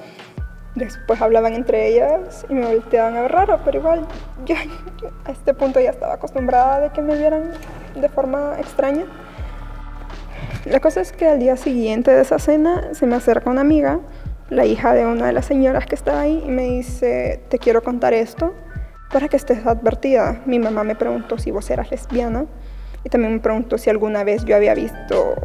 [0.75, 4.07] Después hablaban entre ellas y me volteaban a ver raro, pero igual
[4.45, 4.55] yo
[5.25, 7.51] a este punto ya estaba acostumbrada de que me vieran
[7.95, 9.05] de forma extraña.
[10.65, 13.99] La cosa es que al día siguiente de esa cena se me acerca una amiga,
[14.49, 17.83] la hija de una de las señoras que estaba ahí, y me dice, te quiero
[17.83, 18.53] contar esto
[19.11, 20.41] para que estés advertida.
[20.45, 22.45] Mi mamá me preguntó si vos eras lesbiana
[23.03, 25.35] y también me preguntó si alguna vez yo había visto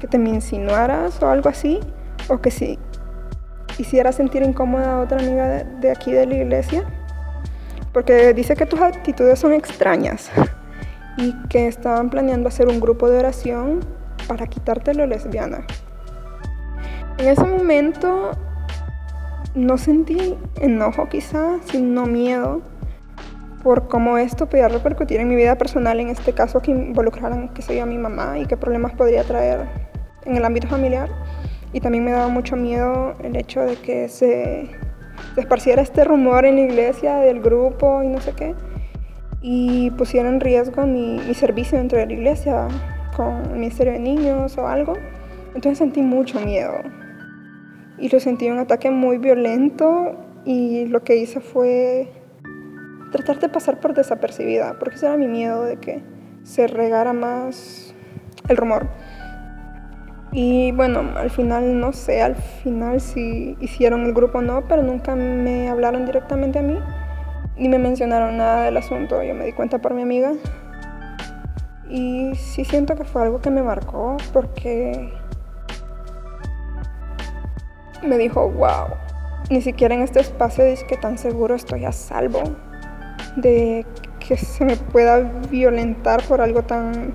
[0.00, 1.80] que te me insinuaras o algo así,
[2.28, 2.78] o que si
[3.80, 6.84] hiciera sentir incómoda a otra amiga de, aquí de la iglesia,
[7.92, 10.30] porque dice que tus actitudes son extrañas.
[11.16, 13.80] y que estaban planeando hacer un grupo de oración
[14.26, 15.66] para quitarte lo lesbiana.
[17.18, 18.30] En ese momento
[19.54, 22.62] no sentí enojo quizás, sino miedo
[23.62, 27.80] por cómo esto podía repercutir en mi vida personal, en este caso que involucraran, que
[27.80, 29.66] a mi mamá y qué problemas podría traer
[30.24, 31.10] en el ámbito familiar.
[31.72, 34.70] Y también me daba mucho miedo el hecho de que se,
[35.36, 38.54] esparciera este rumor en la iglesia del grupo y no sé qué,
[39.40, 42.68] y pusiera en riesgo mi, mi servicio dentro de la iglesia
[43.16, 44.94] con el Ministerio de Niños o algo.
[45.54, 46.74] Entonces sentí mucho miedo.
[47.98, 52.10] Y lo sentí un ataque muy violento y lo que hice fue
[53.10, 56.02] tratar de pasar por desapercibida, porque ese era mi miedo de que
[56.44, 57.94] se regara más
[58.48, 58.88] el rumor.
[60.32, 64.82] Y bueno, al final no sé, al final si hicieron el grupo o no, pero
[64.82, 66.78] nunca me hablaron directamente a mí,
[67.56, 70.32] ni me mencionaron nada del asunto, yo me di cuenta por mi amiga.
[71.88, 75.12] Y sí siento que fue algo que me marcó porque
[78.04, 78.86] me dijo, wow,
[79.50, 82.42] ni siquiera en este espacio dice que tan seguro estoy a salvo
[83.34, 83.84] de
[84.20, 85.18] que se me pueda
[85.50, 87.14] violentar por algo tan,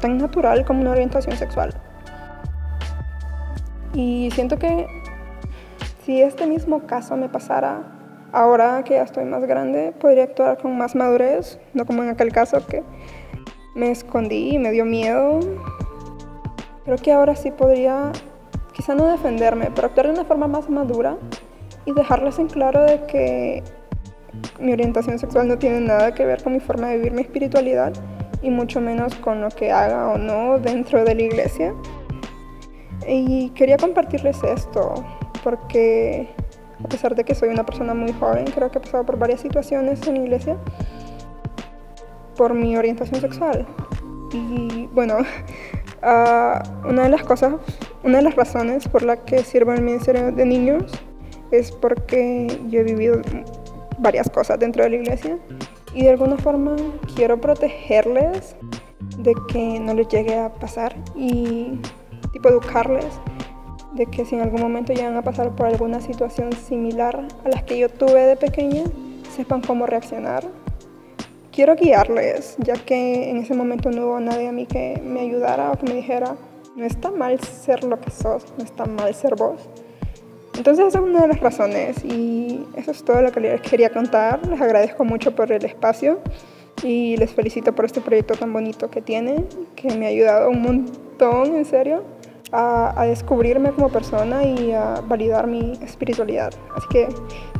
[0.00, 1.81] tan natural como una orientación sexual.
[3.94, 4.86] Y siento que
[6.04, 7.82] si este mismo caso me pasara
[8.32, 12.32] ahora que ya estoy más grande, podría actuar con más madurez, no como en aquel
[12.32, 12.82] caso que
[13.74, 15.40] me escondí y me dio miedo.
[16.84, 18.10] Creo que ahora sí podría,
[18.72, 21.16] quizá no defenderme, pero actuar de una forma más madura
[21.84, 23.62] y dejarles en claro de que
[24.58, 27.92] mi orientación sexual no tiene nada que ver con mi forma de vivir mi espiritualidad
[28.40, 31.74] y mucho menos con lo que haga o no dentro de la iglesia.
[33.06, 34.94] Y quería compartirles esto
[35.42, 36.28] porque
[36.84, 39.40] a pesar de que soy una persona muy joven, creo que he pasado por varias
[39.40, 40.56] situaciones en la iglesia
[42.36, 43.66] por mi orientación sexual.
[44.32, 45.18] Y bueno,
[46.02, 47.54] uh, una de las cosas,
[48.02, 50.92] una de las razones por la que sirvo en el Ministerio de Niños
[51.50, 53.20] es porque yo he vivido
[53.98, 55.38] varias cosas dentro de la iglesia
[55.94, 56.74] y de alguna forma
[57.14, 58.56] quiero protegerles
[59.18, 61.78] de que no les llegue a pasar y
[62.32, 63.06] tipo educarles
[63.92, 67.62] de que si en algún momento llegan a pasar por alguna situación similar a las
[67.62, 68.84] que yo tuve de pequeña,
[69.34, 70.44] sepan cómo reaccionar.
[71.50, 75.70] Quiero guiarles, ya que en ese momento no hubo nadie a mí que me ayudara
[75.70, 76.36] o que me dijera,
[76.76, 79.60] no está mal ser lo que sos, no está mal ser vos.
[80.56, 83.90] Entonces esa es una de las razones y eso es todo lo que les quería
[83.90, 84.46] contar.
[84.46, 86.20] Les agradezco mucho por el espacio
[86.82, 89.46] y les felicito por este proyecto tan bonito que tienen,
[89.76, 92.02] que me ha ayudado un montón, en serio,
[92.52, 96.52] a, descubrirme como persona y a validar mi espiritualidad.
[96.76, 97.08] Así que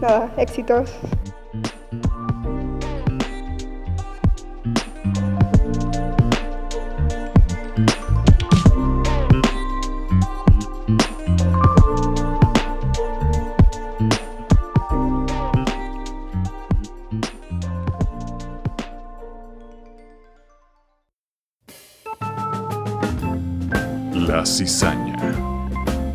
[0.01, 0.91] nada, éxitos.
[24.63, 25.19] Cizaña,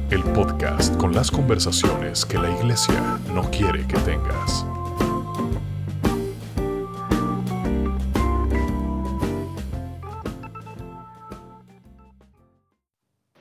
[0.09, 4.65] el podcast con las conversaciones que la iglesia no quiere que tengas.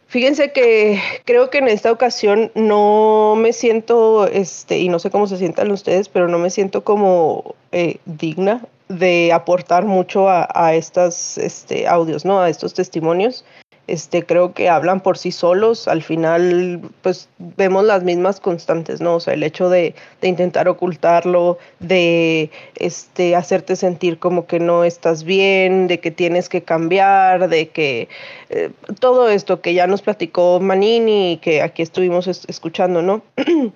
[0.09, 5.29] Fíjense que creo que en esta ocasión no me siento, este, y no sé cómo
[5.29, 11.39] se sientan ustedes, pero no me siento como eh, digna de aportar mucho a, estos
[11.39, 12.41] este, audios, ¿no?
[12.41, 13.45] A estos testimonios
[13.87, 15.87] este, creo que hablan por sí solos.
[15.87, 19.17] Al final, pues vemos las mismas constantes, ¿no?
[19.17, 24.85] O sea, el hecho de, de intentar ocultarlo, de este, hacerte sentir como que no
[24.85, 28.09] estás bien, de que tienes que cambiar, de que
[28.51, 33.23] eh, todo esto que ya nos platicó Manini y que aquí estuvimos es escuchando, ¿no?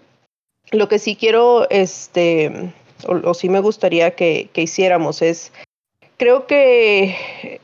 [0.72, 2.72] Lo que sí quiero, este,
[3.06, 5.52] o, o sí me gustaría que, que hiciéramos es,
[6.16, 7.58] creo que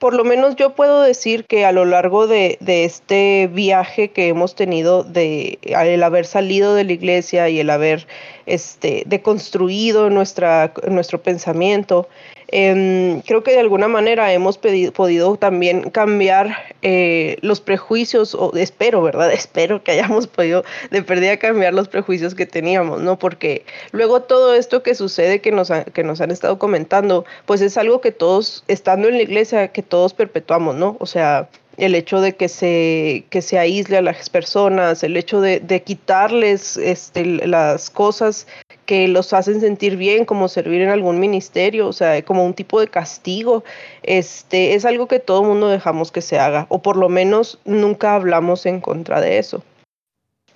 [0.00, 4.54] por lo menos yo puedo decir que a lo largo de, este viaje que hemos
[4.54, 8.06] tenido, de el haber salido de la iglesia y el haber
[8.46, 12.08] este, deconstruido nuestra, nuestro pensamiento,
[12.52, 19.02] eh, creo que de alguna manera hemos podido también cambiar eh, los prejuicios, o espero,
[19.02, 19.32] ¿verdad?
[19.40, 23.18] Espero que hayamos podido de perdida cambiar los prejuicios que teníamos, ¿no?
[23.18, 27.76] Porque luego todo esto que sucede que nos, que nos han estado comentando, pues es
[27.76, 30.96] algo que todos, estando en la iglesia, que todos perpetuamos, ¿no?
[31.00, 31.48] O sea,
[31.80, 36.76] el hecho de que se, que se aísle a las personas, el hecho de, quitarles
[36.76, 38.46] este, las cosas
[38.84, 42.80] que los hacen sentir bien, como servir en algún ministerio, o sea, como un tipo
[42.80, 43.64] de castigo,
[44.02, 48.14] este, es algo que todo mundo dejamos que se haga, o por lo menos nunca
[48.14, 49.64] hablamos en contra de eso.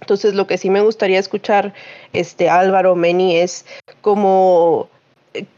[0.00, 1.72] Entonces, lo que sí me gustaría escuchar,
[2.12, 3.64] este Álvaro Meni, es
[4.02, 4.90] como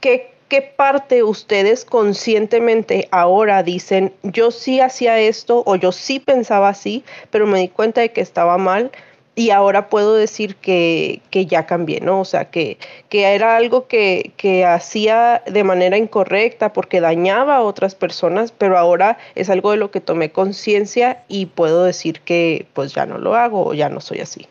[0.01, 6.68] qué, qué parte ustedes conscientemente ahora dicen, yo sí hacía esto o yo sí pensaba
[6.68, 8.90] así, pero me di cuenta de que estaba mal
[9.39, 12.20] y ahora puedo decir que, que, ya cambié, ¿no?
[12.20, 12.78] O sea, que,
[13.10, 18.78] que era algo que, que, hacía de manera incorrecta porque dañaba a otras personas, pero
[18.78, 23.18] ahora es algo de lo que tomé conciencia y puedo decir que pues ya no
[23.18, 24.48] lo hago o ya no soy así.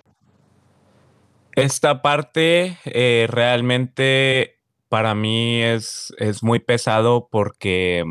[1.55, 4.54] Esta parte eh, realmente
[4.95, 8.05] para mí es, es muy pesado porque,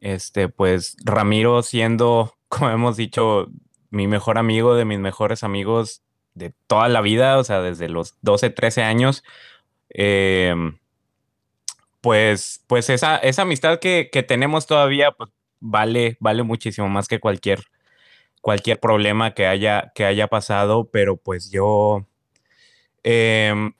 [0.00, 3.48] este, pues Ramiro siendo, como hemos dicho,
[3.90, 6.00] mi mejor amigo, de mis mejores amigos
[6.34, 9.24] de toda la vida, o sea, desde los 12, 13 años.
[9.88, 10.78] Em,
[12.00, 15.28] pues, pues esa, esa amistad que, tenemos todavía, pues
[15.58, 17.64] vale, vale muchísimo más que cualquier,
[18.40, 22.06] cualquier problema que haya, que haya pasado, pero pues yo
[23.02, 23.72] em,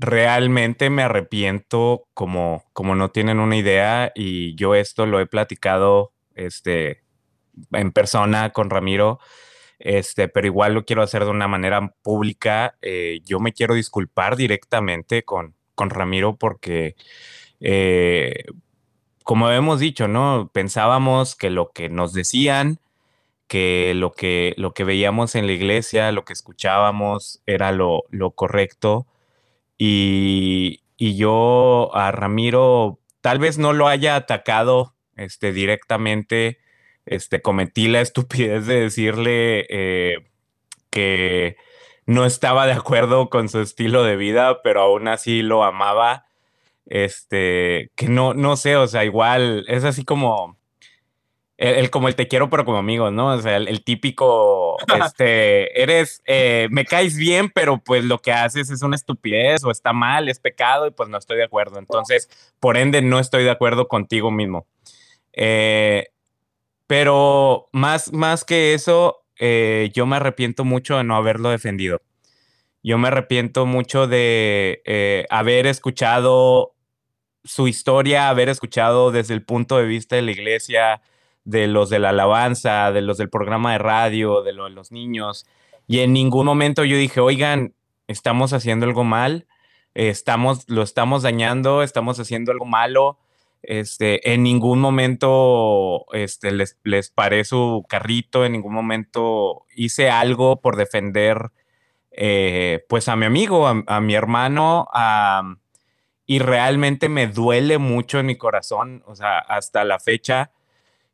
[0.00, 6.12] realmente me arrepiento como, como no tienen una idea y yo esto lo he platicado
[6.34, 7.02] este,
[7.72, 9.20] en persona con Ramiro,
[9.78, 12.78] este, pero igual lo quiero hacer de una manera pública.
[12.80, 16.96] Eh, yo me quiero disculpar directamente con, con Ramiro porque,
[17.60, 18.44] eh,
[19.22, 20.50] como hemos dicho, ¿no?
[20.52, 22.80] Pensábamos que lo que nos decían,
[23.48, 28.30] que lo que, lo que veíamos en la iglesia, lo que escuchábamos era lo, lo
[28.30, 29.06] correcto.
[29.82, 36.58] Y, y yo a Ramiro tal vez no lo haya atacado este, directamente,
[37.06, 40.16] este, cometí la estupidez de decirle eh,
[40.90, 41.56] que
[42.04, 46.26] no estaba de acuerdo con su estilo de vida, pero aún así lo amaba.
[46.84, 50.58] Este, que no, no sé, o sea, igual es así como
[51.60, 53.34] el, como el te quiero, pero como amigo, ¿no?
[53.34, 58.70] O sea, el, típico, este, eres, eh, me caes bien, pero pues lo que haces
[58.70, 61.78] es una estupidez o está mal, es pecado y pues no estoy de acuerdo.
[61.78, 62.30] Entonces,
[62.60, 64.66] por ende, no estoy de acuerdo contigo mismo.
[65.34, 66.08] Eh,
[66.86, 72.00] pero más, más que eso, eh, yo me arrepiento mucho de no haberlo defendido.
[72.82, 76.74] Yo me arrepiento mucho de eh, haber escuchado
[77.44, 81.02] su historia, haber escuchado desde el punto de vista de la iglesia,
[81.44, 85.46] de los de la alabanza, de los del programa de radio, de, de los niños.
[85.86, 87.74] Y en ningún momento yo dije, oigan,
[88.06, 89.46] estamos haciendo algo mal,
[89.94, 93.18] estamos, lo estamos dañando, estamos haciendo algo malo
[93.62, 100.60] este, en ningún momento este, les, les paré su carrito, en ningún momento hice algo
[100.60, 101.50] por defender
[102.10, 104.88] eh, pues a mi amigo, a, mi hermano,
[106.26, 110.50] y realmente me duele mucho en mi corazón, o sea, hasta la fecha,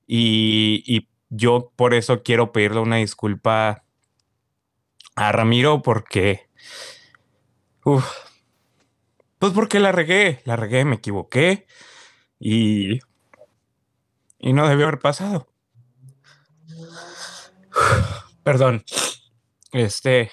[0.06, 3.84] y, yo por eso quiero pedirle una disculpa
[5.16, 6.48] a Ramiro porque,
[7.82, 11.66] pues porque la regué, la regué, me equivoqué
[12.38, 13.00] y,
[14.38, 15.48] y no debió haber pasado.
[18.44, 18.84] Perdón.
[19.72, 20.30] Este.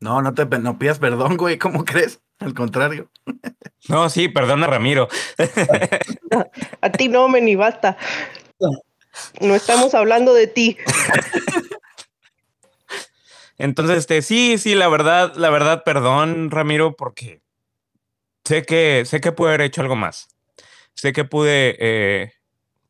[0.00, 1.58] No, no te no pidas perdón, güey.
[1.58, 2.20] ¿Cómo crees?
[2.38, 3.10] Al contrario.
[3.88, 5.08] No, sí, perdona, Ramiro.
[6.80, 7.96] A ti no, me ni basta.
[9.40, 10.76] No estamos hablando de ti.
[13.58, 17.40] Entonces, este, sí, sí, la verdad, la verdad, perdón, Ramiro, porque
[18.44, 20.28] sé que sé que pude haber hecho algo más
[20.96, 22.32] sé que pude, eh,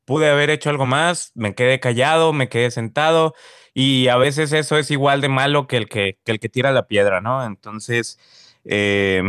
[0.05, 3.35] pude haber hecho algo más, me quedé callado, me quedé sentado
[3.75, 6.87] y a veces eso es igual de malo que el que, el que tira la
[6.87, 7.45] piedra, ¿no?
[7.45, 8.19] Entonces,
[8.65, 9.23] eh,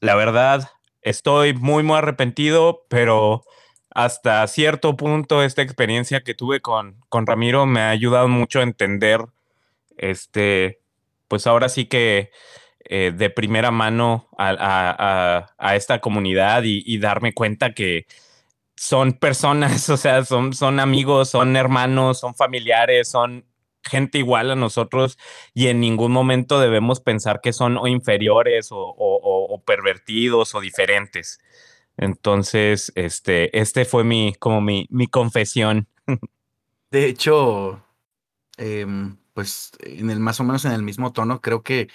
[0.00, 0.70] la verdad,
[1.02, 3.44] estoy muy, muy arrepentido, pero
[3.96, 8.62] hasta cierto punto esta experiencia que tuve con, con Ramiro me ha ayudado mucho a
[8.62, 9.24] entender,
[9.96, 10.80] este,
[11.28, 12.30] pues ahora sí que
[12.84, 18.06] eh, de primera mano a, esta comunidad y, darme cuenta que
[18.76, 23.46] son personas, o sea, son, son amigos, son hermanos, son familiares, son
[23.82, 25.16] gente igual a nosotros
[25.54, 31.40] y en ningún momento debemos pensar que son o inferiores o, pervertidos o diferentes.
[31.96, 35.88] Entonces, este, este fue mi, como mi, mi confesión.
[36.90, 37.82] De hecho,
[38.58, 41.88] em, pues en el más o menos en el mismo tono, creo que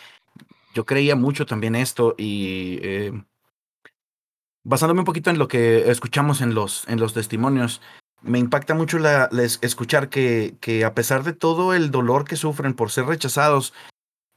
[0.73, 3.14] yo creía mucho también esto y eh,
[4.64, 7.82] basándome un poquito en lo que escuchamos en los, en los testimonios,
[8.22, 12.36] me impacta mucho la, les- escuchar que, que a pesar de todo el dolor que
[12.36, 13.73] sufren por ser rechazados,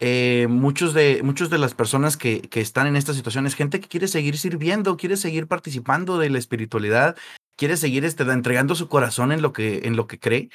[0.06, 3.80] eh, muchos de, muchos de las personas que, que están en esta situación es gente
[3.80, 7.16] que quiere seguir sirviendo, quiere seguir participando de la espiritualidad,
[7.56, 10.50] quiere seguir este, entregando su corazón en lo que, en lo que cree.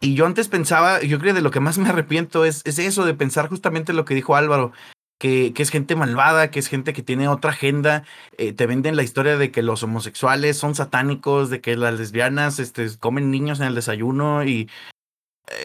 [0.00, 2.78] Y yo antes pensaba, yo creo que de lo que más me arrepiento es, es
[2.78, 4.72] eso, de pensar justamente lo que dijo Álvaro,
[5.18, 8.04] que, que es gente malvada, que es gente que tiene otra agenda.
[8.38, 12.58] eh, te venden la historia de que los homosexuales son satánicos, de que las lesbianas
[12.58, 14.70] este, comen niños en el desayuno y...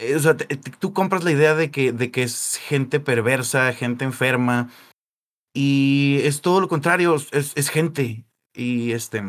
[0.02, 0.36] eh, o sea,
[0.80, 4.70] tú compras la idea de que, de que es gente perversa, gente enferma,
[5.54, 8.26] y es todo lo contrario, es, es gente.
[8.54, 9.24] Y este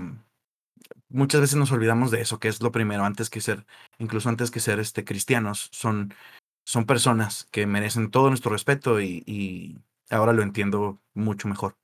[1.11, 3.67] muchas veces nos olvidamos de eso, que es lo primero, antes que ser,
[3.99, 6.15] incluso antes que ser este, cristianos, son,
[6.65, 9.79] son personas que merecen todo nuestro respeto y, y
[10.09, 11.77] ahora lo entiendo mucho mejor.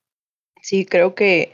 [0.62, 1.52] Sí, creo que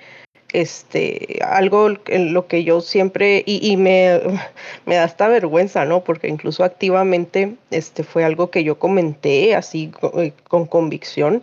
[0.53, 4.21] este algo en lo que yo siempre y, y me,
[4.87, 6.05] me da hasta vergüenza, ¿no?
[6.05, 11.43] Porque incluso activamente este fue algo que yo comenté así eh, con, convicción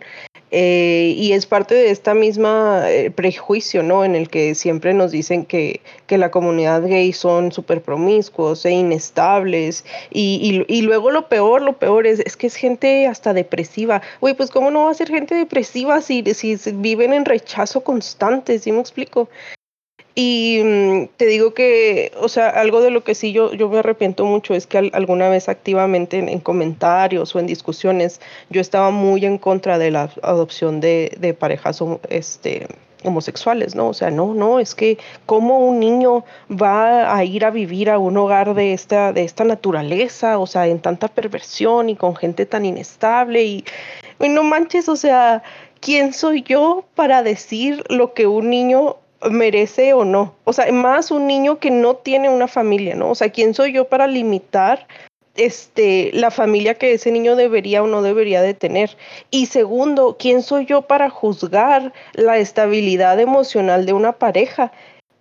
[0.50, 4.04] eh, y es parte de esta misma eh, prejuicio, ¿no?
[4.04, 8.70] En el que siempre nos dicen que, que la comunidad gay son súper promiscuos e
[8.70, 14.02] inestables y, y, luego lo peor, lo peor es, es que es gente hasta depresiva.
[14.20, 17.82] Güey, pues ¿cómo no va a ser gente depresiva si, si si viven en rechazo
[17.82, 18.58] constante?
[18.58, 19.28] ¿Sí me explico?
[20.22, 23.78] Y mm, te digo que, o sea, algo de lo que sí yo, yo me
[23.78, 28.20] arrepiento mucho es que al- alguna vez activamente en, en comentarios o en discusiones
[28.50, 32.66] yo estaba muy en contra de la adopción de, parejas este,
[33.02, 33.88] homosexuales, ¿no?
[33.88, 37.98] O sea, no, no, es que cómo un niño va a ir a vivir a
[37.98, 42.44] un hogar de esta, de esta naturaleza, o sea, en tanta perversión y con gente
[42.44, 43.64] tan inestable y,
[44.20, 45.42] y no manches, o sea,
[45.80, 48.96] ¿quién soy yo para decir lo que un niño
[49.28, 50.34] merece o no?
[50.44, 53.10] O sea, más un niño que no tiene una familia, ¿no?
[53.10, 54.86] O sea, ¿quién soy yo para limitar
[55.36, 58.96] este la familia que ese niño debería o no debería de tener?
[59.30, 64.72] Y segundo, ¿quién soy yo para juzgar la estabilidad emocional de una pareja?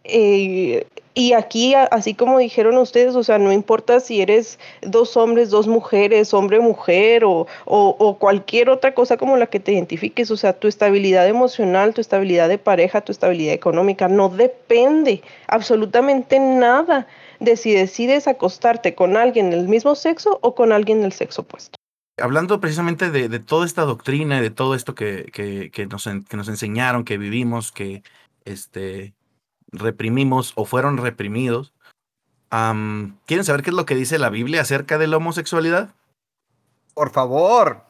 [0.06, 0.86] Eh,
[1.20, 5.68] y aquí, así como dijeron ustedes, o sea, no importa si eres dos hombres, dos
[5.68, 10.54] mujeres, hombre, mujer o, o, cualquier otra cosa como la que te identifiques, o sea,
[10.54, 17.06] tu estabilidad emocional, tu estabilidad de pareja, tu estabilidad económica, no depende absolutamente nada
[17.42, 21.76] de si decides acostarte con alguien del mismo sexo o con alguien del sexo opuesto.
[22.22, 26.06] Hablando precisamente de, de toda esta doctrina y de todo esto que, que, que nos,
[26.06, 28.04] que nos enseñaron, que vivimos, que
[28.46, 29.16] este,
[29.72, 31.74] reprimimos o fueron reprimidos,
[32.50, 35.90] ¿quieren saber qué es lo que dice la Biblia acerca de la homosexualidad?
[36.94, 37.84] Por favor.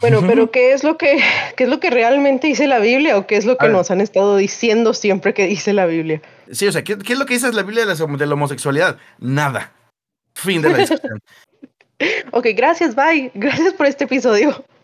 [0.00, 1.20] Bueno, pero ¿qué es lo que
[1.56, 3.76] qué es lo que realmente dice la Biblia o qué es lo que A ver.
[3.76, 6.22] nos han estado diciendo siempre que dice la Biblia?
[6.50, 8.34] Sí, o sea, ¿qué, qué es lo que dice la Biblia de la, de la
[8.34, 8.98] homosexualidad?
[9.18, 9.72] Nada.
[10.34, 11.20] Fin de la discusión.
[12.30, 13.30] Ok, gracias, bye.
[13.34, 14.64] Gracias por este episodio.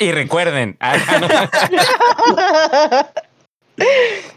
[0.00, 1.28] Y recuerden, ah, no,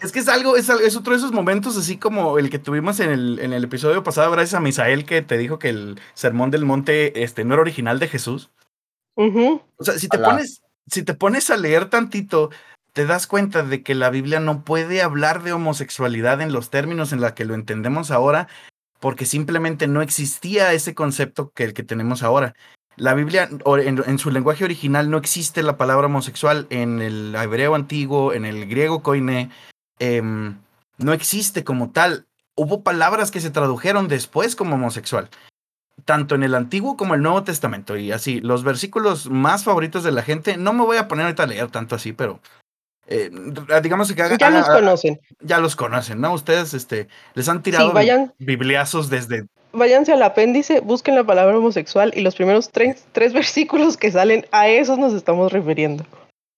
[0.02, 3.00] Es que es algo, es, es otro de esos momentos así como el que tuvimos
[3.00, 6.52] en el, en el episodio pasado, gracias a Misael que te dijo que el sermón
[6.52, 8.52] del monte este, no era original de Jesús.
[9.78, 12.50] O sea, si te pones, si te pones a leer tantito,
[12.94, 17.12] te das cuenta de que la Biblia no puede hablar de homosexualidad en los términos
[17.14, 18.48] en la que lo entendemos ahora,
[19.00, 22.56] porque simplemente no existía ese concepto que el que tenemos ahora.
[22.96, 27.76] La Biblia, en, en su lenguaje original, no existe la palabra homosexual en el hebreo
[27.76, 29.50] antiguo, en el griego koine,
[30.00, 30.58] em,
[30.98, 32.26] no existe como tal.
[32.56, 35.30] Hubo palabras que se tradujeron después como homosexual
[36.06, 37.96] tanto en el Antiguo como el Nuevo Testamento.
[37.98, 41.44] Y así, los versículos más favoritos de la gente, no me voy a poner ahorita
[41.44, 42.40] a leer tanto así, pero
[43.08, 43.30] eh,
[43.82, 45.20] digamos que haga- Ya los haga- conocen.
[45.40, 46.34] ya los conocen, ¿no?
[46.34, 48.34] Ustedes este, les han tirado vayan.
[48.40, 49.46] bibliazos desde...
[49.74, 54.46] Váyanse al apéndice, busquen la palabra homosexual y los primeros tres, tres versículos que salen,
[54.52, 56.06] a esos nos estamos refiriendo.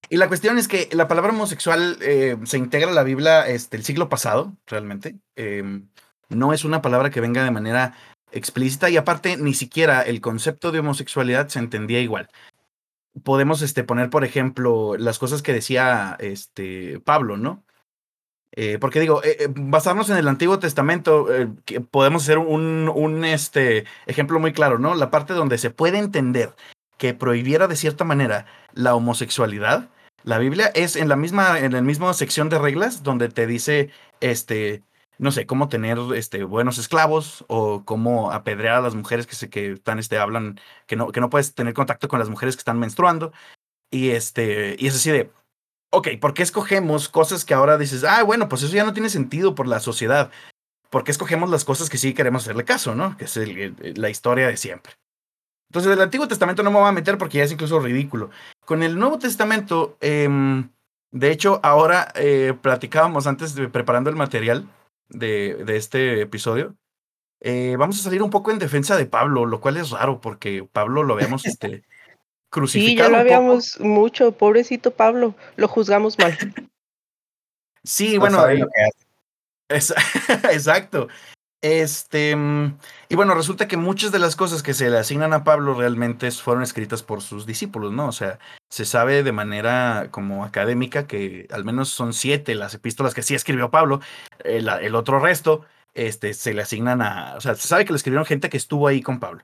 [0.09, 3.77] Y la cuestión es que la palabra homosexual eh, se integra a la Biblia este,
[3.77, 5.15] el siglo pasado, realmente.
[5.35, 5.87] Em,
[6.29, 7.95] no es una palabra que venga de manera
[8.31, 12.29] explícita y aparte ni siquiera el concepto de homosexualidad se entendía igual.
[13.23, 17.63] Podemos este, poner, por ejemplo, las cosas que decía este, Pablo, ¿no?
[18.55, 23.25] Eh, porque digo, eh, eh, basarnos en el Antiguo Testamento, eh, que podemos hacer un,
[23.25, 24.95] este, ejemplo muy claro, ¿no?
[24.95, 26.55] La parte donde se puede entender
[26.97, 29.89] que prohibiera de cierta manera la homosexualidad,
[30.23, 33.91] la Biblia es en la misma, en la misma sección de reglas donde te dice,
[34.21, 34.83] este,
[35.17, 39.49] no sé, cómo tener este, buenos esclavos o cómo apedrear a las mujeres que se
[39.49, 42.61] que están, este, hablan, que no, que no puedes tener contacto con las mujeres que
[42.61, 43.33] están menstruando.
[43.91, 45.31] Y este, y es así de,
[45.91, 49.09] ok, ¿por qué escogemos cosas que ahora dices, ah, bueno, pues eso ya no tiene
[49.09, 50.31] sentido por la sociedad?
[50.95, 53.17] ¿por qué escogemos las cosas que sí queremos hacerle caso, ¿no?
[53.17, 53.37] Que es
[53.97, 54.93] la historia de siempre.
[55.69, 58.29] Entonces, el Antiguo Testamento no me voy a meter porque ya es incluso ridículo.
[58.63, 60.69] Con el Nuevo Testamento, em,
[61.11, 64.69] de hecho, ahora eh, platicábamos antes preparando el material
[65.09, 66.77] de, de este episodio.
[67.41, 70.65] eh, vamos a salir un poco en defensa de Pablo, lo cual es raro porque
[70.71, 71.83] Pablo lo vemos este,
[72.55, 73.09] Sí, ya crucificado.
[73.11, 76.37] lo habíamos mucho, pobrecito Pablo, lo juzgamos mal.
[77.83, 79.07] Sí, No bueno, eh, lo que hacen.
[79.69, 79.93] Es-
[80.51, 81.07] Exacto.
[81.61, 82.35] Este,
[83.09, 86.29] y bueno, resulta que muchas de las cosas que se le asignan a Pablo realmente
[86.29, 88.07] fueron escritas por sus discípulos, ¿no?
[88.07, 88.37] O sea,
[88.69, 93.33] se sabe de manera como académica que al menos son siete las epístolas que sí
[93.33, 93.99] escribió Pablo,
[94.43, 95.65] el, el otro resto,
[95.95, 98.87] este, se le asignan a, o sea, se sabe que le escribieron gente que estuvo
[98.87, 99.43] ahí con Pablo.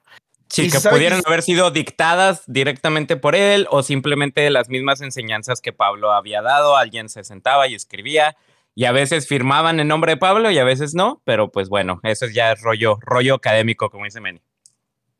[0.51, 5.71] Sí, que pudieran haber sido dictadas directamente por él o simplemente las mismas enseñanzas que
[5.71, 6.75] Pablo había dado.
[6.75, 8.35] Alguien se sentaba y escribía
[8.75, 12.01] y a veces firmaban en nombre de Pablo y a veces no, pero pues bueno,
[12.03, 14.41] eso ya es rollo, rollo académico, como dice Manny.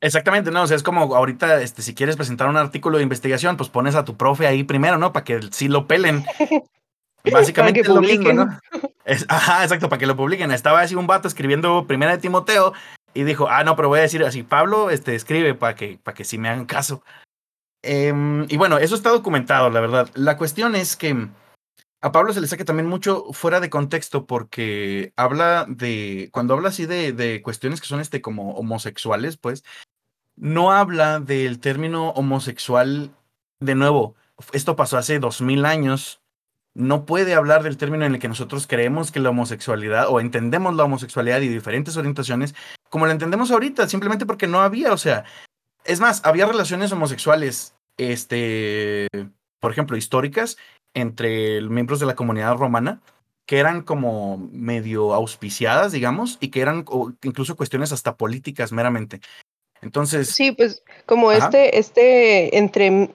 [0.01, 3.55] Exactamente, no, o sea, es como ahorita, este, si quieres presentar un artículo de investigación,
[3.55, 5.13] pues pones a tu profe ahí primero, ¿no?
[5.13, 6.25] Para que sí lo pelen.
[7.31, 8.35] Básicamente es lo mismo, publiquen.
[8.35, 8.59] ¿no?
[9.05, 10.51] Es- ajá, exacto, para que lo publiquen.
[10.51, 12.73] Estaba así un vato escribiendo Primera de Timoteo
[13.13, 16.15] y dijo, ah, no, pero voy a decir así, Pablo, este, escribe para que, para
[16.15, 17.03] que sí me hagan caso.
[17.83, 20.09] Em, y bueno, eso está documentado, la verdad.
[20.13, 21.29] La cuestión es que
[22.01, 26.69] a Pablo se le saca también mucho fuera de contexto porque habla de, cuando habla
[26.69, 29.63] así de, de cuestiones que son este como homosexuales, pues,
[30.35, 33.11] no habla del término homosexual
[33.59, 34.15] de nuevo.
[34.53, 36.20] Esto pasó hace dos mil años.
[36.73, 40.75] No puede hablar del término en el que nosotros creemos que la homosexualidad o entendemos
[40.75, 42.55] la homosexualidad y diferentes orientaciones
[42.89, 45.25] como la entendemos ahorita, simplemente porque no había, o sea,
[45.85, 49.07] es más, había relaciones homosexuales, este,
[49.59, 50.57] por ejemplo, históricas
[50.93, 53.01] entre miembros de la comunidad romana
[53.45, 56.85] que eran como medio auspiciadas, digamos, y que eran
[57.23, 59.19] incluso cuestiones hasta políticas meramente.
[59.81, 61.45] Entonces, Sí, pues como Ajá.
[61.45, 63.09] este, este, entre,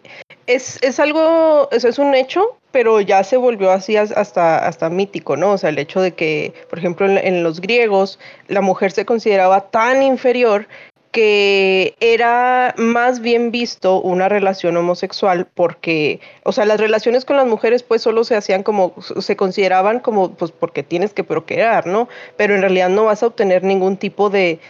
[0.47, 4.91] es, es algo, eso es un hecho, pero ya se volvió así as- hasta, hasta
[4.91, 5.53] mítico, ¿no?
[5.53, 9.71] O sea, el hecho de que, por ejemplo, en, los griegos, la mujer se consideraba
[9.71, 10.69] tan inferior
[11.11, 17.47] que era más bien visto una relación homosexual porque, o sea, las relaciones con las
[17.47, 22.11] mujeres pues solo se hacían como, se consideraban como, pues porque tienes que procrear, ¿no?
[22.37, 24.61] Pero en realidad no vas a obtener ningún tipo de,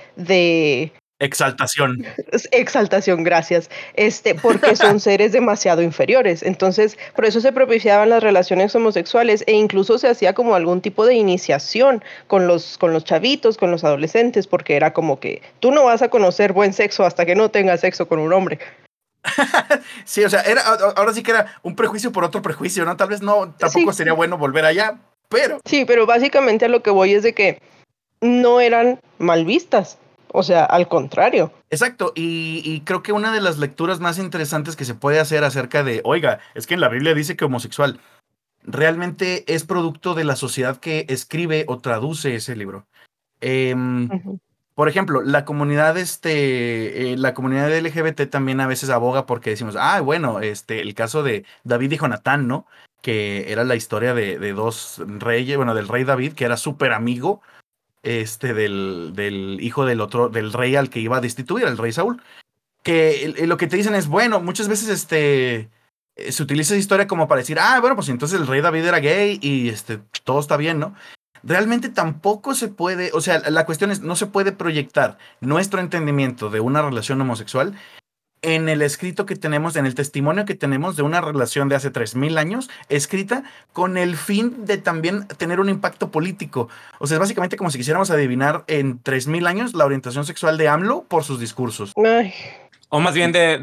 [1.18, 2.04] exaltación.
[2.52, 3.70] Exaltación, gracias.
[3.94, 6.42] Este, porque son seres demasiado inferiores.
[6.42, 11.06] Entonces, por eso se propiciaban las relaciones homosexuales e incluso se hacía como algún tipo
[11.06, 15.70] de iniciación con los, con los chavitos, con los adolescentes, porque era como que tú
[15.70, 18.58] no vas a conocer buen sexo hasta que no tengas sexo con un hombre.
[20.04, 22.96] Sí, o sea, era, ahora sí que era un prejuicio por otro prejuicio, ¿no?
[22.96, 23.96] Tal vez no, tampoco Sí.
[23.98, 24.98] sería bueno volver allá,
[25.28, 27.60] pero Sí, pero básicamente a lo que voy es de que
[28.20, 29.98] no eran mal vistas.
[30.38, 31.50] O sea, al contrario.
[31.70, 35.44] Exacto, y, y creo que una de las lecturas más interesantes que se puede hacer
[35.44, 38.00] acerca de, oiga, es que en la Biblia dice que homosexual,
[38.62, 42.86] realmente es producto de la sociedad que escribe o traduce ese libro.
[43.40, 44.10] Em,
[44.74, 49.74] por ejemplo, la comunidad, este, eh, la comunidad LGBT también a veces aboga porque decimos,
[49.80, 52.66] ah, bueno, este, el caso de David y Jonatán, ¿no?
[53.00, 56.92] Que era la historia de, de dos reyes, bueno, del rey David, que era súper
[56.92, 57.40] amigo,
[58.06, 61.92] este, del, del hijo del otro, del rey al que iba a destituir, el rey
[61.92, 62.22] Saúl.
[62.82, 65.68] Que lo que te dicen es, bueno, muchas veces, este,
[66.14, 68.84] eh, se utiliza esa historia como para decir, ah, bueno, pues entonces el rey David
[68.84, 70.94] era gay y, este, todo está bien, ¿no?
[71.42, 76.50] realmente tampoco se puede, o sea, la cuestión es, no se puede proyectar nuestro entendimiento
[76.50, 77.74] de una relación homosexual
[78.46, 81.92] en el escrito que tenemos, en el testimonio que tenemos de una relación de hace
[81.92, 83.42] 3.000 años, escrita
[83.72, 86.68] con el fin de también tener un impacto político.
[87.00, 90.68] O sea, es básicamente como si quisiéramos adivinar en 3.000 años la orientación sexual de
[90.68, 91.92] AMLO por sus discursos.
[91.96, 92.32] Ay,
[92.88, 93.58] O más bien de,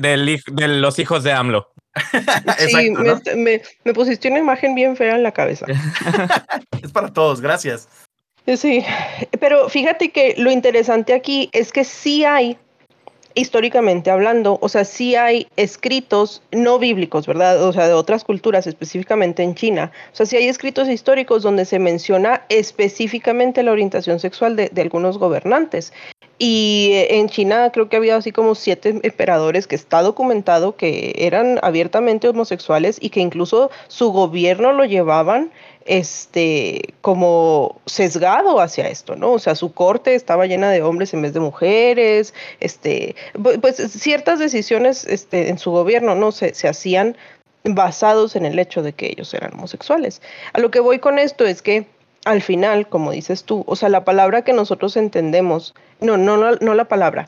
[0.67, 1.71] los hijos de AMLO.
[2.11, 5.65] sí, Exacto, me, me, me pusiste una imagen bien fea en la cabeza.
[6.81, 7.87] Es para todos, gracias.
[8.57, 8.83] Sí,
[9.39, 12.57] pero fíjate que lo interesante aquí es que sí hay,
[13.35, 17.63] históricamente hablando, o sea, sí hay escritos no bíblicos, ¿verdad?
[17.63, 19.91] O sea, de otras culturas, específicamente en China.
[20.11, 24.81] O sea, sí hay escritos históricos donde se menciona específicamente la orientación sexual de, de
[24.81, 25.93] algunos gobernantes.
[26.45, 31.13] Y eh, en China creo que había así como siete emperadores que está documentado que
[31.19, 35.51] eran abiertamente homosexuales y que incluso su gobierno lo llevaban
[35.85, 39.31] este como sesgado hacia esto, ¿no?
[39.31, 43.77] O sea, su corte estaba llena de hombres en vez de mujeres, este, pu- pues
[43.77, 46.33] ciertas decisiones este, en su gobierno, ¿no?
[46.33, 47.15] Se, se hacían
[47.63, 50.21] basados en el hecho de que ellos eran homosexuales.
[50.51, 51.85] A lo que voy con esto es que
[52.25, 56.55] al final, como dices tú, o sea, la palabra que nosotros entendemos, no, no, no,
[56.55, 57.27] no la palabra,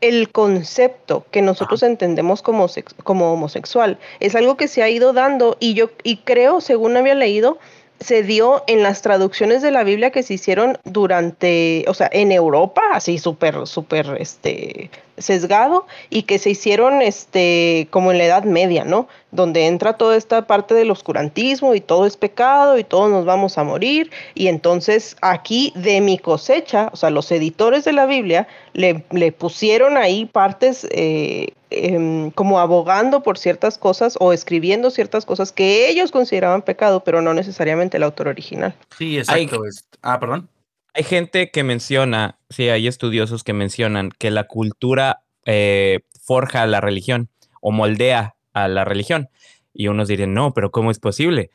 [0.00, 2.66] el concepto que nosotros entendemos como,
[3.02, 7.14] como homosexual es algo que se ha ido dando y yo y creo, según había
[7.14, 7.58] leído,
[8.00, 12.32] se dio en las traducciones de la Biblia que se hicieron durante, o sea, en
[12.32, 18.44] Europa, así súper, súper, este, sesgado, y que se hicieron, este, como en la Edad
[18.44, 19.08] Media, ¿no?
[19.30, 23.56] Donde entra toda esta parte del oscurantismo y todo es pecado y todos nos vamos
[23.56, 28.46] a morir, y entonces aquí de mi cosecha, o sea, los editores de la Biblia
[28.74, 35.26] le, le pusieron ahí partes eh, Em, como abogando por ciertas cosas o escribiendo ciertas
[35.26, 38.76] cosas que ellos consideraban pecado, pero no necesariamente el autor original.
[38.96, 39.60] Sí, exacto.
[40.02, 40.48] ah, perdón.
[40.94, 46.80] Hay gente que menciona, sí, hay estudiosos que mencionan que la cultura eh, forja la
[46.80, 47.30] religión
[47.60, 49.28] o moldea a la religión.
[49.74, 51.50] Y unos dirían, no, pero ¿cómo es posible?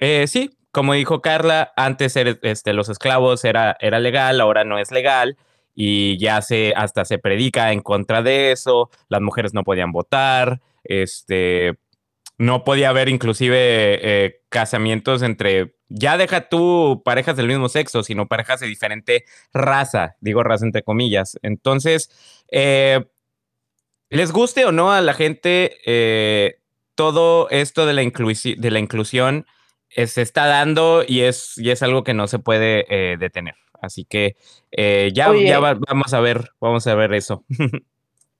[0.00, 4.90] Eh, sí, como dijo Carla, antes este, los esclavos era, era legal, ahora no es
[4.90, 5.36] legal
[5.74, 10.60] y ya se hasta se predica en contra de eso, las mujeres no podían votar,
[10.84, 11.78] este
[12.38, 13.54] no podía haber inclusive
[14.02, 20.16] eh, casamientos entre, ya deja tú parejas del mismo sexo, sino parejas de diferente raza,
[20.20, 21.38] digo raza entre comillas.
[21.42, 22.10] Entonces,
[22.50, 23.04] eh,
[24.10, 26.56] les guste o no a la gente, eh,
[26.96, 29.46] todo esto de la, de la inclusión
[29.88, 33.54] se está dando y es, y es algo que no se puede detener.
[33.82, 34.36] Así que
[34.70, 37.44] eh, ya, ya vamos a ver, vamos a ver eso.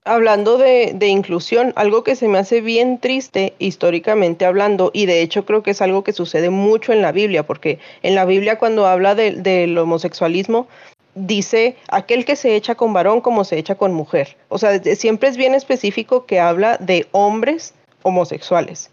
[0.05, 5.45] Hablando de, inclusión, algo que se me hace bien triste históricamente hablando, y de hecho
[5.45, 8.85] creo que es algo que sucede mucho en la Biblia, porque en la Biblia cuando
[8.85, 10.67] habla del homosexualismo,
[11.15, 14.35] dice aquel que se echa con varón como se echa con mujer.
[14.49, 18.91] O sea, siempre es bien específico que habla de hombres homosexuales.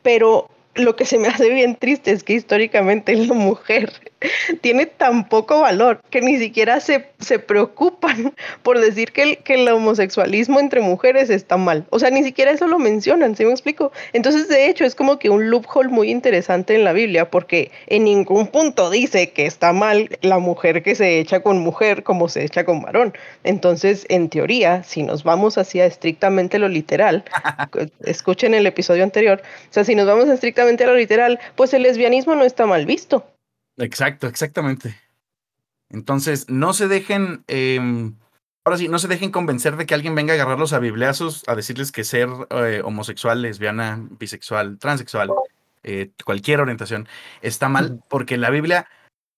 [0.00, 3.92] Pero lo que se me hace bien triste es que históricamente la mujer
[4.60, 9.54] tiene tan poco valor que ni siquiera se, se preocupan por decir que el, que
[9.54, 11.86] el homosexualismo entre mujeres está mal.
[11.90, 13.92] O sea, ni siquiera eso lo mencionan, ¿sí me explico?
[14.12, 18.04] Entonces, de hecho, es como que un loophole muy interesante en la Biblia porque en
[18.04, 22.44] ningún punto dice que está mal la mujer que se echa con mujer como se
[22.44, 23.14] echa con varón.
[23.44, 27.24] Entonces, en teoría, si nos vamos hacia estrictamente lo literal,
[28.04, 31.82] escuchen el episodio anterior, o sea, si nos vamos estrictamente a lo literal, pues el
[31.82, 33.24] lesbianismo no está mal visto.
[33.78, 34.94] Exacto, exactamente.
[35.88, 38.16] Entonces, no se dejen, em,
[38.64, 41.54] ahora sí, no se dejen convencer de que alguien venga a agarrarlos a bibliazos, a
[41.54, 45.30] decirles que ser eh, homosexual, lesbiana, bisexual, transexual,
[45.84, 47.08] eh, cualquier orientación,
[47.40, 48.86] está mal, porque la Biblia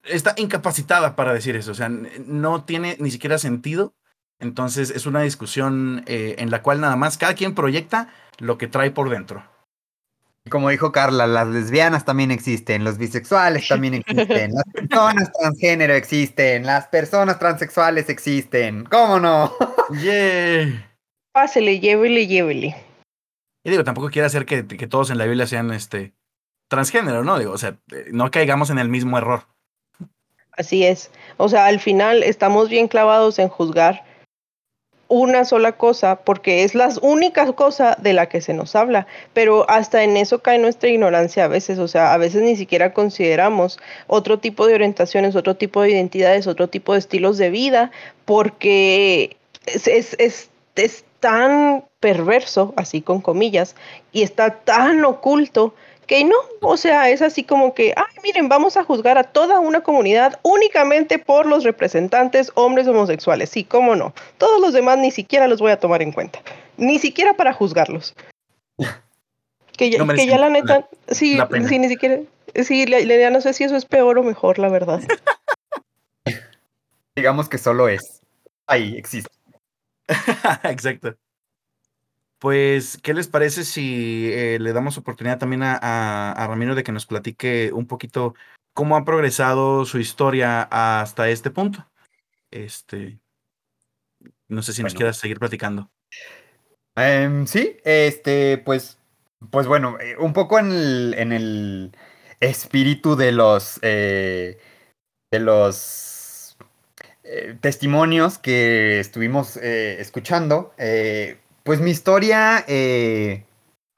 [0.03, 3.95] está incapacitada para decir eso, o sea, no tiene ni siquiera sentido.
[4.41, 8.09] Entonces, es una discusión eh, en la cual nada más cada quien proyecta
[8.39, 9.45] lo que trae por dentro.
[10.49, 16.65] Como dijo Carla, las lesbianas también existen, los bisexuales también existen, las personas transgénero existen,
[16.65, 18.85] las personas transexuales existen.
[18.85, 19.53] ¿Cómo no?
[20.03, 20.91] Yeah.
[21.33, 22.77] Pásele, llévele, llévele.
[23.63, 26.15] Y digo, tampoco quiere hacer que, que, todos en la Biblia sean este
[26.69, 27.39] transgénero, ¿no?
[27.39, 29.47] Digo, o sea, eh, no caigamos en el mismo error.
[30.53, 31.11] Así es.
[31.37, 34.05] O sea, al final estamos bien clavados en juzgar
[35.11, 39.69] una sola cosa, porque es la única cosa de la que se nos habla, pero
[39.69, 43.81] hasta en eso cae nuestra ignorancia a veces, o sea, a veces ni siquiera consideramos
[44.07, 47.91] otro tipo de orientaciones, otro tipo de identidades, otro tipo de estilos de vida,
[48.25, 53.75] porque es, es, es, es tan perverso, así con comillas,
[54.13, 55.75] y está tan oculto
[56.11, 59.61] que no, o sea, es así como que, ay, miren, vamos a juzgar a toda
[59.61, 63.49] una comunidad únicamente por los representantes hombres homosexuales.
[63.49, 64.13] Sí, cómo no.
[64.37, 66.41] Todos los demás ni siquiera los voy a tomar en cuenta.
[66.77, 68.17] Ni siquiera para juzgarlos.
[69.77, 72.21] Que ya, que ya la neta, sí, sí, ni siquiera,
[72.55, 75.01] sí, ya no sé si eso es peor o mejor, la verdad.
[77.17, 78.21] Digamos que solo es.
[78.67, 79.31] Ahí existe.
[80.65, 81.15] Exacto.
[82.41, 87.05] Pues, ¿qué les parece si eh, le damos oportunidad también a, Ramiro de que nos
[87.05, 88.35] platique un poquito
[88.73, 91.87] cómo ha progresado su historia hasta este punto?
[92.51, 93.21] Este,
[94.49, 95.91] no sé si nos quieras seguir platicando.
[96.97, 98.99] Em, sí, este, pues,
[99.51, 101.93] pues bueno, eh, un poco en el, en el
[102.41, 104.59] espíritu de los, eh,
[105.31, 106.57] de los
[107.61, 110.73] testimonios que estuvimos escuchando
[111.63, 113.45] pues mi historia, eh,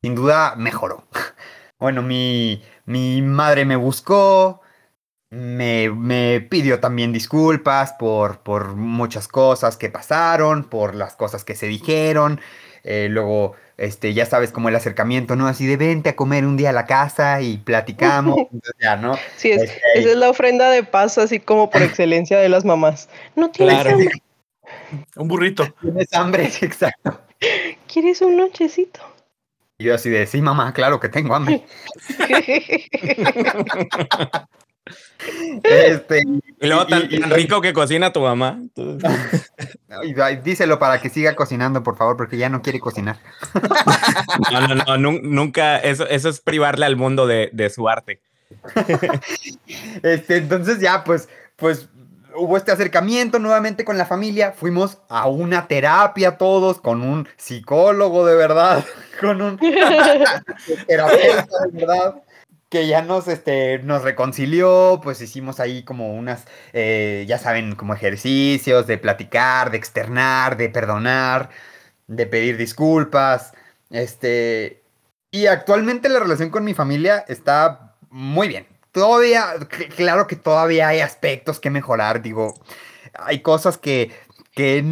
[0.02, 1.04] sin duda, mejoró.
[1.78, 4.60] Bueno, mi, mi madre me buscó,
[5.30, 11.56] me, me, pidió también disculpas por, por muchas cosas que pasaron, por las cosas que
[11.56, 12.40] se dijeron.
[12.84, 15.48] Eh, luego este, ya sabes, como el acercamiento, ¿no?
[15.48, 19.16] Así de vente a comer un día a la casa y platicamos, entonces ya, ¿no?
[19.36, 22.64] Sí, es, Este, esa es la ofrenda de paz, así como por excelencia de las
[22.64, 23.08] mamás.
[23.34, 23.90] No tienes Claro.
[23.90, 24.22] hambre,
[25.16, 25.74] Un burrito.
[25.80, 27.20] Tienes hambre, sí, exacto.
[27.92, 29.00] ¿Quieres un lonchecito?
[29.78, 31.64] Y yo así de, sí, mamá, claro que tengo hambre.
[35.62, 36.24] Este,
[36.60, 38.58] Y luego tan, y- y- tan rico que cocina tu mamá.
[40.42, 43.18] Díselo para que siga cocinando, por favor, porque ya no quiere cocinar.
[44.50, 48.20] No, no, no, nun- nunca, eso, eso es privarle al mundo de, de su arte.
[50.02, 51.88] Este, entonces ya, pues, pues
[52.36, 54.52] hubo este acercamiento nuevamente con la familia.
[54.52, 58.84] Fuimos a una terapia todos, con un psicólogo de verdad,
[59.20, 59.58] con un
[60.86, 62.22] terapeuta de verdad.
[62.68, 67.92] Que ya nos, este, nos reconcilió, pues hicimos ahí como unas, eh, ya saben, como
[67.92, 71.50] ejercicios de platicar, de externar, de perdonar,
[72.06, 73.52] de pedir disculpas.
[73.90, 74.82] Este,
[75.30, 78.71] y actualmente la relación con mi familia está muy bien.
[78.92, 82.54] Todavía, cl- claro que todavía hay aspectos que mejorar, digo,
[83.14, 84.10] hay cosas que,
[84.54, 84.84] que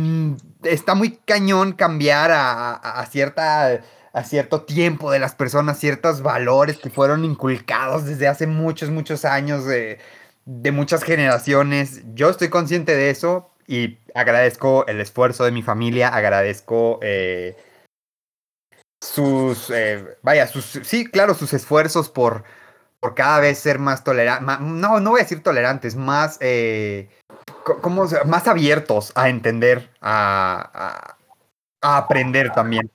[0.65, 3.83] está muy cañón cambiar a, a- a cierta,
[4.13, 9.25] a cierto tiempo de las personas, ciertos valores que fueron inculcados desde hace muchos, muchos
[9.25, 9.99] años, de,
[10.47, 12.03] de muchas generaciones.
[12.15, 16.99] Yo estoy consciente de eso y agradezco el esfuerzo de mi familia, agradezco...
[17.03, 17.57] eh,
[19.03, 22.45] sus, eh, vaya, sus, sí, claro, sus esfuerzos por,
[23.01, 27.09] por cada vez ser más tolerantes, no, no voy a decir tolerantes, más, eh,
[27.65, 31.17] co- ¿cómo se- más abiertos a entender, a, a-
[31.83, 32.91] a aprender también.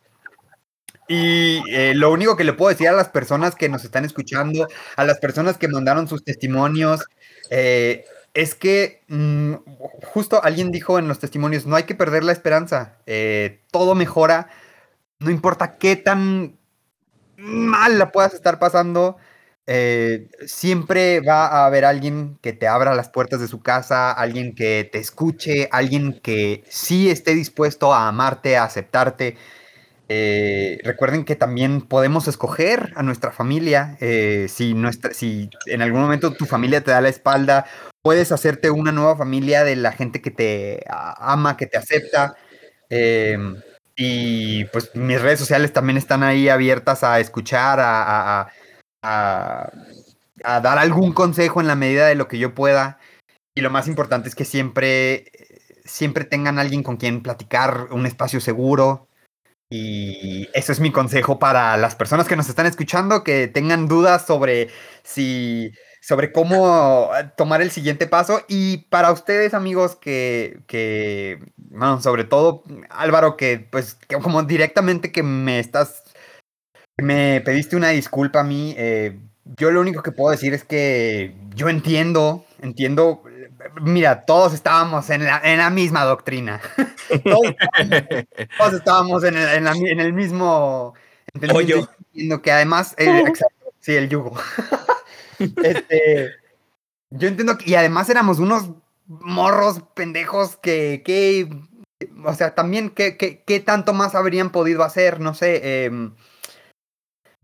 [1.08, 4.68] Y eh, lo único que le puedo decir a las personas que nos están escuchando,
[4.96, 7.04] a las personas que mandaron sus testimonios,
[7.52, 9.54] eh, es que mm,
[10.04, 14.50] justo alguien dijo en los testimonios, no hay que perder la esperanza, eh, todo mejora,
[15.20, 16.58] no importa qué tan
[17.38, 19.18] mal la puedas estar pasando,
[19.68, 24.54] eh, siempre va a haber alguien que te abra las puertas de su casa, alguien
[24.56, 29.38] que te escuche, alguien que sí esté dispuesto a amarte, a aceptarte.
[30.08, 33.98] Eh, recuerden que también podemos escoger a nuestra familia.
[34.02, 37.66] eh, si, nuestra, si en algún momento tu familia te da la espalda,
[38.04, 42.36] puedes hacerte una nueva familia de la gente que te ama, que te acepta.
[43.96, 48.42] y pues mis redes sociales también están ahí abiertas a escuchar, a-
[49.06, 49.72] a-
[50.62, 53.00] dar algún consejo en la medida de lo que yo pueda.
[53.56, 55.32] Y lo más importante es que siempre,
[55.86, 59.08] siempre tengan alguien con quien platicar, un espacio seguro.
[59.70, 64.26] Y eso es mi consejo para las personas que nos están escuchando, que tengan dudas
[64.26, 64.70] sobre
[65.04, 65.72] si
[66.02, 68.44] sobre cómo tomar el siguiente paso.
[68.48, 75.12] Y para ustedes, amigos, que, que bueno, sobre todo Álvaro, que pues que como directamente
[75.12, 76.04] que me estás,
[76.98, 79.20] me pediste una disculpa a mí, eh,
[79.58, 83.24] yo lo único que puedo decir es que yo entiendo, entiendo,
[83.82, 86.62] mira, todos estábamos en la, en la misma doctrina.
[87.24, 87.56] todos,
[88.58, 90.94] todos estábamos en el, en la en el mismo
[91.34, 91.90] entendimiento.
[92.08, 94.34] Entiendo que además, eh, exacto, sí, el yugo.
[95.64, 96.32] este,
[97.10, 98.72] yo entiendo que, y además éramos unos
[99.08, 101.50] morros pendejos que, que
[102.26, 105.20] o sea, también, ¿qué, qué, qué tanto más habrían podido hacer?
[105.20, 105.86] No sé.
[105.86, 106.16] em,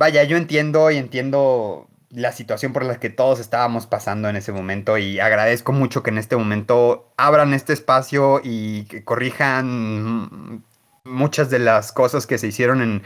[0.01, 4.51] vaya, yo entiendo y entiendo la situación por la que todos estábamos pasando en ese
[4.51, 10.63] momento y agradezco mucho que en este momento abran este espacio y que corrijan
[11.03, 13.03] muchas de las cosas que se hicieron en,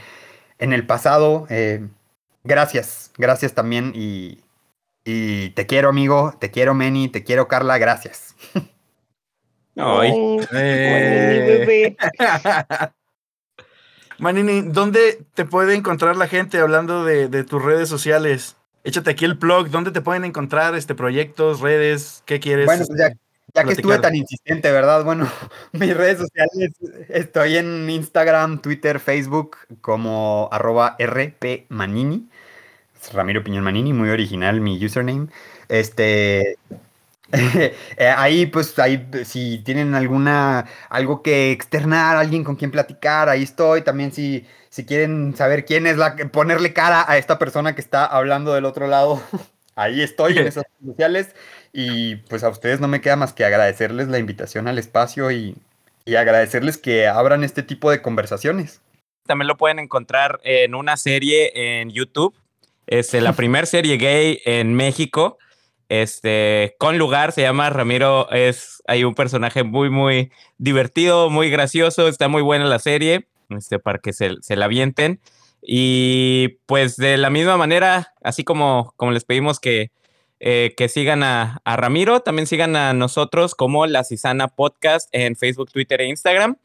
[0.58, 1.48] en el pasado.
[1.50, 1.86] eh,
[2.46, 4.40] gracias, gracias también y,
[5.04, 8.36] y te quiero amigo, te quiero Meni, te quiero Carla, gracias.
[9.76, 11.66] Ay, Ay, Eh.
[11.68, 11.98] Bebé.
[14.20, 18.56] Manini, ¿dónde te puede encontrar la gente hablando de, de tus redes sociales?
[18.84, 22.22] Échate aquí el blog, ¿dónde te pueden encontrar este proyectos, redes?
[22.26, 22.68] ¿Qué quieres?
[22.68, 23.10] Bueno, pues ya,
[23.56, 25.04] ya que estuve tan insistente, ¿verdad?
[25.04, 25.28] Bueno,
[25.72, 26.72] mis redes sociales,
[27.10, 32.30] estoy en Instagram, Twitter, Facebook como arroba rpmanini.
[33.14, 35.28] Ramiro Piñón Manini, muy original mi username.
[35.68, 36.58] Este,
[38.18, 43.82] ahí pues ahí si tienen alguna algo que externar, alguien con quien platicar, ahí estoy.
[43.82, 47.82] También si si quieren saber quién es la que ponerle cara a esta persona que
[47.82, 49.22] está hablando del otro lado,
[49.76, 51.36] ahí estoy en esas redes sociales
[51.72, 55.56] y pues a ustedes no me queda más que agradecerles la invitación al espacio y,
[56.04, 58.82] y agradecerles que abran este tipo de conversaciones.
[59.26, 62.36] también lo pueden encontrar en una serie en YouTube.
[62.86, 65.38] Es la primera serie gay en México.
[65.90, 68.30] Este, con lugar, se llama Ramiro.
[68.32, 72.08] Es, hay un personaje muy, muy divertido, muy gracioso.
[72.08, 73.28] Está muy buena la serie.
[73.50, 75.20] este, para que se, se la avienten.
[75.62, 79.92] Y pues de la misma manera, así como, como les pedimos que,
[80.40, 85.36] eh, que sigan a, a, Ramiro, también sigan a nosotros como La Cisana Podcast en
[85.36, 86.58] Facebook, Twitter e Instagram.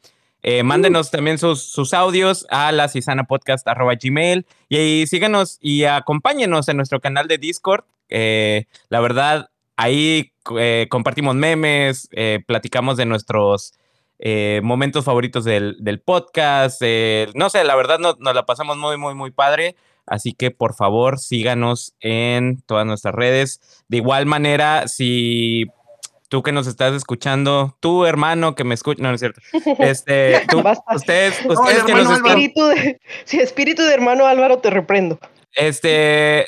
[0.43, 6.77] Eh, mándenos también sus, sus, audios a la gmail y, y, síganos y acompáñenos en
[6.77, 7.83] nuestro canal de Discord.
[8.11, 13.73] Eh, la verdad, ahí eh, compartimos memes, eh, platicamos de nuestros
[14.19, 16.81] eh, momentos favoritos del, del podcast.
[17.33, 19.75] no sé, la verdad nos, nos la pasamos muy, muy, muy padre.
[20.05, 23.83] Así que por favor síganos en todas nuestras redes.
[23.87, 25.67] De igual manera, si
[26.27, 29.41] tú que nos estás escuchando, tu hermano que me escucha, no, no es cierto.
[29.79, 30.63] Este, tú,
[30.95, 35.19] ustedes, ustedes no, que nos espíritu de, si espíritu de hermano Álvaro te reprendo.
[35.53, 36.45] Este,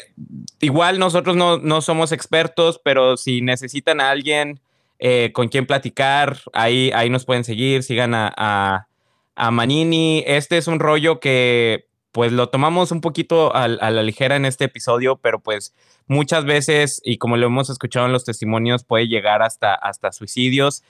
[0.60, 4.62] igual nosotros no, no somos expertos, pero si necesitan a alguien
[5.00, 8.88] eh, con quien platicar, ahí, ahí nos pueden seguir, sigan a,
[9.36, 10.24] a, Manini.
[10.26, 14.46] Este es un rollo que pues lo tomamos un poquito a, a, la ligera en
[14.46, 15.74] este episodio, pero pues
[16.08, 20.84] muchas veces, y como lo hemos escuchado en los testimonios, puede llegar hasta, hasta suicidios.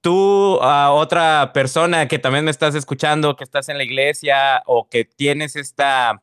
[0.00, 4.88] Tú, a otra persona que también me estás escuchando, que estás en la iglesia o
[4.88, 6.22] que tienes esta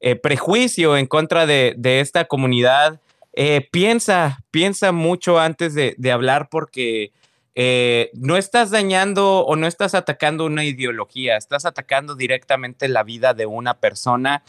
[0.00, 3.00] eh, prejuicio en contra de, de esta comunidad,
[3.32, 7.12] eh, piensa, piensa mucho antes de, de hablar porque
[7.54, 13.34] eh, no estás dañando o no estás atacando una ideología, estás atacando directamente la vida
[13.34, 14.44] de una persona.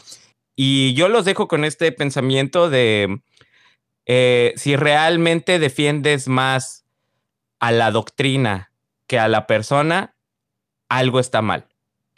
[0.54, 3.20] Y yo los dejo con este pensamiento de
[4.56, 6.86] si realmente defiendes más
[7.58, 8.70] a la doctrina
[9.06, 10.14] que a la persona,
[10.88, 11.66] algo está mal.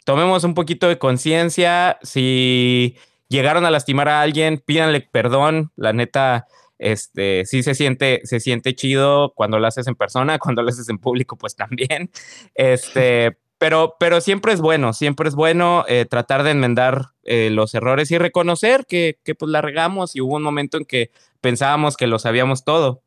[0.05, 2.97] Tomemos un poquito de conciencia, si
[3.29, 6.47] llegaron a lastimar a alguien, pídanle perdón, la neta,
[6.77, 10.89] este, sí se siente, se siente chido cuando lo haces en persona, cuando lo haces
[10.89, 12.11] en público, pues también,
[12.55, 17.73] este, pero, pero siempre es bueno, siempre es bueno eh, tratar de enmendar eh, los
[17.75, 21.11] errores y reconocer que, que pues la regamos y hubo un momento en que
[21.41, 23.01] pensábamos que lo sabíamos todo.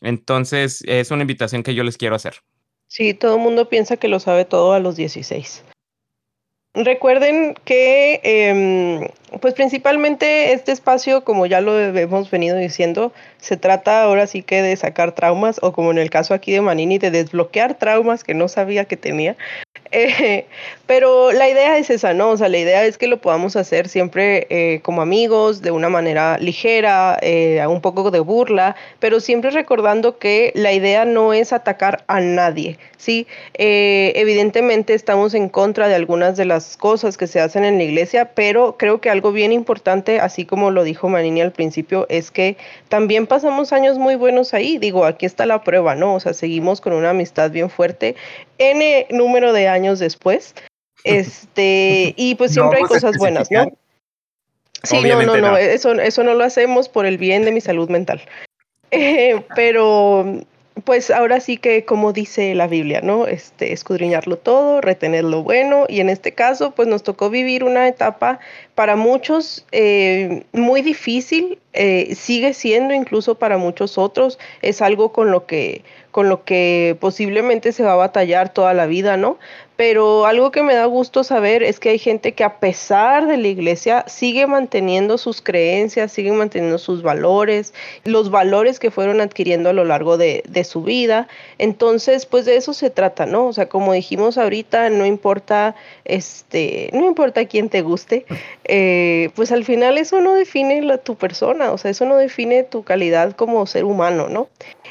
[0.00, 2.36] Entonces, es una invitación que yo les quiero hacer.
[2.86, 5.64] Sí, todo el mundo piensa que lo sabe todo a los 16.
[6.74, 14.02] Recuerden que, eh, pues principalmente este espacio, como ya lo hemos venido diciendo, se trata
[14.02, 17.10] ahora sí que de sacar traumas, o como en el caso aquí de Manini, de
[17.10, 19.36] desbloquear traumas que no sabía que tenía.
[19.90, 20.46] Eh,
[20.88, 22.30] pero la idea es esa, ¿no?
[22.30, 25.90] O sea, la idea es que lo podamos hacer siempre eh, como amigos, de una
[25.90, 31.52] manera ligera, eh, un poco de burla, pero siempre recordando que la idea no es
[31.52, 33.26] atacar a nadie, ¿sí?
[33.54, 37.84] Eh, evidentemente estamos en contra de algunas de las cosas que se hacen en la
[37.84, 42.30] iglesia, pero creo que algo bien importante, así como lo dijo Manini al principio, es
[42.30, 42.56] que
[42.88, 44.78] también pasamos años muy buenos ahí.
[44.78, 46.14] Digo, aquí está la prueba, ¿no?
[46.14, 48.16] O sea, seguimos con una amistad bien fuerte,
[48.58, 50.54] N número de años después.
[51.04, 53.70] Este, y pues siempre no, hay cosas buenas, ¿no?
[54.82, 57.88] Sí, no, no, no, Eso, eso no lo hacemos por el bien de mi salud
[57.88, 58.20] mental.
[58.90, 60.40] Eh, pero
[60.84, 63.26] pues ahora sí que como dice la Biblia, ¿no?
[63.26, 67.88] Este, escudriñarlo todo, retener lo bueno y en este caso pues nos tocó vivir una
[67.88, 68.38] etapa
[68.74, 75.30] para muchos eh, muy difícil, eh, sigue siendo incluso para muchos otros, es algo con
[75.30, 79.38] lo que con lo que posiblemente se va a batallar toda la vida, ¿no?
[79.78, 83.36] Pero algo que me da gusto saber es que hay gente que a pesar de
[83.36, 87.72] la iglesia sigue manteniendo sus creencias, sigue manteniendo sus valores,
[88.02, 91.28] los valores que fueron adquiriendo a lo largo de, de su vida.
[91.58, 93.46] Entonces, pues de eso se trata, ¿no?
[93.46, 98.26] O sea, como dijimos ahorita, no importa, este, no importa quién te guste,
[98.64, 102.64] eh, pues al final eso no define la, tu persona, o sea, eso no define
[102.64, 104.48] tu calidad como ser humano, ¿no?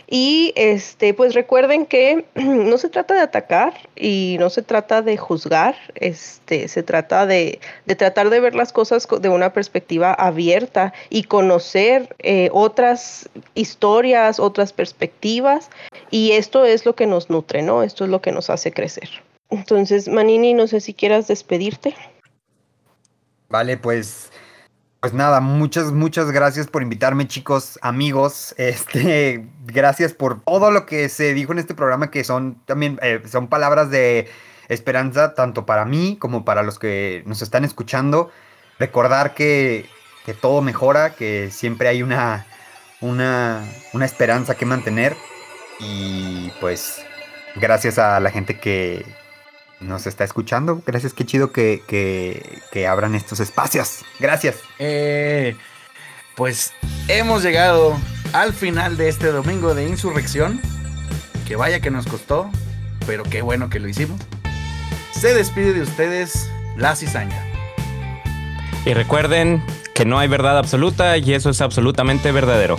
[0.08, 5.18] Y este, pues recuerden que no se trata de atacar y no se trata de
[5.18, 10.94] juzgar, este, se trata de, de tratar de ver las cosas de una perspectiva abierta
[11.10, 15.70] y conocer eh, otras historias, otras perspectivas.
[16.12, 17.84] Y esto es lo que nos nutre, ¿no?
[17.84, 19.10] Esto es lo que nos hace crecer.
[19.50, 21.96] Entonces, Manini, no sé si quieras despedirte.
[23.50, 24.30] Vale, pues
[25.00, 28.54] pues nada, muchas, muchas gracias por invitarme, chicos, amigos.
[28.68, 33.22] Este, gracias por todo lo que se dijo en este programa, que son también eh,
[33.30, 34.28] son palabras de
[34.68, 38.32] esperanza, tanto para mí como para los que nos están escuchando.
[38.80, 39.90] Recordar que,
[40.26, 42.46] que todo mejora, que siempre hay una,
[43.02, 43.64] una,
[43.94, 45.16] una esperanza que mantener.
[45.80, 47.06] Y pues,
[47.56, 49.06] gracias a la gente que,
[49.80, 50.82] nos está escuchando.
[50.86, 54.04] Gracias, qué chido que, que, que abran estos espacios.
[54.20, 54.58] Gracias.
[54.80, 55.56] Eh,
[56.36, 56.74] pues
[57.08, 57.98] hemos llegado
[58.34, 60.62] al final de este domingo de insurrección.
[61.48, 62.50] Que vaya que nos costó,
[63.06, 64.20] pero qué bueno que lo hicimos
[65.18, 67.44] se despide de ustedes la cizaña.
[68.86, 69.64] Y recuerden
[69.94, 72.78] que no hay verdad absoluta y eso es absolutamente verdadero.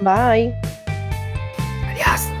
[0.00, 0.54] Bye.
[1.90, 2.35] Adiós.